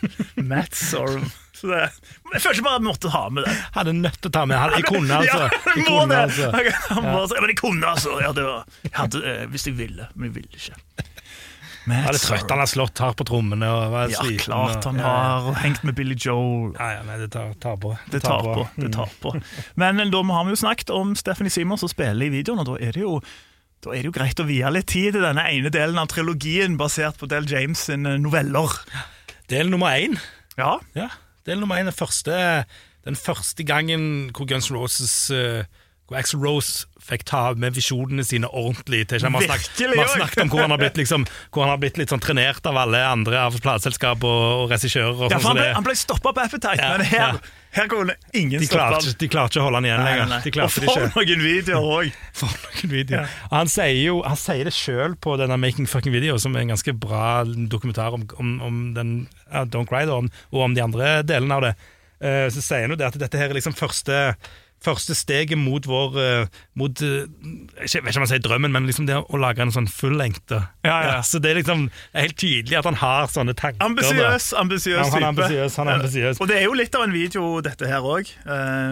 Matt 0.52 0.78
Sorum. 0.78 1.26
Så 1.64 1.70
det, 1.72 2.42
jeg 2.44 2.58
ikke 2.58 2.64
bare 2.66 2.76
jeg 2.76 2.84
måtte 2.84 3.10
ha 3.14 3.22
med 3.32 3.46
det. 3.48 3.54
Hadde 3.72 3.92
nødt 3.96 4.18
til 4.20 4.28
å 4.28 4.34
ta 4.36 4.42
med. 4.44 4.58
Jeg, 4.60 4.82
jeg 4.82 4.84
kunne, 4.90 5.16
altså. 5.16 5.38
Ja, 5.40 5.48
Jeg 5.48 5.64
jeg 5.64 5.84
må 5.88 5.94
kunne, 5.94 6.08
det! 6.12 6.18
altså. 6.20 6.50
Jeg, 6.60 7.02
må, 7.08 7.22
si, 7.30 7.40
men 7.40 7.52
jeg 7.54 7.58
kunne, 7.62 7.86
altså. 7.94 8.16
Ja, 8.20 8.32
det 8.36 8.44
var, 8.44 8.66
jeg 8.84 8.92
hadde, 8.98 9.22
eh, 9.32 9.44
hvis 9.54 9.66
jeg 9.70 9.76
ville, 9.80 10.08
men 10.14 10.28
jeg 10.28 10.34
ville 10.36 10.60
ikke. 10.60 10.76
Jeg 11.84 12.00
var 12.06 12.14
litt 12.16 12.22
trøtt. 12.24 12.48
Han 12.52 12.60
har 12.62 12.68
slått 12.70 13.00
hardt 13.04 13.18
på 13.20 13.26
trommene 13.28 13.68
og 13.68 13.96
Ja, 14.12 14.20
sliten. 14.22 14.44
klart 14.46 14.76
og- 14.78 14.84
han 14.92 15.00
ja, 15.02 15.14
har 15.48 15.58
hengt 15.64 15.82
med 15.84 15.94
Billy 15.98 16.14
Joel. 16.16 16.70
Ja, 16.78 16.90
ja, 16.98 17.02
nei, 17.08 17.18
det 17.20 17.30
tar, 17.34 17.50
tar 17.60 17.76
på. 17.80 17.90
Det 18.12 18.22
tar 18.24 18.40
på. 18.46 18.68
det 18.80 18.92
tar 18.94 19.10
på. 19.20 19.34
Men 19.76 20.00
da 20.10 20.22
har 20.32 20.44
vi 20.48 20.54
jo 20.56 20.60
snakket 20.62 20.90
om 20.96 21.12
Stephanie 21.16 21.50
Simons 21.52 21.80
som 21.84 21.88
spiller 21.92 22.24
i 22.28 22.32
videoen, 22.32 22.60
og 22.60 22.70
da 22.72 22.78
er 22.80 22.92
det 22.96 23.02
jo 23.04 23.18
da 23.84 23.90
er 23.92 24.00
det 24.00 24.08
jo 24.08 24.14
greit 24.16 24.40
å 24.40 24.46
vie 24.48 24.64
litt 24.72 24.86
tid 24.88 25.12
til 25.12 25.20
denne 25.26 25.42
ene 25.44 25.68
delen 25.68 25.98
av 26.00 26.06
trilogien 26.08 26.78
basert 26.80 27.18
på 27.20 27.28
Del 27.28 27.44
James 27.44 27.82
sine 27.84 28.14
noveller. 28.16 28.72
Del 29.52 29.68
nummer 29.68 29.92
én. 29.92 30.16
Ja, 30.56 30.78
Ja, 30.96 31.10
del 31.46 31.60
nummer 31.60 31.76
én 31.76 31.90
er 31.90 31.96
første, 31.96 32.64
den 33.04 33.16
første 33.16 33.64
gangen 33.64 34.30
hvor 34.30 34.46
Guns 34.48 34.70
N' 34.70 34.76
Roses 34.76 35.30
eh, 35.30 35.64
hvor 36.06 36.16
Axl 36.16 36.36
Rose 36.36 36.86
fikk 37.04 37.26
ta 37.28 37.42
med 37.60 37.74
visjonene 37.76 38.24
sine 38.24 38.48
ordentlig 38.48 39.02
til. 39.10 39.20
Vi 39.20 39.28
har 39.28 40.12
snakket, 40.14 40.40
om 40.44 40.52
hvor 40.52 40.64
han 40.64 40.72
har 40.72 40.80
blitt, 40.80 40.96
liksom, 41.00 41.26
hvor 41.52 41.66
han 41.66 41.74
har 41.74 41.82
blitt 41.82 41.98
litt 42.00 42.12
sånn 42.12 42.22
trenert 42.24 42.64
av 42.68 42.78
alle 42.80 43.02
andre 43.04 43.42
av 43.44 43.58
plateselskap 43.60 44.24
og, 44.24 44.44
og 44.64 44.72
regissører. 44.72 45.26
og 45.26 45.34
ja 45.34 45.36
sånn 45.36 45.44
for 45.44 45.52
han 45.52 45.60
ble, 45.60 45.68
han 45.76 45.86
ble 45.88 45.96
stoppa 46.00 46.32
på 46.32 46.44
Appetite, 46.46 46.78
Ja, 46.80 46.94
men 46.96 47.06
her, 47.10 47.36
ja. 47.36 47.52
her 47.76 47.90
kunne 47.92 48.16
ingen 48.32 48.64
stoppe 48.64 48.88
ham. 48.96 49.10
de 49.20 49.30
klarte 49.30 49.58
ikke 49.58 49.64
å 49.64 49.68
holde 49.68 49.82
han 49.82 49.90
igjen 49.90 50.04
lenger. 50.08 50.64
Og 50.64 50.72
for 50.72 51.06
noen 51.18 51.44
videoer 51.44 51.90
òg! 51.98 52.18
video. 52.94 53.22
han 53.52 53.70
sier 53.70 54.00
jo 54.00 54.18
han 54.24 54.38
sier 54.40 54.68
det 54.68 54.74
sjøl 54.76 55.14
på 55.20 55.36
denne 55.40 55.58
Making 55.60 55.88
Fucking 55.90 56.14
Video, 56.14 56.38
som 56.40 56.56
er 56.56 56.64
en 56.64 56.74
ganske 56.74 56.96
bra 57.04 57.44
dokumentar 57.44 58.16
om, 58.16 58.24
om, 58.40 58.56
om 58.64 58.82
den 58.96 59.16
uh, 59.52 59.64
Don't 59.68 59.90
Cry, 59.90 60.06
da, 60.08 60.22
og 60.24 60.66
om 60.68 60.76
de 60.76 60.84
andre 60.84 61.18
delene 61.26 61.60
av 61.60 61.68
det. 61.68 61.76
Uh, 62.24 62.46
så 62.48 62.64
sier 62.64 62.86
han 62.86 62.94
jo 62.94 63.00
det 63.00 63.12
at 63.12 63.20
dette 63.20 63.40
her 63.40 63.52
er 63.52 63.58
liksom 63.58 63.76
første 63.76 64.36
Første 64.84 65.14
steget 65.16 65.58
mot 65.58 65.86
vår 65.88 66.18
eh, 66.20 66.58
Mot 66.78 67.02
eh, 67.04 67.24
Jeg 67.84 68.04
vet 68.04 68.12
ikke 68.12 68.20
om 68.20 68.26
jeg 68.26 68.32
sier 68.34 68.42
drømmen, 68.44 68.74
men 68.74 68.88
liksom 68.88 69.06
det 69.08 69.16
å 69.16 69.40
lage 69.40 69.64
en 69.64 69.72
sånn 69.74 69.88
fullengte. 69.90 70.60
Ja, 70.84 70.96
ja. 71.08 71.14
så 71.24 71.40
det 71.42 71.54
er 71.54 71.60
liksom 71.62 71.86
det 71.88 72.18
er 72.20 72.26
helt 72.28 72.38
tydelig 72.40 72.78
at 72.80 72.88
han 72.88 72.98
har 73.00 73.30
sånne 73.32 73.54
tanker. 73.58 73.80
Ambisiøs, 73.84 74.50
ambisiøs 74.60 75.08
type. 75.08 75.14
han 75.16 75.28
ambisiøs, 75.30 75.78
han 75.80 75.88
er 75.90 76.02
ambisiøs. 76.02 76.42
Og 76.42 76.50
det 76.50 76.58
er 76.60 76.66
jo 76.68 76.76
litt 76.76 76.94
av 76.98 77.06
en 77.06 77.14
video, 77.14 77.46
dette 77.64 77.88
her 77.88 78.04
òg. 78.04 78.30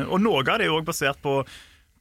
og 0.08 0.18
noe 0.22 0.40
av 0.42 0.58
det 0.58 0.66
er 0.66 0.72
jo 0.72 0.80
òg 0.80 0.88
basert 0.88 1.20
på, 1.24 1.42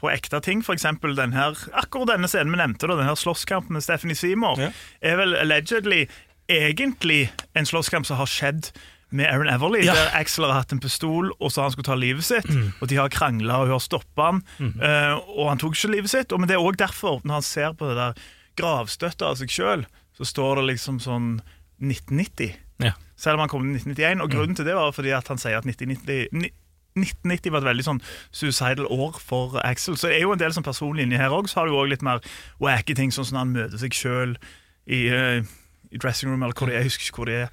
på 0.01 0.11
ekte 0.11 0.41
ting. 0.43 0.63
For 0.65 0.77
eksempel 0.77 1.15
den 1.17 1.35
her, 1.37 1.57
akkurat 1.77 2.13
denne 2.15 2.29
scenen 2.31 2.53
vi 2.55 2.61
nevnte, 2.61 2.89
da, 2.89 2.97
den 2.99 3.09
her 3.09 3.19
slåsskampen 3.19 3.77
med 3.77 3.85
Stephanie 3.85 4.17
Seymour, 4.17 4.59
Ja. 4.61 4.71
er 5.01 5.19
vel 5.21 5.35
allegedly 5.35 6.05
egentlig 6.51 7.29
en 7.55 7.67
slåsskamp 7.67 8.05
som 8.07 8.19
har 8.19 8.29
skjedd 8.29 8.71
med 9.11 9.25
Aaron 9.27 9.49
Everly, 9.51 9.83
Ja. 9.85 9.93
der 9.93 10.13
Axel 10.19 10.45
har 10.45 10.53
hatt 10.53 10.71
en 10.71 10.79
pistol 10.79 11.31
og 11.39 11.51
så 11.51 11.61
han 11.65 11.71
skulle 11.71 11.85
ta 11.89 11.95
livet 11.95 12.23
sitt. 12.23 12.47
Og 12.81 12.87
de 12.87 12.95
har 12.95 13.09
krangla, 13.09 13.57
og 13.59 13.67
hun 13.67 13.75
har 13.75 13.79
stoppa 13.83 14.29
han, 14.31 14.43
eh, 14.61 15.13
og 15.35 15.49
han 15.49 15.57
tok 15.59 15.75
ikke 15.75 15.91
livet 15.95 16.09
sitt. 16.09 16.31
Og, 16.31 16.39
men 16.39 16.47
det 16.47 16.55
er 16.55 16.63
òg 16.63 16.77
derfor, 16.79 17.19
når 17.25 17.33
han 17.41 17.41
ser 17.47 17.73
på 17.73 17.89
det 17.91 17.97
der 17.99 18.13
gravstøttet 18.57 19.21
av 19.27 19.35
seg 19.39 19.49
sjøl, 19.51 19.85
så 20.17 20.25
står 20.27 20.55
det 20.61 20.67
liksom 20.75 20.99
sånn 21.03 21.41
1990 21.81 22.55
Ja. 22.81 22.93
selv 23.15 23.35
om 23.35 23.39
han 23.45 23.49
kom 23.49 23.63
i 23.69 23.73
1991. 23.77 24.21
Og 24.23 24.31
grunnen 24.31 24.55
til 24.55 24.65
det 24.65 24.75
var 24.75 24.91
fordi 24.91 25.11
han 25.13 25.37
sier 25.37 25.57
at 25.57 25.65
1990, 25.65 26.51
1990 26.95 27.51
var 27.53 27.61
et 27.61 27.69
veldig 27.69 27.85
sånn 27.87 28.01
suicidal 28.35 28.87
år 28.91 29.19
for 29.21 29.59
Axel. 29.63 29.95
Så 29.95 30.09
det 30.09 30.17
er 30.17 30.25
jo 30.25 30.33
en 30.33 30.39
del 30.41 30.51
sånn 30.55 30.65
personlig 30.67 31.05
inni 31.07 31.19
her 31.19 31.29
òg. 31.31 31.47
Så 31.47 31.61
har 31.61 31.67
du 31.69 31.75
òg 31.77 31.89
litt 31.93 32.01
mer 32.03 32.19
wacky 32.59 32.95
ting, 32.97 33.11
sånn 33.11 33.25
som 33.29 33.37
han 33.37 33.53
møter 33.55 33.79
seg 33.79 33.95
sjøl 33.95 34.35
i, 34.87 35.07
uh, 35.07 35.39
i 35.91 35.97
dressing 36.01 36.29
room, 36.31 36.43
eller 36.43 36.53
hvor 36.57 36.67
det 36.67 36.75
er. 36.75 36.81
Jeg 36.83 36.89
husker 36.91 37.07
ikke 37.07 37.21
hvor 37.21 37.31
det 37.31 37.37
er. 37.45 37.49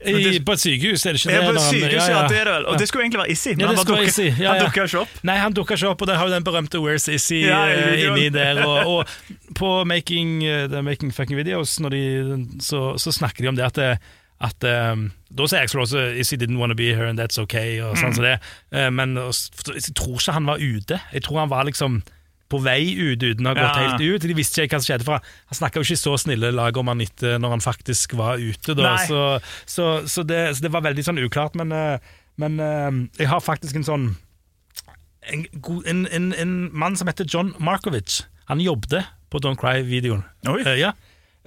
I, 0.00 0.38
på 0.46 0.52
et 0.56 0.60
sykehus, 0.62 1.02
er 1.06 1.12
det 1.12 1.20
ikke 1.20 1.30
det? 1.30 1.34
Ja, 1.36 1.46
på 1.50 1.54
et 1.56 1.64
sykehus, 1.66 1.92
ja, 1.92 2.04
ja, 2.08 2.20
ja. 2.22 2.28
det 2.28 2.36
er 2.40 2.44
det 2.48 2.52
vel. 2.54 2.66
Og 2.72 2.78
det 2.78 2.86
skulle 2.88 3.02
egentlig 3.04 3.20
være 3.20 3.30
Issy, 3.34 3.48
men 3.48 3.60
Ja, 3.60 3.66
han, 3.66 3.76
dukker- 3.76 4.02
Issy, 4.06 4.22
ja, 4.22 4.52
han 4.54 4.60
ja. 4.62 4.84
ikke 4.86 5.00
opp. 5.02 5.18
Nei, 5.28 5.36
han 5.42 5.52
dukka 5.56 5.74
ikke 5.76 5.88
opp, 5.90 6.00
og 6.02 6.08
det 6.08 6.16
har 6.16 6.28
jo 6.28 6.32
den 6.34 6.44
berømte 6.46 6.78
Where's 6.80 7.08
Issy 7.12 7.42
Ja, 7.44 7.58
i 7.68 7.74
eh, 7.76 8.06
inni 8.06 8.28
der. 8.32 8.62
Og, 8.64 8.78
og 8.94 9.54
på 9.58 9.84
Making, 9.84 10.40
uh, 10.72 10.80
making 10.86 11.12
Fucking 11.14 11.36
Videos 11.36 11.76
de, 11.90 12.46
så, 12.60 12.96
så 12.98 13.12
snakker 13.12 13.42
de 13.44 13.48
om 13.48 13.56
det 13.56 13.64
at, 13.68 14.00
at 14.40 14.68
um, 14.92 15.10
Da 15.36 15.46
sier 15.46 15.60
Axel 15.66 15.80
også 15.84 15.98
'Issy 16.14 16.36
didn't 16.40 16.56
want 16.58 16.70
to 16.70 16.76
be 16.76 16.94
here, 16.94 17.08
and 17.08 17.20
that's 17.20 17.38
okay', 17.38 17.82
og 17.84 17.96
Mm. 17.96 18.00
sånn 18.00 18.14
som 18.14 18.24
det. 18.24 18.38
Uh, 18.72 18.88
men 18.90 19.18
og 19.18 19.34
jeg 19.74 19.94
tror 19.94 20.16
ikke 20.16 20.32
han 20.32 20.46
var 20.46 20.56
ute. 20.56 21.00
Jeg 21.12 21.22
tror 21.22 21.38
han 21.44 21.50
var 21.50 21.64
liksom 21.64 22.02
på 22.50 22.58
vei 22.64 22.92
ut 22.98 23.22
uten 23.22 23.46
å 23.46 23.52
ha 23.52 23.56
gått 23.58 23.76
Ja. 23.78 23.84
helt 23.92 24.02
ut. 24.02 24.26
De 24.26 24.34
visste 24.34 24.64
ikke 24.64 24.76
hva 24.76 24.82
som 24.82 24.88
skjedde, 24.90 25.06
for 25.06 25.20
han 25.22 25.58
snakka 25.58 25.80
jo 25.80 25.86
ikke 25.86 26.00
så 26.00 26.16
snille 26.18 26.50
lag 26.54 26.76
om 26.76 26.90
han 26.90 27.00
etter 27.04 27.38
når 27.38 27.54
han 27.56 27.62
faktisk 27.64 28.16
var 28.18 28.42
ute. 28.42 28.74
Da. 28.78 28.96
Så, 29.06 29.20
så, 29.66 29.86
så, 30.10 30.24
det, 30.26 30.40
så 30.56 30.66
det 30.66 30.72
var 30.74 30.82
veldig 30.86 31.04
sånn 31.06 31.22
uklart. 31.22 31.54
Men, 31.60 31.70
eh, 31.72 31.98
men 32.42 32.58
eh, 32.60 32.90
jeg 33.22 33.30
har 33.30 33.40
faktisk 33.44 33.78
en 33.80 33.86
sånn 33.86 34.08
en, 35.30 35.44
en, 35.86 36.06
en, 36.10 36.32
en 36.32 36.52
mann 36.72 36.96
som 36.96 37.06
heter 37.10 37.28
John 37.28 37.52
Markovic. 37.60 38.22
Han 38.50 38.60
jobbet 38.64 39.04
på 39.30 39.38
Don't 39.44 39.60
Cry-videoen. 39.60 40.24
Eh, 40.48 40.74
ja. 40.80 40.94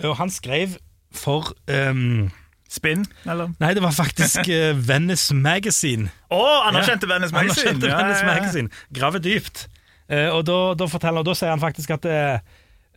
Og 0.08 0.16
han 0.18 0.32
skrev 0.32 0.78
for 1.14 1.52
um, 1.70 2.32
Spinn, 2.74 3.04
eller? 3.30 3.52
Nei, 3.62 3.74
det 3.78 3.84
var 3.84 3.92
faktisk 3.94 4.48
uh, 4.50 4.72
Venice 4.88 5.36
Magazine. 5.38 6.08
Å, 6.34 6.40
anerkjente 6.72 7.10
Venice 7.10 7.36
Han 7.36 7.44
Magazine! 7.46 7.70
anerkjente 7.76 7.92
Ja, 7.92 8.00
Venice 8.02 8.22
ja, 8.24 8.26
ja. 8.26 8.34
Magazine. 8.34 8.70
Grave 8.98 9.22
dypt. 9.22 9.66
Eh, 10.10 10.30
og 10.30 10.44
da, 10.46 10.58
da 10.78 10.88
forteller 10.92 11.24
da 11.24 11.34
sier 11.38 11.54
han 11.54 11.62
faktisk 11.64 11.94
at 11.96 12.04
det 12.04 12.18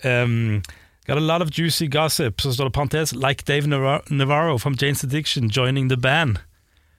um, 0.05 0.63
Got 1.07 1.19
a 1.19 1.23
lot 1.23 1.41
of 1.43 1.51
juicy 1.55 1.87
gossip. 1.87 2.41
Så 2.43 2.51
står 2.57 2.65
det 2.67 2.75
parentes 2.75 3.13
Like 3.15 3.45
Dave 3.47 3.67
Navar- 3.71 4.03
Navarro 4.11 4.59
from 4.59 4.75
Jane's 4.75 5.05
Addiction 5.07 5.49
joining 5.49 5.89
the 5.89 5.97
band. 5.97 6.39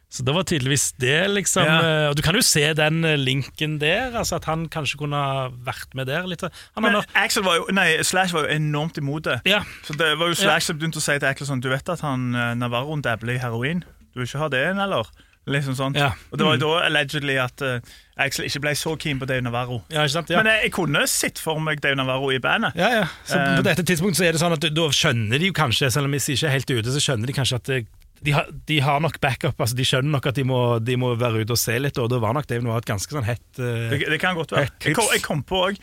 Så 0.09 0.23
det 0.23 0.31
var 0.35 0.43
tydeligvis 0.47 0.93
det, 1.03 1.27
liksom. 1.35 1.65
Ja. 1.67 2.03
eh, 2.05 2.09
Og 2.09 2.15
du 2.15 2.21
kan 2.23 2.35
jo 2.35 2.41
se 2.41 2.61
den 2.73 3.03
eh, 3.03 3.17
linken 3.19 3.75
der, 3.81 4.15
altså 4.15 4.35
at 4.39 4.45
han 4.47 4.69
kanskje 4.71 4.97
kunne 5.01 5.19
vært 5.67 5.91
med 5.93 6.07
der 6.07 6.23
litt. 6.27 6.41
Har 6.41 6.81
Men 6.81 6.95
nå 6.95 7.01
Axel 7.13 7.43
var 7.43 7.57
jo, 7.59 7.65
nei, 7.75 7.97
Slash 8.07 8.31
var 8.33 8.47
jo 8.47 8.55
enormt 8.55 8.97
imot 8.97 9.27
det. 9.27 9.41
Ja. 9.45 9.59
Så 9.83 9.93
det 9.99 10.13
var 10.17 10.31
jo 10.31 10.33
Slash 10.39 10.69
som 10.71 10.79
begynte 10.79 11.01
å 11.01 11.03
si 11.03 11.17
til 11.19 11.27
Axel 11.27 11.47
sånn 11.51 11.59
Du 11.59 11.67
vet 11.69 11.89
at 11.91 11.99
han 12.07 12.29
Navarro 12.31 12.55
Navarroen 12.63 13.03
dabler 13.03 13.35
i 13.35 13.43
heroin? 13.43 13.83
Du 14.13 14.21
vil 14.21 14.29
ikke 14.29 14.39
ha 14.39 14.47
det 14.47 14.63
inn, 14.71 14.79
eller? 14.79 15.11
Liksom 15.47 15.75
sånt. 15.79 15.97
Ja. 15.99 16.09
Og 16.31 16.39
det 16.39 16.45
var 16.47 16.57
jo 16.57 16.61
da 16.65 16.85
allegedly 16.89 17.37
at 17.39 17.61
uh, 17.63 17.77
Axel 18.19 18.47
ikke 18.49 18.59
ble 18.65 18.73
så 18.75 18.95
keen 18.99 19.19
på 19.21 19.27
Dave 19.29 19.41
Navarro. 19.45 19.81
Ja, 19.93 20.03
ikke 20.03 20.15
sant? 20.17 20.31
Ja. 20.33 20.41
Men 20.41 20.51
jeg, 20.51 20.67
jeg 20.67 20.73
kunne 20.75 21.03
sett 21.07 21.39
for 21.39 21.61
meg 21.63 21.79
Dave 21.83 21.95
Navarro 21.99 22.31
i 22.35 22.39
bandet. 22.43 22.75
Ja, 22.79 22.89
ja. 23.01 23.05
Så 23.27 23.37
uh, 23.39 23.53
på 23.59 23.67
dette 23.69 23.85
tidspunktet 23.87 24.19
så 24.19 24.27
er 24.27 24.35
det 24.35 24.41
sånn 24.43 24.55
at 24.57 24.67
da 24.75 24.87
skjønner 24.93 25.39
de 25.39 25.51
jo 25.51 25.55
kanskje, 25.55 25.89
selv 25.93 26.09
om 26.09 26.15
Missy 26.17 26.35
ikke 26.35 26.49
er 26.49 26.57
helt 26.57 26.73
ute, 26.75 26.91
så 26.97 27.03
skjønner 27.03 27.31
de 27.31 27.35
kanskje 27.37 27.59
at 27.61 27.71
det, 27.71 27.79
de, 28.25 28.33
har, 28.33 28.49
de 28.67 28.79
har 28.81 28.99
nok 29.05 29.19
backup. 29.23 29.55
altså 29.61 29.77
De 29.77 29.85
skjønner 29.87 30.11
nok 30.17 30.27
at 30.31 30.35
de 30.39 30.43
må, 30.49 30.59
de 30.83 30.97
må 30.99 31.13
være 31.21 31.45
ute 31.45 31.55
og 31.55 31.61
se 31.61 31.77
litt, 31.79 32.01
og 32.01 32.09
da 32.11 32.19
var 32.23 32.35
nok 32.35 32.49
Dave 32.49 32.65
Noir 32.65 32.81
et 32.83 32.89
ganske 32.89 33.13
sånn 33.17 33.27
hett 33.29 33.45
uh, 33.61 33.87
Det, 33.93 34.01
det 34.09 34.19
kan 34.23 34.35
godt 34.35 34.51
være. 34.57 34.73
Jeg 34.83 34.97
kom, 34.97 35.07
jeg 35.13 35.23
kom 35.25 35.45
på 35.47 35.63
òg 35.69 35.79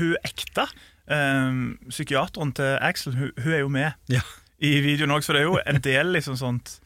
Hun 0.00 0.16
ekte 0.26 0.66
eh, 1.08 1.60
psykiateren 1.88 2.52
til 2.56 2.76
Axel, 2.82 3.14
hun, 3.16 3.30
hun 3.44 3.52
er 3.52 3.62
jo 3.62 3.68
med 3.68 3.92
Ja. 4.12 4.20
i 4.58 4.80
videoen 4.84 5.14
òg, 5.14 5.24
så 5.24 5.32
det 5.36 5.44
er 5.44 5.48
jo 5.50 5.58
en 5.66 5.80
del 5.84 6.12
liksom 6.16 6.36
sånt 6.40 6.78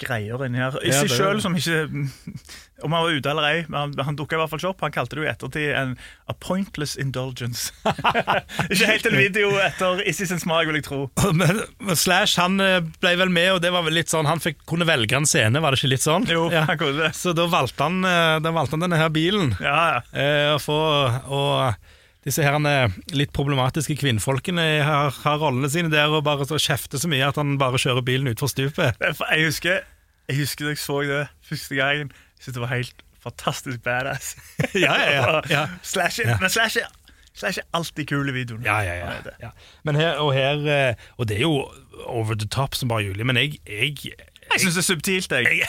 greier 0.00 0.42
inni 0.46 0.60
her. 0.62 0.76
I 0.86 0.92
seg 0.94 1.12
sjøl 1.12 1.40
som 1.44 1.54
ikke 1.58 1.84
Om 2.80 2.94
han 2.96 3.02
var 3.04 3.12
ute 3.12 3.28
eller 3.28 3.44
ei, 3.44 3.56
men 3.68 3.76
han, 3.76 3.90
han 4.06 4.16
dukka 4.16 4.38
i 4.38 4.40
hvert 4.40 4.48
fall 4.48 4.60
ikke 4.62 4.68
opp. 4.70 4.84
Han 4.86 4.92
kalte 4.94 5.12
det 5.18 5.20
jo 5.20 5.26
i 5.26 5.28
ettertid 5.28 5.66
en 5.76 5.90
a 6.32 6.36
pointless 6.40 6.94
indulgence. 6.96 7.74
ikke 8.72 8.88
helt 8.88 9.08
en 9.10 9.18
video 9.18 9.50
etter 9.60 10.00
Issy 10.08 10.24
sin 10.30 10.40
smak, 10.40 10.64
vil 10.70 10.78
jeg 10.78 10.86
tro. 10.88 11.02
Men, 11.40 11.60
men 11.84 11.98
Slash 12.00 12.40
han 12.40 12.56
eh, 12.64 12.78
ble 13.04 13.12
vel 13.20 13.28
med, 13.36 13.50
og 13.58 13.60
det 13.60 13.74
var 13.74 13.84
vel 13.84 13.98
litt 14.00 14.08
sånn 14.08 14.24
han 14.30 14.40
fikk, 14.40 14.62
kunne 14.70 14.88
velge 14.88 15.18
en 15.20 15.28
scene, 15.28 15.60
var 15.60 15.76
det 15.76 15.82
ikke 15.82 15.92
litt 15.92 16.06
sånn? 16.06 16.24
Jo, 16.32 16.46
Ja. 16.54 16.64
han 16.72 16.80
kunne 16.80 17.04
det. 17.04 17.12
Så 17.20 17.36
da 17.36 17.44
valgte 17.52 17.84
han, 17.90 18.00
eh, 18.08 18.38
da 18.40 18.54
valgte 18.56 18.78
han 18.78 18.86
denne 18.88 19.00
her 19.02 19.12
bilen. 19.12 19.52
Ja, 19.60 19.78
ja. 19.98 20.00
Eh, 20.16 20.56
for, 20.64 21.20
og 21.28 21.76
disse 22.26 22.42
her 22.44 22.56
eh, 22.68 22.96
litt 23.16 23.32
problematiske 23.36 23.96
kvinnfolkene 24.00 24.64
har, 24.84 25.14
har 25.24 25.38
rollene 25.40 25.70
sine 25.72 25.88
der 25.92 26.12
og 26.12 26.24
bare 26.26 26.44
så 26.48 26.58
kjefter 26.60 27.00
så 27.00 27.08
mye 27.08 27.24
at 27.30 27.38
han 27.40 27.54
bare 27.60 27.80
kjører 27.80 28.04
bilen 28.04 28.28
utfor 28.34 28.50
stupet. 28.52 28.96
Er 29.00 29.14
Jeg 29.38 29.46
husker, 29.48 29.80
jeg 30.28 30.36
husker 30.42 30.66
da 30.68 30.74
jeg 30.74 30.82
så 30.82 30.98
det 31.08 31.22
første 31.48 31.78
gangen. 31.80 32.10
Jeg 32.36 32.44
syntes 32.44 32.58
det 32.58 32.64
var 32.66 32.74
helt 32.76 33.04
fantastisk 33.24 33.82
badass. 33.84 34.34
Ja, 34.74 34.94
ja, 35.00 35.12
ja. 35.16 35.40
ja. 35.56 35.66
Slash, 35.82 36.20
Ja. 36.24 36.36
Men 36.40 36.50
Slash 36.52 36.76
it. 36.82 36.96
Slash 37.40 37.58
er 37.62 37.64
alltid 37.78 38.08
kul 38.10 38.28
i 38.28 38.32
videoen. 38.34 38.64
Ja, 38.66 38.80
ja, 38.84 38.94
ja. 38.98 39.10
er 39.16 39.36
ja. 39.40 39.50
Men 39.86 39.96
her, 39.96 40.18
og 40.20 40.32
her 40.34 40.64
eh, 40.66 40.94
Og 41.16 41.28
det 41.30 41.36
er 41.38 41.44
jo 41.46 41.70
over 42.04 42.34
the 42.34 42.48
top 42.48 42.74
som 42.74 42.88
bare 42.90 43.04
juli, 43.06 43.22
men 43.24 43.36
jeg 43.36 43.60
Jeg, 43.66 43.96
Jeg 44.50 44.60
syns 44.60 44.74
det 44.74 44.82
er 44.82 44.88
subtilt. 44.88 45.32
Jeg. 45.32 45.62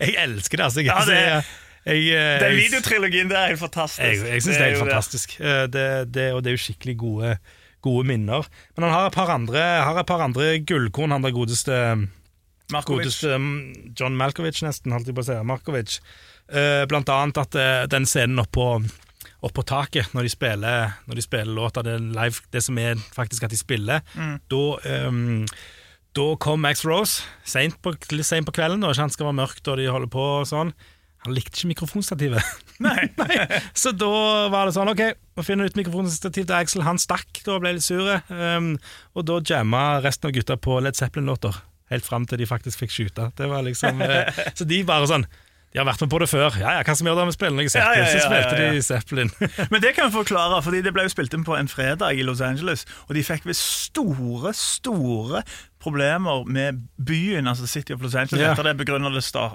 jeg 0.00 0.14
elsker 0.24 0.56
det, 0.56 0.64
altså. 0.64 0.80
Jeg, 0.80 0.92
Ja, 0.94 1.04
det- 1.10 1.44
jeg, 1.86 2.00
jeg, 2.06 2.16
eh, 2.16 2.40
Den 2.40 2.56
videotrilogien 2.58 3.28
der 3.30 3.36
er 3.42 3.52
helt 3.52 3.60
fantastisk. 3.60 4.02
Jeg, 4.04 4.24
jeg 4.32 4.42
syns 4.42 4.56
det 4.56 4.62
er 4.64 4.70
helt 4.72 4.82
fantastisk. 4.84 5.36
Eh, 5.40 5.66
Det, 5.68 5.84
det, 6.14 6.26
og 6.34 6.42
det 6.44 6.52
er 6.52 6.56
jo 6.58 6.62
skikkelig 6.64 6.96
gode, 6.98 7.36
gode 7.84 8.06
minner. 8.08 8.46
Men 8.76 8.86
han 8.88 8.94
har 8.96 9.06
et 9.10 9.16
par 9.16 9.30
andre, 9.34 9.62
har 9.84 10.00
et 10.00 10.06
par 10.08 10.24
andre 10.24 10.58
gullkorn, 10.64 11.12
han 11.12 11.22
der 11.26 11.34
godeste 11.36 11.78
Markovic. 12.72 13.04
Godeste 13.04 13.34
um, 13.36 13.50
John 13.98 14.16
Malkovich, 14.16 14.62
nesten, 14.64 14.92
holdt 14.96 15.06
jeg 15.10 15.14
på 15.18 15.24
å 15.24 15.28
si. 15.28 15.36
Markovic. 15.44 15.98
Eh, 16.48 16.84
blant 16.88 17.08
annet 17.12 17.40
at 17.44 17.90
den 17.92 18.06
scenen 18.08 18.40
oppå 18.40 18.70
opp 19.44 19.52
på 19.52 19.64
taket, 19.68 20.08
når 20.16 20.24
de 20.24 20.32
spiller, 20.32 20.92
når 21.04 21.18
de 21.20 21.22
spiller 21.24 21.52
låta, 21.52 21.82
det, 21.84 21.98
live, 22.00 22.40
det 22.52 22.62
som 22.64 22.78
er 22.80 22.96
faktisk 23.12 23.44
at 23.44 23.52
de 23.52 23.60
spiller, 23.60 24.00
Mm. 24.16 24.38
da, 24.48 24.62
um, 25.08 25.46
Da 26.14 26.36
kom 26.38 26.60
Max 26.62 26.84
Rose, 26.86 27.24
sent 27.44 27.74
på, 27.82 27.90
på 27.90 28.52
kvelden, 28.54 28.80
da, 28.80 28.92
ikke 28.92 29.00
han 29.02 29.10
skal 29.10 29.26
være 29.26 29.34
mørkt 29.40 29.66
og 29.66 29.76
de 29.80 29.88
holder 29.90 30.06
på 30.12 30.22
og 30.40 30.46
sånn. 30.46 30.70
Han 31.24 31.34
likte 31.36 31.56
ikke 31.56 31.70
mikrofonstativet. 31.72 32.54
Nei. 32.84 33.08
Nei. 33.16 33.36
Så 33.82 33.94
da 33.96 34.10
var 34.52 34.68
det 34.68 34.74
sånn, 34.76 34.90
ok, 34.92 35.04
vi 35.38 35.44
finner 35.46 35.70
ut 35.70 35.78
mikrofonstativ 35.78 36.48
til 36.48 36.56
Axel. 36.56 36.84
Han 36.84 37.00
stakk 37.00 37.40
da 37.46 37.56
og 37.56 37.64
ble 37.64 37.76
litt 37.76 37.86
sure. 37.86 38.20
Um, 38.28 38.74
og 39.16 39.26
da 39.30 39.40
jamma 39.54 40.02
resten 40.04 40.28
av 40.28 40.36
gutta 40.36 40.58
på 40.60 40.76
Led 40.84 40.98
Zeppelin-låter. 40.98 41.56
Helt 41.92 42.06
fram 42.06 42.28
til 42.28 42.40
de 42.40 42.48
faktisk 42.48 42.84
fikk 42.84 42.92
skyte. 42.92 43.30
Det 43.38 43.48
var 43.48 43.64
liksom, 43.64 44.00
eh, 44.04 44.44
så 44.58 44.68
de 44.68 44.82
bare 44.88 45.08
sånn 45.08 45.26
De 45.74 45.80
har 45.82 45.88
vært 45.88 46.04
med 46.04 46.10
på 46.12 46.18
det 46.22 46.28
før. 46.30 46.54
Ja, 46.62 46.76
ja, 46.76 46.82
hva 46.86 46.94
som 46.94 47.08
gjør 47.08 47.16
det 47.18 47.24
med 47.26 47.34
spillene? 47.34 47.64
spiller 47.66 47.72
Zeppelin? 47.74 47.96
Ja, 47.98 48.04
ja, 48.04 48.06
ja, 48.06 48.20
Så 48.20 48.28
spilte 48.28 48.58
de 48.60 48.82
Zeppelin. 48.86 49.30
Men 49.72 49.82
det 49.82 49.90
kan 49.96 50.06
vi 50.06 50.14
forklare, 50.14 50.60
fordi 50.62 50.84
det 50.86 50.92
ble 50.94 51.02
jo 51.08 51.10
spilt 51.10 51.34
inn 51.34 51.42
på 51.46 51.56
en 51.58 51.70
fredag 51.70 52.14
i 52.14 52.22
Los 52.22 52.42
Angeles, 52.46 52.84
og 53.08 53.18
de 53.18 53.24
fikk 53.26 53.48
ved 53.48 53.58
store, 53.58 54.52
store 54.54 55.42
problemer 55.82 56.46
med 56.46 56.78
byen, 57.02 57.50
altså 57.50 57.66
City 57.66 57.92
of 57.92 58.06
Los 58.06 58.14
Angeles, 58.14 58.40
yeah. 58.40 58.54
etter 58.54 58.70
det 58.70 58.76
begrunnet 58.78 59.18
det 59.18 59.24
sta- 59.26 59.50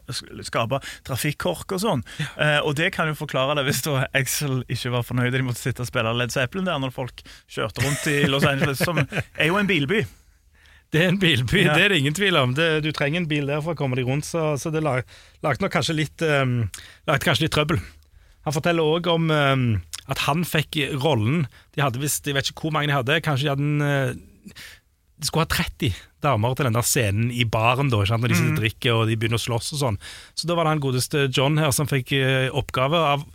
trafikkork 1.08 1.72
og 1.72 1.82
sånn. 1.88 2.04
Eh, 2.36 2.60
og 2.60 2.76
det 2.76 2.92
kan 3.00 3.08
jo 3.10 3.16
forklare 3.18 3.56
det 3.56 3.70
hvis 3.70 3.82
da 3.88 4.04
Axel 4.12 4.60
ikke 4.68 4.92
var 5.00 5.08
fornøyd 5.08 5.34
de 5.40 5.46
måtte 5.48 5.64
sitte 5.64 5.88
og 5.88 5.90
spille 5.90 6.12
Led 6.20 6.36
Zeppelin 6.36 6.68
der 6.68 6.84
når 6.84 6.92
folk 7.00 7.24
kjørte 7.48 7.88
rundt 7.88 8.12
i 8.12 8.26
Los 8.28 8.44
Angeles, 8.44 8.84
som 8.84 9.00
er 9.00 9.48
jo 9.48 9.56
en 9.56 9.72
bilby. 9.72 10.04
Det 10.90 11.04
er 11.04 11.12
en 11.12 11.20
bilby, 11.22 11.64
Ja. 11.66 11.76
det 11.78 11.84
er 11.86 11.94
det 11.94 12.00
ingen 12.02 12.16
tvil 12.18 12.38
om. 12.40 12.56
Det, 12.58 12.82
du 12.82 12.90
trenger 12.96 13.22
en 13.22 13.30
bil 13.30 13.46
der 13.46 13.62
for 13.62 13.76
å 13.76 13.78
komme 13.78 13.98
deg 14.00 14.08
rundt, 14.10 14.26
så, 14.26 14.56
så 14.58 14.72
det 14.74 14.82
lag, 14.82 15.06
lagde 15.46 15.62
nok 15.62 15.74
kanskje 15.76 15.94
litt, 16.00 16.24
um, 16.26 16.64
kanskje 17.06 17.46
litt 17.46 17.54
trøbbel. 17.54 17.78
Han 18.48 18.56
forteller 18.56 18.88
òg 18.98 19.10
om 19.12 19.30
um, 19.30 19.66
at 20.10 20.24
han 20.26 20.46
fikk 20.48 20.80
rollen 21.04 21.44
De 21.76 21.84
hadde 21.84 22.00
visst, 22.02 22.26
Jeg 22.26 22.34
vet 22.38 22.48
ikke 22.50 22.64
hvor 22.66 22.74
mange 22.74 22.88
de 22.90 22.96
hadde, 22.96 23.18
kanskje 23.22 23.46
de 23.46 23.52
hadde 23.52 23.66
en 23.68 23.82
uh, 23.84 24.54
De 25.20 25.28
skulle 25.28 25.44
ha 25.44 25.52
30 25.52 25.94
damer 26.24 26.56
til 26.56 26.66
den 26.70 26.78
der 26.80 26.88
scenen 26.88 27.30
i 27.36 27.44
baren 27.46 27.92
da, 27.92 28.00
når 28.00 28.32
de 28.32 28.38
sitter 28.40 28.56
og 28.56 28.62
drikker 28.64 28.96
og 28.96 29.04
de 29.12 29.18
begynner 29.20 29.38
å 29.38 29.44
slåss 29.44 29.74
og 29.76 29.82
sånn. 29.84 30.00
Så 30.34 30.48
da 30.50 30.56
var 30.58 30.66
det 30.66 30.74
han 30.78 30.82
godeste 30.84 31.28
John 31.36 31.60
her 31.62 31.76
som 31.76 31.92
fikk 31.92 32.16
uh, 32.16 32.48
oppgave 32.58 33.04
av 33.14 33.28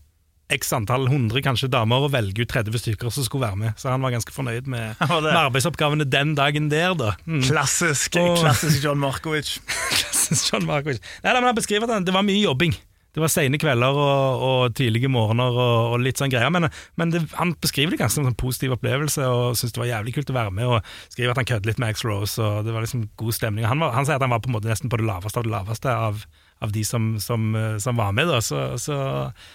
x 0.53 0.73
antall 0.77 1.07
hundre 1.09 1.41
kanskje 1.45 1.71
damer 1.73 2.05
og 2.05 2.13
velge 2.13 2.45
ut 2.45 2.51
30 2.53 2.77
stykker 2.83 3.11
som 3.15 3.25
skulle 3.25 3.47
være 3.49 3.57
med. 3.63 3.77
Så 3.81 3.89
han 3.89 4.03
var 4.05 4.13
ganske 4.13 4.33
fornøyd 4.35 4.67
med, 4.69 4.97
med 5.01 5.39
arbeidsoppgavene 5.41 6.05
den 6.05 6.35
dagen 6.39 6.69
der, 6.73 6.93
da. 6.99 7.15
Mm. 7.25 7.43
Klassisk, 7.47 8.17
Og- 8.21 8.41
klassisk 8.43 8.85
John 8.85 9.01
Markovic. 9.05 9.57
klassisk 9.95 10.53
John 10.53 10.67
Markovic. 10.69 11.01
Nei, 11.25 11.31
da, 11.33 11.39
men 11.41 11.51
han 11.53 11.57
beskriver 11.61 11.89
at 11.89 12.05
det 12.05 12.13
var 12.15 12.27
mye 12.27 12.43
jobbing. 12.45 12.77
Det 13.15 13.23
var 13.23 13.31
seine 13.31 13.61
kvelder 13.63 13.95
og, 13.95 14.41
og 14.43 14.73
tidlige 14.75 15.07
morgener 15.07 15.55
og, 15.55 15.93
og 15.95 16.01
litt 16.03 16.19
sånn 16.19 16.33
greier. 16.33 16.51
Men, 16.51 16.67
men 16.99 17.13
det, 17.15 17.21
han 17.39 17.53
beskriver 17.63 17.95
det 17.95 18.01
ganske 18.01 18.19
som 18.19 18.27
en 18.27 18.35
positiv 18.35 18.73
opplevelse 18.75 19.23
og 19.31 19.55
syns 19.55 19.71
det 19.77 19.79
var 19.79 19.87
jævlig 19.87 20.17
kult 20.17 20.33
å 20.33 20.35
være 20.35 20.51
med. 20.57 20.67
Og 20.67 20.89
skriver 21.15 21.31
at 21.31 21.39
han 21.39 21.47
kødder 21.47 21.71
litt 21.71 21.79
med 21.79 21.95
X 21.95 22.03
Rose, 22.09 22.43
og 22.43 22.67
det 22.67 22.75
var 22.75 22.83
liksom 22.83 23.05
god 23.23 23.37
stemning. 23.39 23.69
Han, 23.71 23.79
var, 23.85 23.95
han 23.95 24.09
sier 24.09 24.19
at 24.19 24.25
han 24.27 24.35
var 24.35 24.43
på 24.43 24.51
en 24.51 24.57
måte 24.57 24.67
nesten 24.73 24.91
på 24.91 24.99
det 24.99 25.07
laveste 25.07 25.39
av 25.39 25.47
det 25.47 25.55
laveste 25.55 25.95
av, 25.95 26.25
av 26.63 26.73
de 26.73 26.85
som, 26.85 27.15
som, 27.21 27.55
eh, 27.55 27.77
som 27.79 27.97
var 27.97 28.13
med. 28.13 28.31
Så, 28.45 28.79
så, 28.79 28.97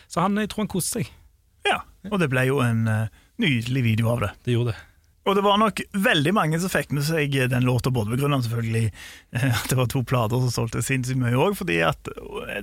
så 0.07 0.25
han, 0.25 0.37
jeg 0.37 0.51
tror 0.51 0.65
han 0.65 0.71
koste 0.71 0.99
seg. 0.99 1.11
Ja, 1.67 1.81
og 2.09 2.19
det 2.21 2.29
ble 2.31 2.45
jo 2.49 2.61
en 2.63 2.85
eh, 2.87 3.09
nydelig 3.41 3.83
video 3.85 4.13
av 4.13 4.23
det. 4.25 4.31
Det 4.45 4.55
gjorde 4.55 4.75
det. 4.75 4.85
Og 5.27 5.35
det 5.37 5.43
var 5.45 5.59
nok 5.61 5.81
veldig 5.93 6.31
mange 6.33 6.57
som 6.61 6.71
fikk 6.71 6.93
med 6.95 7.03
seg 7.05 7.35
den 7.51 7.67
låta, 7.67 7.91
både 7.93 8.15
pga. 8.15 8.39
selvfølgelig 8.41 8.85
eh, 8.87 9.51
at 9.51 9.69
det 9.69 9.77
var 9.77 9.91
to 9.91 10.01
plater 10.07 10.41
som 10.45 10.53
solgte 10.55 10.83
sinnssykt 10.85 11.21
mye 11.21 11.37
òg, 11.37 11.57
fordi 11.59 11.81
at 11.85 12.09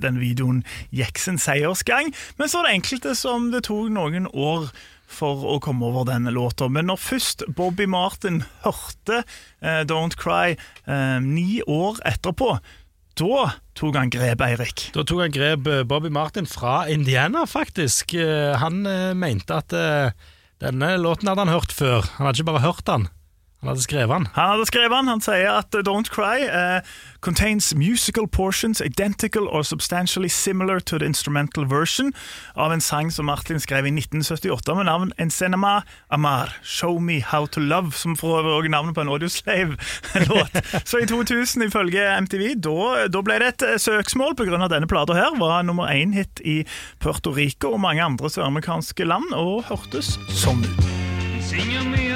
den 0.03 0.19
videoen 0.19 0.63
gikk 0.95 1.21
sin 1.21 1.39
seiersgang. 1.39 2.11
Men 2.37 2.49
så 2.49 2.59
var 2.59 2.69
det 2.69 2.77
enkelte 2.79 3.15
som 3.15 3.51
det 3.53 3.67
tok 3.69 3.91
noen 3.93 4.29
år 4.33 4.69
for 5.07 5.45
å 5.47 5.55
komme 5.63 5.87
over 5.87 6.07
denne 6.09 6.33
låta. 6.35 6.67
Men 6.67 6.89
når 6.91 6.99
først 6.99 7.45
Bobby 7.55 7.87
Martin 7.87 8.41
hørte 8.65 9.21
uh, 9.23 9.83
Don't 9.87 10.17
Cry 10.19 10.57
uh, 10.89 11.17
ni 11.23 11.61
år 11.63 12.01
etterpå, 12.07 12.57
da 13.17 13.51
tok 13.77 13.97
han 13.97 14.11
grep, 14.13 14.41
Eirik. 14.45 14.87
Da 14.95 15.03
tok 15.07 15.23
han 15.25 15.33
grep 15.33 15.67
eh, 15.69 15.83
Bobby 15.87 16.09
Martin 16.13 16.47
fra 16.49 16.85
Indiana, 16.91 17.45
faktisk. 17.49 18.13
Eh, 18.17 18.55
Han 18.61 18.85
eh, 18.85 19.13
mente 19.17 19.57
at 19.57 19.73
denne 20.61 20.89
låten 20.97 21.29
hadde 21.29 21.45
han 21.45 21.53
hørt 21.53 21.73
før. 21.75 22.05
Han 22.17 22.27
hadde 22.29 22.41
ikke 22.41 22.51
bare 22.51 22.65
hørt 22.65 22.85
den, 22.89 23.07
han 23.61 23.71
hadde 23.71 23.81
skrevet 23.81 24.13
den. 24.13 24.27
Han 24.33 24.49
hadde 24.49 24.65
skrevet 24.69 24.93
den, 24.93 25.07
han 25.09 25.21
sier 25.21 25.55
at 25.57 25.73
uh, 25.73 25.81
Don't 25.81 26.11
Cry 26.13 26.45
uh, 26.45 26.81
contains 27.25 27.73
musical 27.75 28.27
portions 28.27 28.81
identical 28.81 29.47
or 29.47 29.63
substantially 29.63 30.29
similar 30.29 30.79
to 30.79 30.99
the 30.99 31.05
instrumental 31.05 31.65
version 31.65 32.13
av 32.55 32.71
en 32.71 32.81
sang 32.81 33.09
som 33.11 33.25
Martin 33.25 33.59
skrev 33.59 33.87
i 33.87 33.89
1978 33.89 34.75
med 34.75 34.85
navn 34.85 35.13
Encenema 35.17 35.81
Amar, 36.09 36.53
Show 36.61 36.99
Me 37.01 37.19
How 37.19 37.47
To 37.47 37.59
Love, 37.59 37.91
som 37.91 38.15
for 38.15 38.37
øvrig 38.39 38.53
også 38.53 38.65
er 38.65 38.69
navnet 38.69 38.95
på 38.95 39.01
en 39.01 39.09
Audioslave-låt. 39.09 40.61
Så 40.89 41.01
i 41.01 41.05
2000, 41.05 41.63
ifølge 41.63 42.21
MTV, 42.21 42.53
da, 42.61 43.07
da 43.09 43.23
ble 43.25 43.39
det 43.41 43.47
et 43.55 43.65
uh, 43.73 43.77
søksmål 43.81 44.37
av 44.53 44.69
denne 44.69 44.87
plata 44.87 45.17
her, 45.17 45.33
var 45.39 45.65
nummer 45.65 45.89
én 45.89 46.13
hit 46.13 46.41
i 46.45 46.61
Puerto 47.01 47.33
Rico 47.33 47.73
og 47.73 47.81
mange 47.81 48.05
andre 48.05 48.29
søramerikanske 48.29 49.09
land, 49.09 49.33
og 49.33 49.65
hørtes 49.71 50.19
sånn 50.29 50.61
ut. 50.61 52.06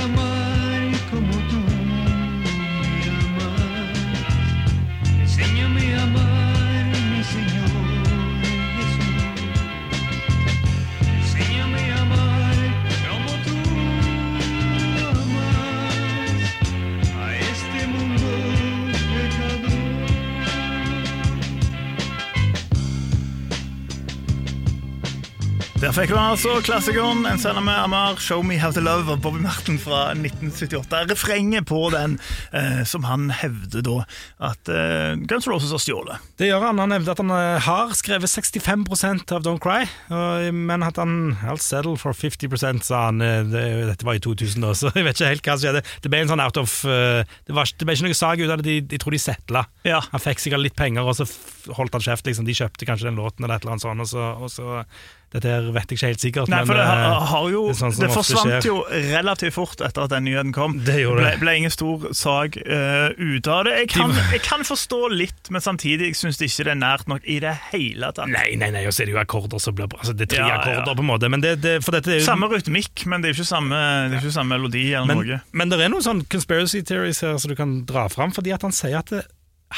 Der 25.91 26.05
fikk 26.05 26.11
du 26.13 26.15
altså 26.15 26.53
klassikeren 26.63 27.25
En 27.27 27.39
sender 27.41 27.59
med 27.65 27.75
Amar, 27.75 28.13
Show 28.23 28.39
Me 28.47 28.55
How 28.61 28.71
To 28.71 28.79
Love 28.79 29.11
av 29.11 29.17
Bobby 29.19 29.41
Martin 29.43 29.75
fra 29.75 30.13
1978. 30.13 31.01
Refrenget 31.09 31.65
på 31.67 31.81
den 31.91 32.13
eh, 32.55 32.85
som 32.87 33.03
han 33.09 33.25
hevder 33.35 33.83
da 33.83 33.97
at 34.39 34.71
eh, 34.71 35.19
Guns 35.27 35.49
Roses 35.51 35.73
har 35.75 35.81
stjålet. 35.83 36.23
Det 36.39 36.47
gjør 36.47 36.63
han. 36.69 36.79
Han 36.79 36.95
hevder 36.95 37.11
at 37.11 37.19
han 37.19 37.33
eh, 37.35 37.57
har 37.67 37.91
skrevet 37.99 38.31
65% 38.31 39.35
av 39.35 39.43
Don't 39.43 39.59
Cry, 39.59 39.83
og, 40.15 40.47
men 40.55 40.87
at 40.87 40.95
han 41.01 41.35
I'll 41.43 41.59
settle 41.59 41.97
for 41.99 42.15
50 42.15 42.79
sa 42.87 43.03
han. 43.09 43.19
eh, 43.19 43.43
Det, 43.51 43.67
dette 43.91 44.07
var 44.07 44.15
i 44.15 44.23
2000, 44.23 44.63
da, 44.63 44.71
så 44.79 44.95
jeg 44.95 45.09
vet 45.09 45.19
ikke 45.19 45.33
helt 45.35 45.51
hva 45.51 45.59
som 45.59 45.65
skjedde. 45.67 45.85
Det 46.07 46.15
ble 46.15 46.23
en 46.23 46.31
sånn 46.31 46.47
out 46.47 46.63
of 46.63 46.79
eh, 46.87 47.27
Det, 47.49 47.57
var, 47.57 47.67
det 47.67 47.83
ble 47.89 47.99
ikke 47.99 48.07
noe 48.07 48.21
sak 48.23 48.39
ut 48.39 48.47
av 48.47 48.63
det, 48.63 48.69
de, 48.69 48.79
de 48.95 49.03
tror 49.03 49.19
de 49.19 49.25
settla. 49.27 49.67
Ja. 49.83 49.99
Han 50.15 50.23
fikk 50.23 50.39
sikkert 50.39 50.69
litt 50.69 50.79
penger, 50.79 51.03
og 51.03 51.19
så 51.19 51.27
holdt 51.75 51.99
han 51.99 52.07
kjeft. 52.07 52.31
Liksom. 52.31 52.47
De 52.47 52.55
kjøpte 52.55 52.87
kanskje 52.87 53.11
den 53.11 53.19
låten, 53.19 53.43
eller 53.43 53.59
et 53.59 53.67
eller 53.67 53.75
annet 53.75 53.89
sånt, 53.89 54.07
og 54.07 54.15
så, 54.15 54.31
og 54.39 54.55
så 54.55 54.83
Dette 55.31 55.47
her 55.47 55.67
vet 55.71 55.87
jeg 55.87 55.95
ikke 55.95 56.07
helt 56.09 56.23
sikkert, 56.25 56.49
Nei, 56.51 56.59
for 56.67 56.75
det, 56.75 56.83
har, 56.83 57.21
har 57.29 57.45
jo, 57.53 57.61
det 57.69 57.75
sånn 57.79 57.93
det 57.95 58.09
forsvant 58.11 58.65
jo 58.67 58.81
relativt 58.91 59.55
fort 59.55 59.79
etter 59.79 60.03
at 60.03 60.11
den 60.11 60.25
nyheten 60.27 60.51
kom. 60.51 60.73
Det 60.83 60.97
gjorde 60.99 61.21
ble, 61.21 61.29
det. 61.29 61.39
ble 61.39 61.53
ingen 61.61 61.71
stor 61.71 62.09
sak 62.17 62.57
uh, 62.59 63.15
ut 63.15 63.47
av 63.47 63.61
det. 63.69 63.77
Jeg 63.85 63.91
kan, 63.93 64.11
jeg 64.33 64.41
kan 64.43 64.65
forstå 64.67 64.99
litt, 65.13 65.51
men 65.55 65.63
samtidig 65.63 66.09
jeg 66.11 66.19
ikke 66.19 66.65
det 66.67 66.73
er 66.73 66.81
nært 66.81 67.07
nok 67.07 67.23
i 67.23 67.37
det 67.43 67.53
hele 67.69 68.11
tatt. 68.11 68.27
Nei, 68.33 68.57
nei, 68.59 68.73
nei, 68.75 68.83
og 68.89 68.91
så 68.91 69.05
er 69.05 69.11
det 69.11 69.15
jo 69.15 69.21
akkorder 69.23 69.63
som 69.63 69.77
blir. 69.77 69.87
Altså, 70.01 70.17
det 70.19 70.27
er 70.27 70.33
tre 70.35 70.41
Ja, 70.41 70.49
ja. 70.51 70.59
akkorder, 70.59 70.99
på 70.99 71.05
en 71.05 71.09
måte. 71.13 71.31
Men 71.31 71.45
det, 71.47 71.55
det, 71.63 71.77
for 71.85 71.95
dette 71.95 72.11
er 72.11 72.19
jo 72.19 72.27
Samme 72.27 72.51
rytmikk, 72.51 73.05
men 73.07 73.23
det 73.23 73.31
er 73.31 73.35
jo 73.35 73.39
ikke 73.39 73.51
samme, 73.53 73.79
det 74.11 74.19
er 74.19 74.25
ikke 74.25 74.35
samme 74.35 74.57
melodi 74.57 74.83
eller 74.91 75.07
men, 75.13 75.23
noe. 75.23 75.39
men 75.55 75.71
det 75.71 75.79
er 75.79 75.95
noen 75.95 76.03
sånn 76.09 76.25
conspiracy 76.27 76.83
theories 76.83 77.23
her 77.23 77.39
som 77.39 77.53
du 77.53 77.55
kan 77.55 77.79
dra 77.87 78.09
fram, 78.11 78.35
fordi 78.35 78.51
at 78.51 78.67
han 78.67 78.75
sier 78.75 78.99
at 78.99 79.15
det 79.15 79.23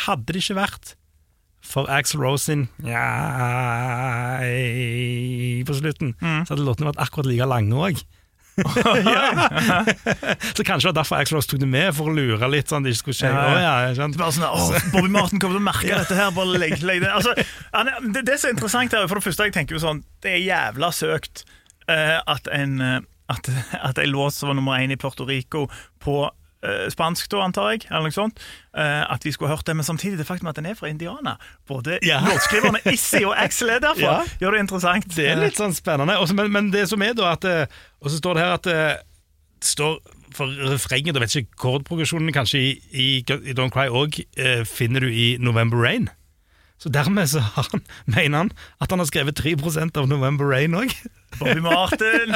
hadde 0.08 0.34
det 0.34 0.42
ikke 0.42 0.58
vært 0.64 0.96
for 1.64 1.88
Axel 1.90 2.20
Rose 2.20 2.44
sin 2.44 2.68
på 5.68 5.78
slutten, 5.78 6.14
så 6.20 6.54
hadde 6.54 6.68
låtene 6.68 6.92
vært 6.92 7.02
akkurat 7.06 7.30
like 7.30 7.48
lange 7.50 7.76
òg. 7.88 8.04
så 10.54 10.62
kanskje 10.64 10.86
det 10.86 10.92
var 10.92 10.98
derfor 11.00 11.18
Axel 11.18 11.40
Rose 11.40 11.50
tok 11.50 11.62
det 11.64 11.70
med, 11.70 11.90
for 11.98 12.12
å 12.12 12.14
lure 12.14 12.50
litt, 12.54 12.70
sånn 12.70 12.86
det 12.86 12.94
ikke 12.94 13.02
skulle 13.02 13.18
skje. 13.18 13.32
Ja, 13.34 13.58
ja. 13.58 13.74
Ja. 13.98 14.06
Bare 14.20 14.34
sånn, 14.36 14.46
åh, 14.46 14.76
Bobby 14.94 15.10
Martin 15.14 15.42
kommer 15.42 15.58
til 15.58 15.64
å 15.64 15.66
merke 15.66 15.90
dette 15.90 16.18
her. 16.18 16.30
bare 16.36 16.60
legg, 16.62 16.78
legg 16.86 17.02
det. 17.02 17.10
Altså, 17.10 17.34
det, 17.34 18.22
det 18.28 18.38
som 18.38 18.52
er 18.52 18.56
interessant 18.58 18.94
her, 18.94 19.08
for 19.10 19.18
det 19.18 19.26
første 19.26 19.48
jeg 19.50 19.56
tenker 19.58 19.74
jo 19.78 19.82
sånn, 19.82 20.04
det 20.26 20.32
er 20.36 20.46
jævla 20.46 20.92
søkt 20.94 21.36
uh, 21.90 22.20
at 22.30 22.46
en 22.54 22.78
uh, 22.84 23.00
at, 23.32 23.48
at 23.80 23.98
en 23.98 24.12
låt 24.12 24.34
som 24.36 24.52
var 24.52 24.58
nummer 24.60 24.76
én 24.78 24.92
i 24.94 25.00
Puerto 25.00 25.24
Rico 25.26 25.70
på 26.04 26.28
spansk, 26.90 27.28
da, 27.34 27.42
antar 27.44 27.72
jeg, 27.74 27.86
eller 27.90 28.08
noe 28.08 28.16
sånt, 28.16 28.40
eh, 28.78 29.04
at 29.12 29.24
vi 29.26 29.32
skulle 29.36 29.52
hørt 29.52 29.66
det, 29.68 29.76
men 29.76 29.84
samtidig 29.88 30.18
det 30.22 30.28
faktum 30.28 30.48
at 30.52 30.56
den 30.60 30.66
er 30.72 30.76
fra 30.80 30.88
Indiana. 30.92 31.36
Både 31.68 32.00
Ja. 32.06 32.22
låtskriverne 32.26 32.80
Issy 32.94 33.24
og 33.28 33.36
Axel 33.38 33.70
er 33.70 33.80
derfra, 33.84 34.02
Ja. 34.24 34.24
gjør 34.42 34.52
det 34.58 34.64
interessant. 34.66 35.08
Det 35.16 35.28
er 35.32 35.42
litt 35.42 35.60
sånn 35.60 35.76
spennende. 35.76 36.16
Også, 36.24 36.34
men, 36.38 36.52
men 36.52 36.72
det 36.72 36.88
som 36.90 37.02
er 37.04 37.14
da 37.18 37.34
at 37.34 37.46
eh, 37.46 37.66
Og 38.02 38.12
så 38.12 38.18
står 38.20 38.34
det 38.40 38.44
her 38.44 38.54
at 38.58 38.64
det 38.68 38.82
står 39.64 40.00
for 40.34 40.50
refrenget, 40.72 41.16
og 41.16 41.22
vet 41.22 41.36
ikke 41.38 41.60
kordprogresjonen 41.62 42.34
kanskje 42.34 42.60
i, 42.60 42.70
i, 42.92 43.08
i 43.22 43.54
Don't 43.54 43.70
Cry 43.72 43.86
òg, 43.94 44.18
eh, 44.36 44.64
finner 44.66 45.06
du 45.06 45.12
i 45.14 45.38
November 45.40 45.78
Rain. 45.84 46.10
Så 46.82 46.90
dermed 46.92 47.30
så 47.32 47.40
har 47.40 47.68
han, 47.72 47.84
mener 48.16 48.38
han 48.42 48.50
at 48.82 48.90
han 48.92 49.00
har 49.00 49.08
skrevet 49.08 49.38
3% 49.40 50.00
av 50.02 50.08
November 50.10 50.50
Rain 50.52 50.74
òg. 50.76 50.92
Bobby 51.40 51.62
Martin. 51.66 52.36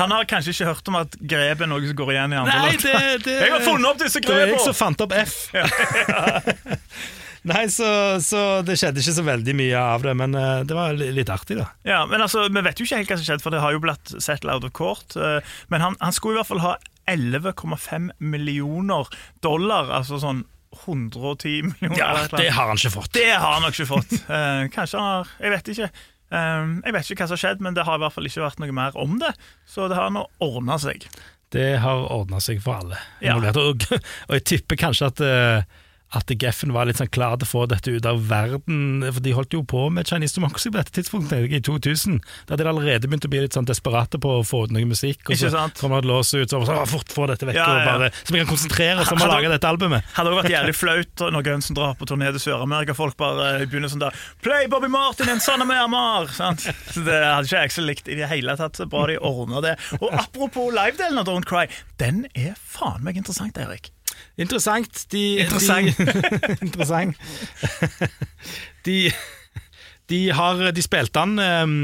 Han 0.00 0.14
har 0.14 0.24
kanskje 0.30 0.54
ikke 0.54 0.68
hørt 0.72 0.88
om 0.92 0.96
at 1.02 1.16
grep 1.20 1.60
er 1.64 1.70
noe 1.70 1.84
som 1.86 1.96
går 2.00 2.12
igjen 2.16 2.34
i 2.34 2.40
andre 2.42 2.56
Nei, 2.58 2.72
låter. 2.74 2.92
det, 2.92 3.24
det 3.28 3.36
Jeg 3.44 3.52
har 3.54 3.64
funnet 3.66 3.90
opp 3.90 3.98
disse 4.04 4.20
Det 4.24 4.30
var 4.32 4.40
jeg 4.44 4.52
grepene! 4.54 4.64
som 4.64 4.78
fant 4.80 5.04
opp 5.06 5.12
F. 5.12 5.36
Nei, 7.44 7.66
så, 7.68 7.86
så 8.24 8.38
det 8.64 8.78
skjedde 8.80 9.02
ikke 9.02 9.12
så 9.18 9.24
veldig 9.26 9.54
mye 9.58 9.76
av 9.76 10.04
det, 10.06 10.14
men 10.16 10.32
eh, 10.38 10.62
det 10.64 10.76
var 10.78 10.94
litt 10.96 11.28
artig, 11.28 11.58
da. 11.60 11.66
Ja, 11.84 11.98
men 12.08 12.22
altså, 12.24 12.46
Vi 12.48 12.62
vet 12.64 12.80
jo 12.80 12.86
ikke 12.88 13.02
helt 13.02 13.10
hva 13.12 13.18
som 13.20 13.26
skjedde, 13.28 13.44
for 13.44 13.52
det 13.52 13.60
har 13.60 13.74
jo 13.76 13.82
blitt 13.84 14.14
sett 14.24 14.46
out 14.48 14.64
of 14.64 14.72
court. 14.76 15.12
eh, 15.20 15.44
Men 15.68 15.84
han, 15.84 15.98
han 16.00 16.16
skulle 16.16 16.38
i 16.38 16.40
hvert 16.40 16.48
fall 16.54 16.62
ha 16.64 16.72
11,5 17.12 18.14
millioner 18.24 19.10
dollar, 19.44 19.90
altså 19.92 20.16
sånn 20.22 20.40
110 20.86 21.68
millioner. 21.82 21.98
Ja, 22.00 22.08
eller 22.24 22.40
Det 22.40 22.48
har 22.56 22.72
han 22.72 22.80
ikke 22.80 22.94
fått. 22.96 23.12
det 23.14 23.28
har 23.36 23.44
han 23.58 23.62
nok 23.68 23.76
ikke 23.76 23.90
fått. 23.92 24.16
Eh, 24.24 24.64
kanskje 24.74 24.98
han 24.98 25.10
har 25.20 25.34
Jeg 25.44 25.52
vet 25.58 25.68
ikke. 25.74 25.90
Eh, 26.34 26.74
jeg 26.84 26.96
vet 26.96 27.12
ikke 27.14 27.22
hva 27.24 27.30
som 27.30 27.36
har 27.38 27.44
skjedd, 27.44 27.62
men 27.64 27.76
det 27.76 27.86
har 27.86 28.00
i 28.00 28.04
hvert 28.04 28.16
fall 28.16 28.28
ikke 28.28 28.44
vært 28.44 28.60
noe 28.62 28.76
mer 28.76 28.98
om 29.00 29.16
det. 29.22 29.32
Så 29.70 29.88
det 29.90 29.98
har 29.98 30.12
nå 30.14 30.26
ordna 30.44 30.78
seg. 30.82 31.06
Det 31.54 31.68
har 31.84 32.08
ordna 32.10 32.40
seg 32.42 32.62
for 32.64 32.82
alle. 32.82 32.98
Ja. 33.22 33.36
Og, 33.38 33.86
og 33.92 34.36
jeg 34.38 34.46
tipper 34.50 34.80
kanskje 34.80 35.10
at 35.12 35.22
eh, 35.24 35.82
at 36.14 36.30
Geffen 36.40 36.72
var 36.74 36.88
litt 36.88 37.00
sånn 37.00 37.10
klar 37.12 37.36
til 37.38 37.48
å 37.48 37.50
få 37.50 37.64
dette 37.70 37.92
ut 37.94 38.06
av 38.08 38.20
verden, 38.30 39.04
for 39.08 39.20
de 39.24 39.34
holdt 39.36 39.54
jo 39.56 39.62
på 39.68 39.86
med 39.94 40.08
Chinese 40.08 40.38
Democracy 40.38 40.70
på 40.70 40.80
dette 40.80 40.94
tidspunktet, 40.94 41.50
i 41.50 41.60
2000. 41.64 42.20
Da 42.46 42.54
hadde 42.54 42.66
de 42.66 42.70
allerede 42.70 43.10
begynt 43.10 43.26
å 43.26 43.32
bli 43.32 43.42
litt 43.44 43.56
sånn 43.56 43.68
desperate 43.68 44.20
på 44.22 44.38
å 44.38 44.44
få 44.46 44.64
ut 44.66 44.74
noe 44.74 44.86
musikk. 44.88 45.24
Og 45.28 45.40
så 45.40 45.50
kommer 45.80 46.00
det 46.00 46.06
et 46.06 46.10
lås 46.12 46.32
ut, 46.34 46.50
så 46.50 46.62
så, 46.64 46.78
fort 46.90 47.14
få 47.14 47.28
dette 47.30 47.48
vekk, 47.48 47.58
Ja, 47.58 47.66
ja, 47.68 47.80
og 47.80 47.88
bare, 47.90 48.10
så 48.22 48.34
vi 48.34 48.42
kan 48.42 48.50
konsentrere 48.50 49.02
oss 49.02 49.12
om 49.14 49.22
å 49.24 49.30
lage 49.30 49.50
dette 49.52 49.70
albumet. 49.70 50.06
Hadde 50.16 50.32
òg 50.32 50.40
vært 50.42 50.54
jævlig 50.54 50.76
flaut 50.82 51.24
når 51.34 51.46
Gunsen 51.48 51.78
drar 51.78 51.96
på 51.98 52.08
turné 52.10 52.30
til 52.34 52.44
Sør-Amerika. 52.46 52.96
Folk 52.98 53.18
bare 53.20 53.50
eh, 53.58 53.66
begynner 53.68 53.92
sånn 53.92 54.04
der 54.04 54.22
Play 54.44 54.68
Bobby 54.70 54.90
Martin 54.92 55.32
en 55.32 55.42
Son 55.44 55.64
of 55.64 55.70
Myanmar! 55.70 56.30
Sant? 56.34 56.66
Så 56.90 57.04
Det 57.06 57.18
hadde 57.22 57.48
ikke 57.48 57.64
jeg 57.66 57.76
så 57.76 57.86
likt 57.88 58.10
i 58.10 58.18
det 58.20 58.30
hele 58.30 58.56
tatt. 58.60 58.78
Så 58.78 58.88
bra 58.90 59.06
de 59.10 59.18
ordna 59.20 59.62
det. 59.64 59.76
Og 60.00 60.08
apropos 60.12 60.72
live-delen 60.74 61.20
av 61.20 61.28
Don't 61.30 61.48
Cry, 61.48 61.66
den 62.02 62.24
er 62.34 62.56
faen 62.58 63.04
meg 63.06 63.20
interessant, 63.20 63.58
Erik. 63.60 63.93
Interessant. 64.40 65.04
De, 65.12 65.22
Interessant. 65.44 65.98
De, 65.98 66.56
interessant. 66.60 67.16
de, 68.86 68.98
de 70.12 70.20
har 70.34 70.66
De 70.74 70.84
spilte 70.84 71.20
den 71.20 71.38
ehm, 71.42 71.78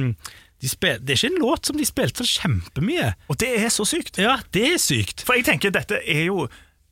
de 0.60 0.68
spil, 0.68 0.98
Det 1.00 1.14
er 1.14 1.20
ikke 1.20 1.34
en 1.34 1.40
låt 1.40 1.68
som 1.70 1.78
de 1.78 1.86
spilte 1.88 2.24
så 2.24 2.42
kjempemye. 2.42 3.14
Og 3.32 3.38
det 3.40 3.48
er 3.62 3.70
så 3.72 3.86
sykt. 3.88 4.18
Ja, 4.20 4.36
det 4.52 4.66
er 4.74 4.82
sykt. 4.82 5.24
For 5.24 5.38
jeg 5.38 5.46
tenker 5.48 5.72
dette 5.72 6.02
er 6.04 6.26
jo 6.26 6.44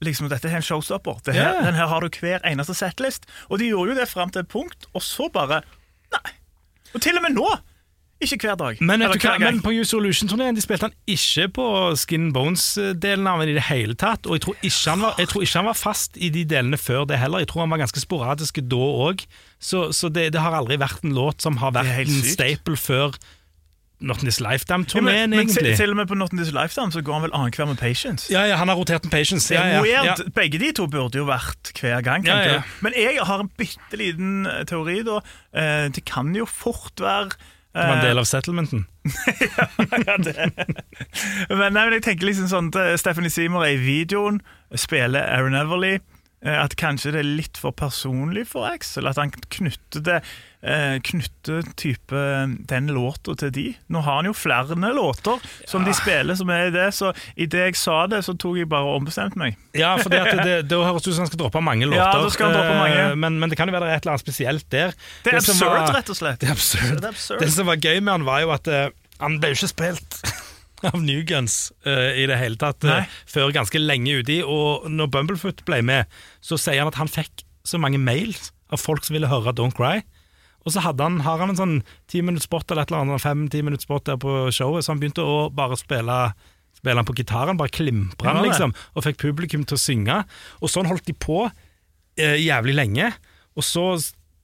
liksom, 0.04 0.30
dette 0.32 0.48
er 0.48 0.56
en 0.56 0.64
showstopper. 0.64 1.20
Her, 1.26 1.36
yeah. 1.36 1.66
Den 1.66 1.76
her 1.76 1.90
har 1.90 2.00
du 2.00 2.08
hver 2.08 2.44
eneste 2.48 2.76
settlist. 2.78 3.28
Og 3.48 3.60
de 3.60 3.68
gjorde 3.68 3.92
jo 3.92 3.98
det 4.00 4.08
fram 4.08 4.32
til 4.32 4.46
et 4.46 4.48
punkt, 4.48 4.88
og 4.94 5.04
så 5.04 5.28
bare 5.32 5.62
Nei. 6.08 6.30
Og 6.96 7.02
til 7.04 7.18
og 7.20 7.26
med 7.26 7.34
nå! 7.36 7.48
Ikke 8.20 8.38
hver 8.48 8.56
dag. 8.58 8.80
Men, 8.82 9.04
hva, 9.06 9.14
hver 9.14 9.38
men 9.38 9.60
på 9.62 9.70
Use 9.76 9.92
Solution-turneen 9.92 10.56
De 10.56 10.62
spilte 10.64 10.88
han 10.88 10.94
ikke 11.06 11.44
på 11.54 11.66
Skin 12.00 12.32
Bones-delen 12.34 13.28
av 13.30 13.44
den 13.44 13.52
i 13.52 13.56
det 13.58 13.68
hele 13.68 13.94
tatt. 13.94 14.26
Og 14.26 14.38
jeg 14.38 14.42
tror, 14.42 14.56
var, 15.04 15.14
jeg 15.22 15.30
tror 15.30 15.46
ikke 15.46 15.60
han 15.60 15.68
var 15.70 15.78
fast 15.78 16.18
i 16.18 16.30
de 16.34 16.42
delene 16.48 16.80
før 16.80 17.06
det 17.06 17.20
heller. 17.22 17.44
Jeg 17.44 17.52
tror 17.52 17.62
han 17.66 17.74
var 17.76 17.84
ganske 17.84 18.02
sporadisk 18.02 18.58
da 18.66 18.84
òg. 19.08 19.22
Så, 19.62 19.88
så 19.94 20.10
det, 20.10 20.32
det 20.34 20.42
har 20.42 20.56
aldri 20.58 20.80
vært 20.82 21.06
en 21.06 21.14
låt 21.14 21.46
som 21.46 21.60
har 21.62 21.76
vært 21.78 21.94
en 22.02 22.22
staple 22.26 22.78
før 22.78 23.14
Not 24.00 24.22
in 24.22 24.28
This 24.28 24.38
Lifetime-turneen, 24.38 25.32
ja, 25.34 25.38
til, 25.40 25.40
egentlig. 25.40 25.76
til 25.76 25.90
og 25.90 25.96
med 25.98 26.06
på 26.06 26.14
Not 26.14 26.32
in 26.32 26.38
This 26.38 26.52
Lifetime 26.54 26.92
så 26.94 27.00
går 27.02 27.16
han 27.16 27.24
vel 27.26 27.32
annenhver 27.34 27.66
med 27.66 27.80
Patience. 27.80 28.28
Ja, 28.30 28.44
ja, 28.46 28.54
han 28.60 28.70
har 28.70 28.78
rotert 28.78 29.06
en 29.06 29.10
Patience. 29.10 29.50
Ja, 29.54 29.64
ja, 29.82 30.04
ja. 30.06 30.14
Begge 30.36 30.60
de 30.62 30.70
to 30.78 30.86
burde 30.86 31.18
jo 31.18 31.26
vært 31.26 31.72
hver 31.80 32.02
gang. 32.06 32.26
Men 32.82 32.94
jeg 32.94 33.18
har 33.26 33.42
en 33.42 33.50
bitte 33.58 33.98
liten 33.98 34.46
eh, 34.46 34.62
teori, 34.70 35.00
da. 35.06 35.18
Eh, 35.50 35.88
Det 35.94 36.04
kan 36.06 36.30
jo 36.36 36.46
fort 36.46 37.02
være 37.02 37.34
Det 37.78 37.86
var 37.86 37.94
en 37.94 38.02
eh, 38.02 38.08
del 38.10 38.18
av 38.18 38.26
settlementen. 38.26 38.86
ja, 40.06 40.16
det. 40.18 40.48
men, 41.48 41.72
nei, 41.72 41.84
men 41.84 41.96
jeg 41.98 42.04
tenker 42.08 42.26
liksom 42.26 42.48
sånn 42.50 42.70
at 42.74 42.98
Stephanie 42.98 43.30
Seymour 43.30 43.66
er 43.66 43.76
i 43.76 43.82
videoen, 43.82 44.40
spiller 44.74 45.22
Aaron 45.22 45.56
Everly. 45.58 45.98
Eh, 46.44 46.58
At 46.62 46.76
kanskje 46.80 47.12
det 47.14 47.20
er 47.24 47.28
litt 47.38 47.58
for 47.60 47.72
personlig 47.76 48.46
for 48.50 48.66
Axel. 48.68 49.06
At 49.10 49.18
han 49.20 49.30
knytter 49.32 50.02
det 50.06 50.16
eh, 50.62 50.96
Knytter 51.04 51.66
type 51.78 52.14
eh, 52.16 52.46
den 52.70 52.90
låta 52.94 53.34
til 53.38 53.52
de. 53.54 53.64
Nå 53.94 54.02
har 54.06 54.20
han 54.20 54.28
jo 54.30 54.34
flere 54.36 54.76
låter 54.94 55.38
som 55.68 55.84
de 55.86 55.94
spiller 55.96 56.38
som 56.38 56.50
er 56.54 56.68
i 56.68 56.74
det, 56.74 56.88
så 56.96 57.12
idet 57.36 57.66
jeg 57.68 57.78
sa 57.80 58.00
det, 58.10 58.22
så 58.26 58.34
tok 58.38 58.58
jeg 58.60 58.68
bare 58.70 58.86
og 58.88 59.00
ombestemte 59.02 59.38
meg. 59.40 59.56
Ja, 59.78 59.94
for 60.00 60.10
det, 60.12 60.22
det, 60.44 60.56
det 60.70 60.78
høres 60.78 61.06
ut 61.06 61.12
som 61.14 61.24
han 61.24 61.30
skal 61.30 61.42
droppe 61.44 61.62
mange 61.64 61.86
låter. 61.88 62.02
Ja, 62.04 62.22
da 62.22 62.30
skal 62.34 62.50
han 62.50 62.58
droppe 62.58 62.78
mange. 62.80 63.04
Men, 63.24 63.38
men 63.42 63.50
det 63.52 63.58
kan 63.60 63.68
jo 63.70 63.74
være 63.76 63.86
det 63.88 63.92
er 63.94 64.00
et 64.00 64.06
eller 64.06 64.16
annet 64.16 64.26
spesielt 64.26 64.68
der. 64.74 64.96
Det 65.24 65.34
er 65.34 65.40
absurd, 65.42 65.68
var- 65.74 65.94
rett 65.98 66.12
og 66.14 66.18
slett. 66.22 66.40
Det 66.42 66.48
er 66.50 66.56
absurd. 66.56 66.96
Det 66.98 67.04
er 67.04 67.14
absurd. 67.14 67.44
Det 67.44 67.52
som 67.54 67.68
var 67.70 67.78
gøy 67.82 68.00
med 68.00 68.12
han, 68.18 68.26
var 68.28 68.42
jo 68.46 68.54
at 68.54 68.72
han 69.18 69.40
ble 69.42 69.50
jo 69.50 69.58
ikke 69.58 69.72
spilt 69.74 70.20
av 70.86 71.00
New 71.02 71.24
Guns 71.26 71.72
uh, 71.86 72.12
i 72.14 72.26
det 72.30 72.38
hele 72.38 72.58
tatt 72.60 72.84
uh, 72.86 73.02
før 73.30 73.54
ganske 73.54 73.80
lenge 73.80 74.20
uti. 74.22 74.40
Og 74.44 74.86
når 74.92 75.10
Bumblefoot 75.14 75.64
ble 75.68 75.80
med, 75.86 76.20
så 76.44 76.60
sier 76.60 76.82
han 76.82 76.92
at 76.92 77.00
han 77.00 77.10
fikk 77.10 77.44
så 77.66 77.80
mange 77.82 78.00
mails 78.00 78.52
av 78.72 78.80
folk 78.82 79.04
som 79.04 79.16
ville 79.16 79.30
høre 79.30 79.54
Don't 79.56 79.76
Cry. 79.76 80.02
Og 80.66 80.74
så 80.74 80.82
han, 80.84 81.20
har 81.24 81.40
han 81.40 81.54
en 81.54 81.58
sånn 81.58 81.76
ti 82.10 82.20
minutts 82.24 82.48
spot 82.48 82.70
eller 82.70 82.84
et 82.84 82.92
eller 82.92 83.06
annet, 83.06 83.24
fem-ti 83.24 83.62
minutts 83.64 83.86
spot 83.88 84.04
der 84.08 84.18
på 84.20 84.48
showet, 84.52 84.84
så 84.84 84.92
han 84.92 85.02
begynte 85.02 85.24
å 85.24 85.48
bare 85.54 85.78
spille 85.80 86.20
Spille 86.78 87.00
han 87.00 87.06
på 87.08 87.16
gitaren, 87.18 87.58
bare 87.58 87.72
klimpra 87.74 88.36
han, 88.36 88.44
liksom, 88.46 88.70
og 88.94 89.02
fikk 89.02 89.16
publikum 89.18 89.64
til 89.66 89.74
å 89.74 89.80
synge. 89.82 90.18
Og 90.62 90.70
sånn 90.70 90.86
holdt 90.86 91.08
de 91.08 91.14
på 91.18 91.40
eh, 91.48 92.36
jævlig 92.38 92.76
lenge. 92.78 93.08
Og 93.58 93.66
så 93.66 93.86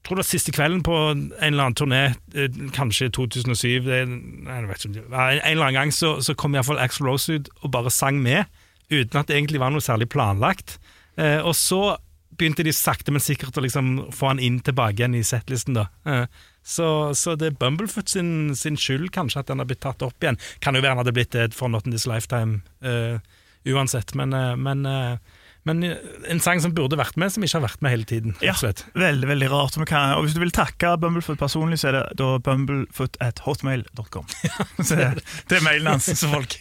tror 0.05 0.19
det 0.19 0.25
var 0.25 0.29
siste 0.29 0.53
kvelden 0.55 0.83
på 0.85 0.95
en 1.11 1.27
eller 1.41 1.67
annen 1.67 1.79
turné, 1.79 2.03
eh, 2.37 2.61
kanskje 2.77 3.11
2007 3.17 3.87
det, 3.87 4.01
nei, 4.09 4.61
jeg 4.61 4.71
vet 4.71 4.87
ikke 4.89 5.05
en, 5.09 5.41
eller 5.51 5.67
annen 5.67 5.79
gang 5.79 5.95
så, 5.95 6.17
så 6.25 6.37
kom 6.39 6.57
iallfall 6.57 6.81
Axl 6.83 7.09
Rose 7.09 7.39
ut 7.39 7.51
og 7.63 7.73
bare 7.75 7.93
sang 7.95 8.21
med, 8.23 8.51
uten 8.93 9.21
at 9.21 9.31
det 9.31 9.39
egentlig 9.39 9.63
var 9.63 9.73
noe 9.73 9.85
særlig 9.85 10.11
planlagt. 10.13 10.79
Eh, 11.17 11.41
og 11.41 11.55
så 11.57 11.97
begynte 12.35 12.65
de 12.67 12.73
sakte, 12.75 13.13
men 13.15 13.23
sikkert 13.23 13.57
å 13.59 13.63
liksom 13.65 13.95
få 14.15 14.33
han 14.33 14.43
inn 14.43 14.59
tilbake 14.65 14.99
igjen 14.99 15.17
i 15.17 15.23
settlisten. 15.27 15.79
da. 15.79 15.87
Eh, 16.09 16.27
så, 16.65 16.89
så 17.15 17.37
det 17.39 17.51
er 17.51 17.57
Bumblefoot 17.61 18.11
sin, 18.11 18.55
sin 18.59 18.79
skyld 18.81 19.11
kanskje 19.15 19.43
at 19.43 19.51
den 19.51 19.61
har 19.61 19.69
blitt 19.69 19.83
tatt 19.85 20.03
opp 20.05 20.25
igjen. 20.25 20.41
Kan 20.65 20.77
jo 20.77 20.83
være 20.83 20.97
han 20.97 21.03
hadde 21.05 21.15
blitt 21.17 21.35
det 21.37 21.53
for 21.57 21.71
Not 21.73 21.87
in 21.89 21.95
This 21.95 22.09
Lifetime 22.11 22.63
eh, 22.85 23.21
uansett, 23.69 24.15
men, 24.19 24.33
eh, 24.33 24.55
men, 24.57 24.87
eh, 24.89 25.41
men 25.69 25.83
eh, 25.83 25.97
en 26.29 26.41
sang 26.45 26.61
som 26.61 26.75
burde 26.77 26.99
vært 27.01 27.17
med, 27.21 27.33
som 27.33 27.45
ikke 27.45 27.59
har 27.59 27.65
vært 27.65 27.85
med 27.85 27.95
hele 27.95 28.09
tiden. 28.09 28.37
Ja, 28.45 28.55
veldig, 28.95 29.29
veldig 29.31 29.49
rart. 29.53 29.79
Kan, 29.89 30.15
og 30.19 30.27
hvis 30.27 30.37
du 30.37 30.41
vil 30.43 30.53
takke 30.55 30.95
Bumblefoot 31.01 31.41
personlig, 31.41 31.81
så 31.81 31.91
er 31.91 31.97
det 31.99 32.03
da 32.21 32.35
bumblefoot 32.45 33.17
at 33.25 33.43
hotmail.com. 33.47 34.29
Ja, 34.45 34.67
det, 34.79 35.25
det 35.49 35.57
er 35.57 35.63
mailen 35.65 35.89
hans 35.89 36.07
som 36.19 36.35
folk, 36.35 36.55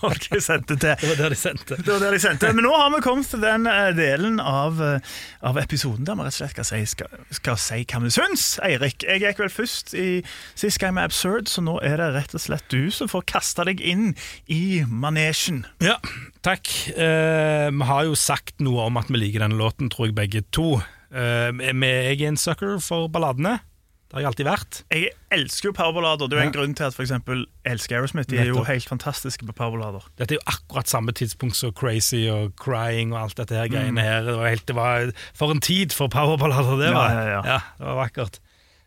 folk 0.00 0.24
sendte 0.42 0.78
til. 0.80 0.94
Det 0.98 1.10
var 1.10 1.18
der 1.20 1.34
de 1.34 1.38
sendte. 1.38 1.76
Det 1.76 1.90
var 1.92 2.00
der 2.02 2.16
de 2.16 2.20
sendte. 2.22 2.50
Men 2.56 2.64
nå 2.66 2.72
har 2.74 2.88
vi 2.94 3.02
kommet 3.04 3.28
til 3.30 3.42
den 3.44 3.68
eh, 3.70 3.90
delen 3.96 4.40
av, 4.40 4.80
eh, 4.82 5.18
av 5.46 5.60
episoden 5.60 6.08
der 6.08 6.16
vi 6.18 6.26
rett 6.26 6.34
og 6.34 6.38
slett 6.40 6.54
skal 6.56 6.66
si, 6.66 6.80
skal, 6.94 7.20
skal 7.38 7.60
si 7.60 7.82
hva 7.84 8.00
vi 8.04 8.12
syns. 8.14 8.46
Eirik, 8.64 9.04
jeg 9.06 9.22
gikk 9.22 9.42
vel 9.44 9.52
først 9.52 9.94
i 9.98 10.08
sist 10.58 10.80
gang 10.82 10.96
med 10.96 11.08
Absurd, 11.08 11.50
så 11.52 11.62
nå 11.64 11.78
er 11.84 12.00
det 12.00 12.10
rett 12.16 12.34
og 12.34 12.42
slett 12.42 12.66
du 12.72 12.88
som 12.94 13.10
får 13.10 13.26
kaste 13.28 13.68
deg 13.68 13.82
inn 13.84 14.14
i 14.50 14.82
manesjen. 14.88 15.64
Ja, 15.84 15.98
takk. 16.46 16.70
Uh, 16.96 17.68
vi 17.74 17.88
har 17.90 18.08
jo 18.08 18.16
sagt 18.18 18.37
noe 18.60 18.86
om 18.88 18.96
at 19.00 19.08
vi 19.08 19.18
liker 19.20 19.40
denne 19.44 19.58
låten, 19.58 19.88
tror 19.90 20.06
jeg 20.10 20.14
begge 20.18 20.42
to. 20.52 20.80
Eh, 21.12 21.50
jeg 21.52 22.20
er 22.22 22.28
en 22.28 22.36
sucker 22.36 22.78
for 22.84 23.08
balladene. 23.08 23.60
Det 24.08 24.16
har 24.16 24.20
jeg 24.22 24.28
alltid 24.30 24.46
vært. 24.48 24.76
Jeg 24.90 25.08
elsker 25.36 25.68
jo 25.68 25.72
powerballader. 25.76 26.28
Det 26.28 26.38
er 26.38 26.40
jo 26.40 26.46
en 26.46 26.52
Ja. 26.54 26.58
grunn 26.60 26.74
til 26.74 26.84
at 26.84 26.94
for 26.96 27.02
eksempel 27.04 27.44
elsker 27.68 27.96
Aerosmith. 27.98 28.28
De 28.30 28.38
er 28.38 28.46
jo 28.48 28.62
helt 28.64 28.88
fantastiske 28.88 29.44
på 29.44 29.52
powerballader. 29.52 30.00
Dette 30.16 30.32
er 30.32 30.38
jo 30.40 30.46
akkurat 30.48 30.88
samme 30.88 31.12
tidspunkt 31.12 31.56
som 31.56 31.72
Crazy 31.76 32.22
og 32.32 32.54
Crying 32.56 33.12
og 33.12 33.20
alt 33.20 33.36
dette 33.36 33.52
her 33.54 33.68
greiene 33.68 34.00
her. 34.00 34.22
Det 34.24 34.36
var, 34.38 34.48
helt, 34.48 34.64
det 34.66 34.76
var 34.76 35.10
For 35.34 35.50
en 35.52 35.60
tid 35.60 35.92
for 35.92 36.08
powerballader 36.08 36.78
det 36.80 36.88
Ja, 36.88 36.94
var. 36.96 37.10
ja, 37.12 37.42
ja. 37.44 37.58
det 37.78 37.84
var 37.86 37.96
vakkert. 38.08 38.40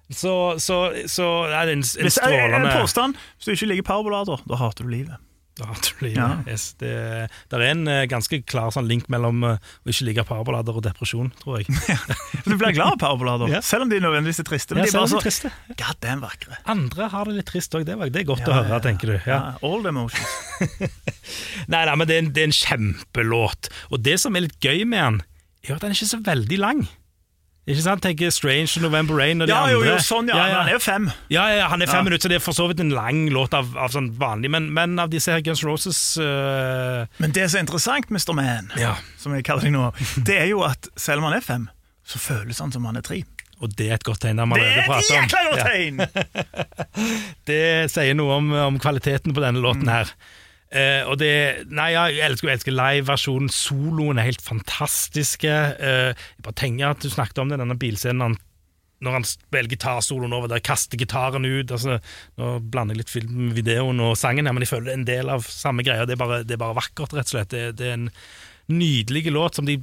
Så, 0.09 0.57
så, 0.59 0.89
så 1.07 1.27
er 1.53 1.65
det 1.69 1.77
en, 1.77 1.85
en 1.85 2.03
Hvis, 2.09 2.17
en 2.17 2.81
påstand. 2.81 3.15
Hvis 3.37 3.45
du 3.45 3.51
ikke 3.51 3.69
liker 3.75 3.83
powerballader, 3.93 4.41
da 4.49 4.55
hater 4.55 4.83
du 4.83 4.89
livet. 4.89 5.15
Har 5.59 5.75
du. 5.99 6.07
Ja. 6.07 6.27
Yes, 6.47 6.69
det, 6.79 6.89
er 7.51 7.63
en 7.67 7.81
eh, 7.91 8.05
ganske 8.09 8.39
klar 8.47 8.71
sånn 8.73 8.87
link 8.89 9.09
mellom 9.11 9.43
eh, 9.43 9.57
å 9.83 9.91
ikke 9.91 10.05
like 10.07 10.23
powerballader 10.29 10.77
og 10.79 10.85
depresjon, 10.85 11.27
tror 11.41 11.59
jeg. 11.59 11.67
Du 12.47 12.55
blir 12.57 12.71
glad 12.73 12.95
av 12.95 12.99
powerballader, 13.03 13.51
Ja. 13.51 13.59
selv 13.65 13.85
om 13.85 13.91
de 13.91 13.99
nødvendigvis 14.01 14.39
er 14.41 14.47
triste. 14.47 14.73
Men 14.77 14.85
Ja, 14.85 14.89
de 14.89 14.95
er 14.95 14.99
bare 15.01 15.09
er 15.09 15.13
så 15.13 15.21
triste. 15.25 15.51
God 15.83 15.99
damn 16.01 16.23
vakre. 16.23 16.57
Andre 16.71 17.09
har 17.13 17.27
det 17.29 17.35
litt 17.41 17.49
trist 17.51 17.75
òg, 17.77 17.83
det, 17.85 17.99
det 18.15 18.23
er 18.23 18.29
godt 18.31 18.47
å 18.47 18.55
høre, 18.61 18.79
tenker 18.87 19.11
du. 19.11 19.17
Ja. 19.27 19.27
Ja, 19.35 19.41
all 19.67 19.83
the 19.83 19.91
emotions. 19.93 20.39
Nei, 21.71 21.83
nei, 21.85 21.93
men 21.99 22.07
det 22.09 22.15
er, 22.15 22.23
en, 22.23 22.31
det 22.35 22.41
er 22.45 22.49
en 22.49 22.55
kjempelåt. 22.57 23.69
Og 23.91 24.01
det 24.07 24.17
som 24.23 24.35
er 24.39 24.47
litt 24.47 24.57
gøy 24.63 24.85
med 24.87 25.03
den, 25.03 25.21
er 25.67 25.75
at 25.77 25.83
den 25.83 25.93
er 25.93 25.99
ikke 25.99 26.09
så 26.15 26.21
veldig 26.25 26.57
lang. 26.63 26.81
Ikke 27.69 27.83
sant? 27.85 28.01
Tenker 28.01 28.31
Strange 28.33 28.71
og 28.79 28.85
November 28.87 29.19
Rain 29.19 29.41
og 29.43 29.47
de 29.47 29.53
Ja, 29.53 29.59
andre. 29.67 29.73
jo, 29.75 29.81
jo, 29.85 29.97
sånn, 30.01 30.31
ja. 30.31 30.37
ja, 30.39 30.45
ja. 30.49 30.55
han 30.63 30.71
er 30.71 30.73
jo 30.73 30.81
fem. 30.81 31.03
Ja, 31.29 31.43
ja, 31.53 31.67
han 31.69 31.83
er 31.85 31.91
fem 31.91 32.07
minutter, 32.07 32.25
så 32.25 32.31
det 32.33 32.39
er 32.39 32.43
for 32.43 32.57
så 32.57 32.65
vidt 32.71 32.81
en 32.81 32.89
lang 32.95 33.27
låt 33.29 33.53
av, 33.53 33.69
av 33.77 33.93
sånn 33.93 34.07
vanlig, 34.17 34.49
men, 34.49 34.71
men 34.73 34.97
av 34.99 35.11
disse 35.13 35.29
her 35.31 35.43
Guns 35.45 35.61
Roses 35.67 35.99
uh... 36.17 37.05
Men 37.21 37.35
det 37.37 37.45
som 37.51 37.59
er 37.61 37.67
interessant, 37.67 38.09
Mr. 38.09 38.33
Man, 38.33 38.71
Ja. 38.81 38.95
som 39.21 39.35
jeg 39.37 39.45
kaller 39.45 39.69
deg 39.69 39.75
nå, 39.77 39.91
det 40.25 40.39
er 40.41 40.49
jo 40.49 40.63
at 40.65 40.89
selv 40.97 41.21
om 41.21 41.29
han 41.29 41.37
er 41.37 41.45
fem, 41.45 41.69
så 42.01 42.17
føles 42.19 42.59
han 42.59 42.73
som 42.73 42.89
han 42.89 42.97
er 42.97 43.05
tre. 43.05 43.21
Og 43.61 43.69
det 43.77 43.91
er 43.91 43.99
et 43.99 44.03
godt 44.09 44.23
tegn. 44.25 44.41
Det 44.41 44.57
er 44.65 44.79
et 44.81 45.11
jækla 45.13 45.41
godt 45.51 45.61
tegn! 45.61 46.01
Det 47.51 47.61
sier 47.93 48.15
noe 48.17 48.39
om, 48.41 48.47
om 48.71 48.79
kvaliteten 48.81 49.35
på 49.37 49.43
denne 49.43 49.61
låten 49.61 49.85
her. 49.91 50.09
Eh, 50.71 51.01
og 51.03 51.17
det 51.19 51.67
Nei, 51.67 51.89
jeg 51.91 52.21
elsker, 52.29 52.53
elsker 52.53 52.75
live-versjonen. 52.75 53.51
Soloen 53.51 54.21
er 54.21 54.29
helt 54.29 54.43
fantastiske. 54.45 55.51
Uh, 55.81 56.13
jeg 56.15 56.45
bare 56.45 56.59
tenker 56.61 56.93
at 56.93 57.03
Du 57.03 57.11
snakket 57.11 57.43
om 57.43 57.51
det, 57.51 57.59
denne 57.61 57.79
bilscenen 57.79 58.39
når 59.01 59.15
han 59.17 59.23
spiller 59.25 59.71
gitarsoloen 59.71 60.33
over 60.37 60.51
der, 60.51 60.61
kaster 60.61 60.99
gitaren 61.01 61.45
ut. 61.47 61.71
Altså, 61.73 61.97
nå 62.37 62.51
blander 62.61 62.93
jeg 62.93 63.01
litt 63.01 63.13
film, 63.13 63.47
videoen 63.57 63.97
og 64.05 64.13
sangen 64.19 64.45
her, 64.45 64.53
men 64.53 64.61
jeg 64.61 64.69
føler 64.69 64.91
det 64.91 64.93
er 64.93 64.99
en 64.99 65.07
del 65.07 65.31
av 65.33 65.47
samme 65.49 65.85
greia. 65.85 66.05
Det 66.05 66.13
er 66.13 66.21
bare, 66.21 66.43
det 66.45 66.53
er 66.53 66.61
bare 66.61 66.77
vakkert, 66.77 67.15
rett 67.17 67.31
og 67.31 67.33
slett. 67.33 67.49
Det, 67.49 67.63
det 67.79 67.87
er 67.87 67.97
en 67.97 68.11
nydelig 68.71 69.25
låt 69.33 69.57
som 69.57 69.65
de 69.65 69.79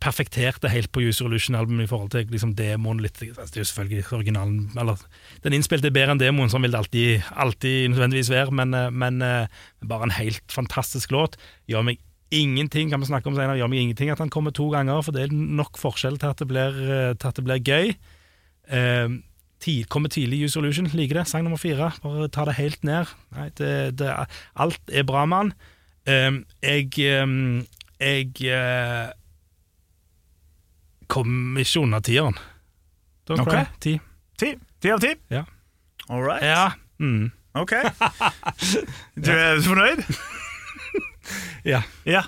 perfekterte 0.00 0.70
helt 0.72 0.90
på 0.94 1.02
User 1.04 1.28
Illusion-albumet 1.28 1.84
i 1.84 1.90
forhold 1.90 2.12
til 2.14 2.28
liksom, 2.32 2.54
demoen 2.58 3.02
litt 3.04 3.18
Det 3.20 3.30
er 3.36 3.60
jo 3.60 3.68
selvfølgelig 3.68 4.04
originalen 4.16 4.70
eller, 4.80 5.00
Den 5.44 5.56
innspilte 5.56 5.90
er 5.90 5.96
bedre 5.96 6.16
enn 6.16 6.22
demoen, 6.22 6.52
sånn 6.52 6.64
vil 6.64 6.74
det 6.74 6.80
alltid, 6.80 7.32
alltid 7.44 7.90
nødvendigvis 7.92 8.32
være, 8.32 8.54
men, 8.56 8.76
eh, 8.76 8.90
men 8.90 9.20
eh, 9.24 9.64
bare 9.84 10.08
en 10.08 10.16
helt 10.16 10.44
fantastisk 10.52 11.12
låt. 11.14 11.36
Gjør 11.70 11.84
meg 11.90 12.00
ingenting 12.30 12.92
kan 12.92 13.02
vi 13.02 13.10
snakke 13.10 13.28
om 13.28 13.36
senere, 13.36 13.58
gjør 13.58 13.72
meg 13.72 13.82
ingenting 13.84 14.12
at 14.12 14.22
han 14.22 14.30
kommer 14.32 14.54
to 14.54 14.68
ganger, 14.72 15.02
for 15.04 15.16
det 15.16 15.26
er 15.26 15.34
nok 15.34 15.80
forskjell 15.80 16.20
til 16.20 16.32
at 16.32 16.40
det 16.40 16.48
blir, 16.50 16.78
eh, 16.86 17.10
at 17.12 17.36
det 17.36 17.44
blir 17.46 17.60
gøy. 17.60 17.92
Eh, 18.70 19.18
tid, 19.60 19.88
kommer 19.92 20.08
tidlig 20.12 20.46
User 20.46 20.62
Illusion, 20.62 20.88
liker 20.96 21.20
det. 21.20 21.26
Sang 21.28 21.44
nummer 21.44 21.60
fire. 21.60 21.90
Bare 22.00 22.30
ta 22.32 22.46
det 22.48 22.56
helt 22.56 22.86
ned. 22.86 23.10
Nei, 23.36 23.50
det, 23.60 23.98
det, 24.00 24.14
alt 24.56 24.94
er 24.94 25.04
bra 25.08 25.26
med 25.28 25.42
han. 25.42 25.52
Eh, 26.08 26.40
jeg 26.64 27.04
eh, 27.04 27.66
jeg 28.00 28.32
kom 31.10 31.58
ikke 31.60 31.82
under 31.82 32.00
tieren. 32.06 32.38
Don't 33.28 33.42
Ok. 33.44 33.50
cry. 33.52 33.64
Ti. 33.84 33.96
Ti. 34.40 34.54
Ti 34.80 34.90
av 34.94 35.00
ti? 35.02 35.12
Ja. 35.30 35.44
All 36.08 36.22
right. 36.24 36.42
Ja. 36.46 36.70
Mm. 37.02 37.30
Ok. 37.54 37.72
Du 39.20 39.30
er 39.34 39.58
så 39.60 39.72
fornøyd? 39.74 40.04
ja. 41.64 41.82
Ja. 42.06 42.22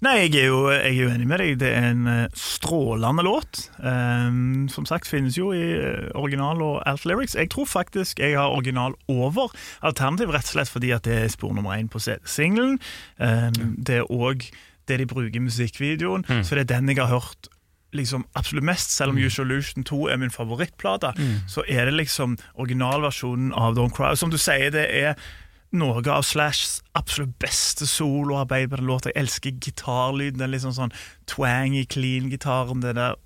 Nei, 0.00 0.12
jeg 0.28 0.34
er, 0.38 0.44
jo, 0.46 0.58
jeg 0.70 0.92
er 0.92 0.94
jo 0.94 1.08
enig 1.10 1.26
med 1.26 1.40
deg. 1.42 1.56
Det 1.58 1.70
er 1.74 1.88
en 1.90 2.04
eh, 2.06 2.28
strålende 2.38 3.24
låt. 3.26 3.64
Um, 3.82 4.68
som 4.70 4.86
sagt 4.86 5.08
finnes 5.10 5.34
jo 5.34 5.48
i 5.50 5.62
eh, 5.74 6.04
original 6.14 6.62
og 6.62 6.76
alt 6.86 7.02
lyrics. 7.08 7.34
Jeg 7.34 7.50
tror 7.50 7.66
faktisk 7.66 8.22
jeg 8.22 8.36
har 8.38 8.54
original 8.54 8.94
over 9.10 9.50
alternativ, 9.82 10.30
rett 10.30 10.46
og 10.46 10.54
slett 10.54 10.70
fordi 10.70 10.92
at 10.94 11.02
det 11.08 11.16
er 11.24 11.32
spor 11.34 11.50
nummer 11.56 11.74
én 11.74 11.90
på 11.90 11.98
singelen. 11.98 12.78
Um, 13.18 13.74
Det 13.82 13.98
er 14.04 14.06
òg 14.14 14.46
det 14.88 15.00
de 15.02 15.06
bruker 15.10 15.34
i 15.36 15.42
musikkvideoen, 15.44 16.22
så 16.46 16.54
det 16.56 16.62
er 16.64 16.70
den 16.78 16.88
jeg 16.94 17.02
har 17.02 17.10
hørt 17.18 17.50
liksom 17.96 18.26
absolutt 18.36 18.66
mest, 18.68 18.90
selv 18.92 19.14
om 19.14 19.18
Usual 19.18 19.50
Illusion 19.50 19.84
2 19.84 20.08
er 20.12 20.20
min 20.20 20.32
favorittplate, 20.32 21.14
så 21.48 21.64
er 21.68 21.88
det 21.88 21.94
liksom 21.96 22.36
originalversjonen 22.54 23.52
av 23.56 23.78
Don't 23.78 23.94
Cry. 23.96 24.14
Som 24.16 24.30
du 24.30 24.38
sier, 24.38 24.70
det 24.74 24.86
er 24.92 25.14
noe 25.76 26.02
av 26.12 26.24
Slashs 26.24 26.82
absolutt 26.96 27.38
beste 27.40 27.86
soloarbeid 27.88 28.70
på 28.70 28.80
den 28.80 28.88
låta. 28.88 29.12
Jeg 29.12 29.22
elsker 29.24 29.58
gitarlyden, 29.64 30.40
den 30.40 30.52
liksom 30.52 30.74
sånn, 30.76 30.94
twangy, 31.28 31.84
clean 31.84 32.30
gitaren, 32.32 32.80
det 32.84 32.96
der. 32.98 33.18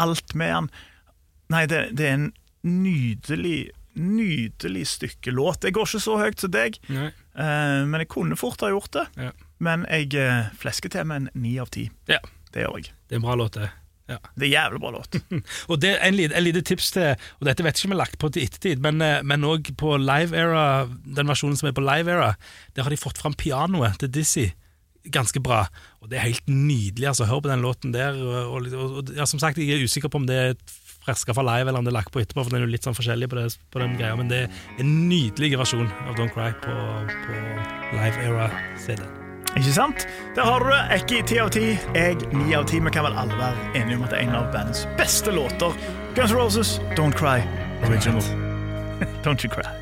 Alt 0.00 0.34
med 0.34 0.54
den. 0.54 0.70
Nei, 1.52 1.66
det, 1.68 1.90
det 1.98 2.06
er 2.08 2.16
en 2.16 2.30
nydelig, 2.64 3.70
nydelig 4.00 4.86
stykke 4.94 5.32
låt. 5.34 5.64
Jeg 5.64 5.76
går 5.76 5.88
ikke 5.88 6.04
så 6.06 6.18
høyt 6.20 6.40
som 6.40 6.52
deg, 6.54 6.78
eh, 6.88 7.80
men 7.84 8.00
jeg 8.00 8.12
kunne 8.12 8.38
fort 8.38 8.62
ha 8.64 8.70
gjort 8.72 8.92
det. 8.96 9.06
Ja. 9.28 9.32
Men 9.60 9.84
jeg 9.92 10.14
uh, 10.16 10.48
flesker 10.56 10.88
til 10.88 11.04
med 11.04 11.26
en 11.26 11.42
ni 11.42 11.58
av 11.60 11.68
ti. 11.74 11.90
ja. 12.08 12.22
Det 12.50 12.64
gjør 12.64 12.80
jeg. 12.80 12.90
Det 13.06 13.14
er 13.14 13.20
en 13.20 13.22
bra 13.22 13.34
låt, 13.38 13.54
det. 13.54 13.68
Ja. 14.10 14.18
Det 14.34 14.48
er 14.48 14.52
jævlig 14.56 14.82
bra 14.82 14.92
låt. 14.96 15.18
Og 15.70 15.80
det 15.82 15.94
er 15.94 16.06
en 16.08 16.18
en 16.20 16.44
lite 16.44 16.64
tips 16.66 16.90
til, 16.96 17.14
og 17.38 17.46
dette 17.46 17.64
vet 17.64 17.76
jeg 17.76 17.84
ikke 17.84 17.90
om 17.90 17.94
jeg 17.94 17.98
har 17.98 18.04
lagt 18.04 18.18
på 18.20 18.30
til 18.34 18.46
ettertid, 18.46 18.82
men, 18.82 19.00
eh, 19.02 19.22
men 19.22 19.46
også 19.46 19.76
på 19.78 19.96
Live 20.02 20.36
Era, 20.36 20.88
den 21.04 21.30
versjonen 21.30 21.56
som 21.56 21.70
er 21.70 21.76
på 21.76 21.84
Live 21.84 22.10
Era, 22.10 22.34
der 22.74 22.82
har 22.82 22.90
de 22.90 23.00
fått 23.00 23.22
fram 23.22 23.36
pianoet 23.38 24.00
til 24.02 24.10
Dizzie 24.10 24.54
ganske 25.08 25.40
bra. 25.40 25.64
Og 26.00 26.10
det 26.10 26.18
er 26.18 26.28
helt 26.28 26.48
nydelig, 26.48 27.06
altså. 27.08 27.24
Hør 27.24 27.40
på 27.40 27.48
den 27.48 27.64
låten 27.64 27.94
der. 27.94 28.18
Og, 28.20 28.52
og, 28.52 28.96
og, 29.00 29.14
ja, 29.16 29.24
som 29.24 29.40
sagt, 29.40 29.58
jeg 29.58 29.78
er 29.78 29.84
usikker 29.84 30.12
på 30.12 30.20
om 30.20 30.26
det 30.28 30.36
er 30.36 30.54
freska 31.00 31.32
fra 31.32 31.44
live, 31.46 31.68
eller 31.68 31.80
om 31.80 31.84
det 31.88 31.94
er 31.94 31.98
lagt 32.00 32.12
på 32.12 32.20
etterpå, 32.20 32.44
for 32.44 32.52
den 32.52 32.60
er 32.60 32.66
jo 32.68 32.74
litt 32.74 32.84
sånn 32.84 32.98
forskjellig 32.98 33.30
på, 33.30 33.40
det, 33.40 33.46
på 33.72 33.80
den 33.80 33.96
greia, 33.96 34.18
men 34.20 34.28
det 34.28 34.44
er 34.44 34.84
en 34.84 34.92
nydelig 35.08 35.54
versjon 35.62 35.88
av 36.04 36.20
Don't 36.20 36.34
Cry 36.36 36.52
på, 36.60 36.76
på 37.24 37.40
Live 37.96 38.28
Era-CD. 38.28 39.29
Ikke 39.56 39.72
sant? 39.74 40.06
Der 40.36 40.46
har 40.46 40.62
du 40.62 40.70
det. 40.70 40.80
Ekki 41.00 41.22
ti 41.26 41.40
av 41.42 41.50
ti. 41.54 41.66
Jeg 41.94 42.20
ni 42.32 42.54
av 42.54 42.68
ti. 42.70 42.78
Vi 42.80 42.94
kan 42.94 43.04
vel 43.08 43.18
alle 43.18 43.38
være 43.40 43.74
enige 43.74 43.98
om 43.98 44.06
at 44.06 44.14
det 44.14 44.22
er 44.22 44.28
en 44.28 44.38
av 44.38 44.52
bandets 44.54 44.86
beste 44.98 45.34
låter. 45.34 45.74
Guns 46.14 46.34
Roses, 46.34 46.78
Don't 46.96 47.16
Cry. 47.18 47.42
Original. 47.88 48.22
Don't 49.26 49.44
you 49.44 49.50
cry. 49.50 49.79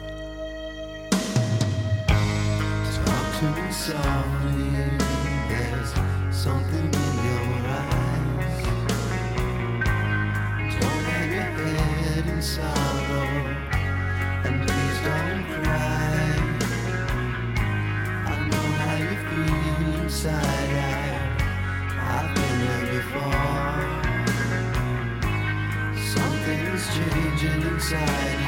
side. 27.89 28.48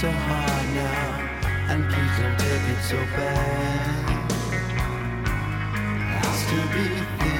So 0.00 0.10
hard 0.10 0.66
now, 0.74 1.28
and 1.68 1.84
please 1.84 2.14
don't 2.18 2.38
take 2.38 2.66
it 2.72 2.82
so 2.82 2.96
bad. 2.96 4.20
I'll 6.24 6.36
still 6.40 6.68
be 6.72 6.84
thinking 6.88 7.39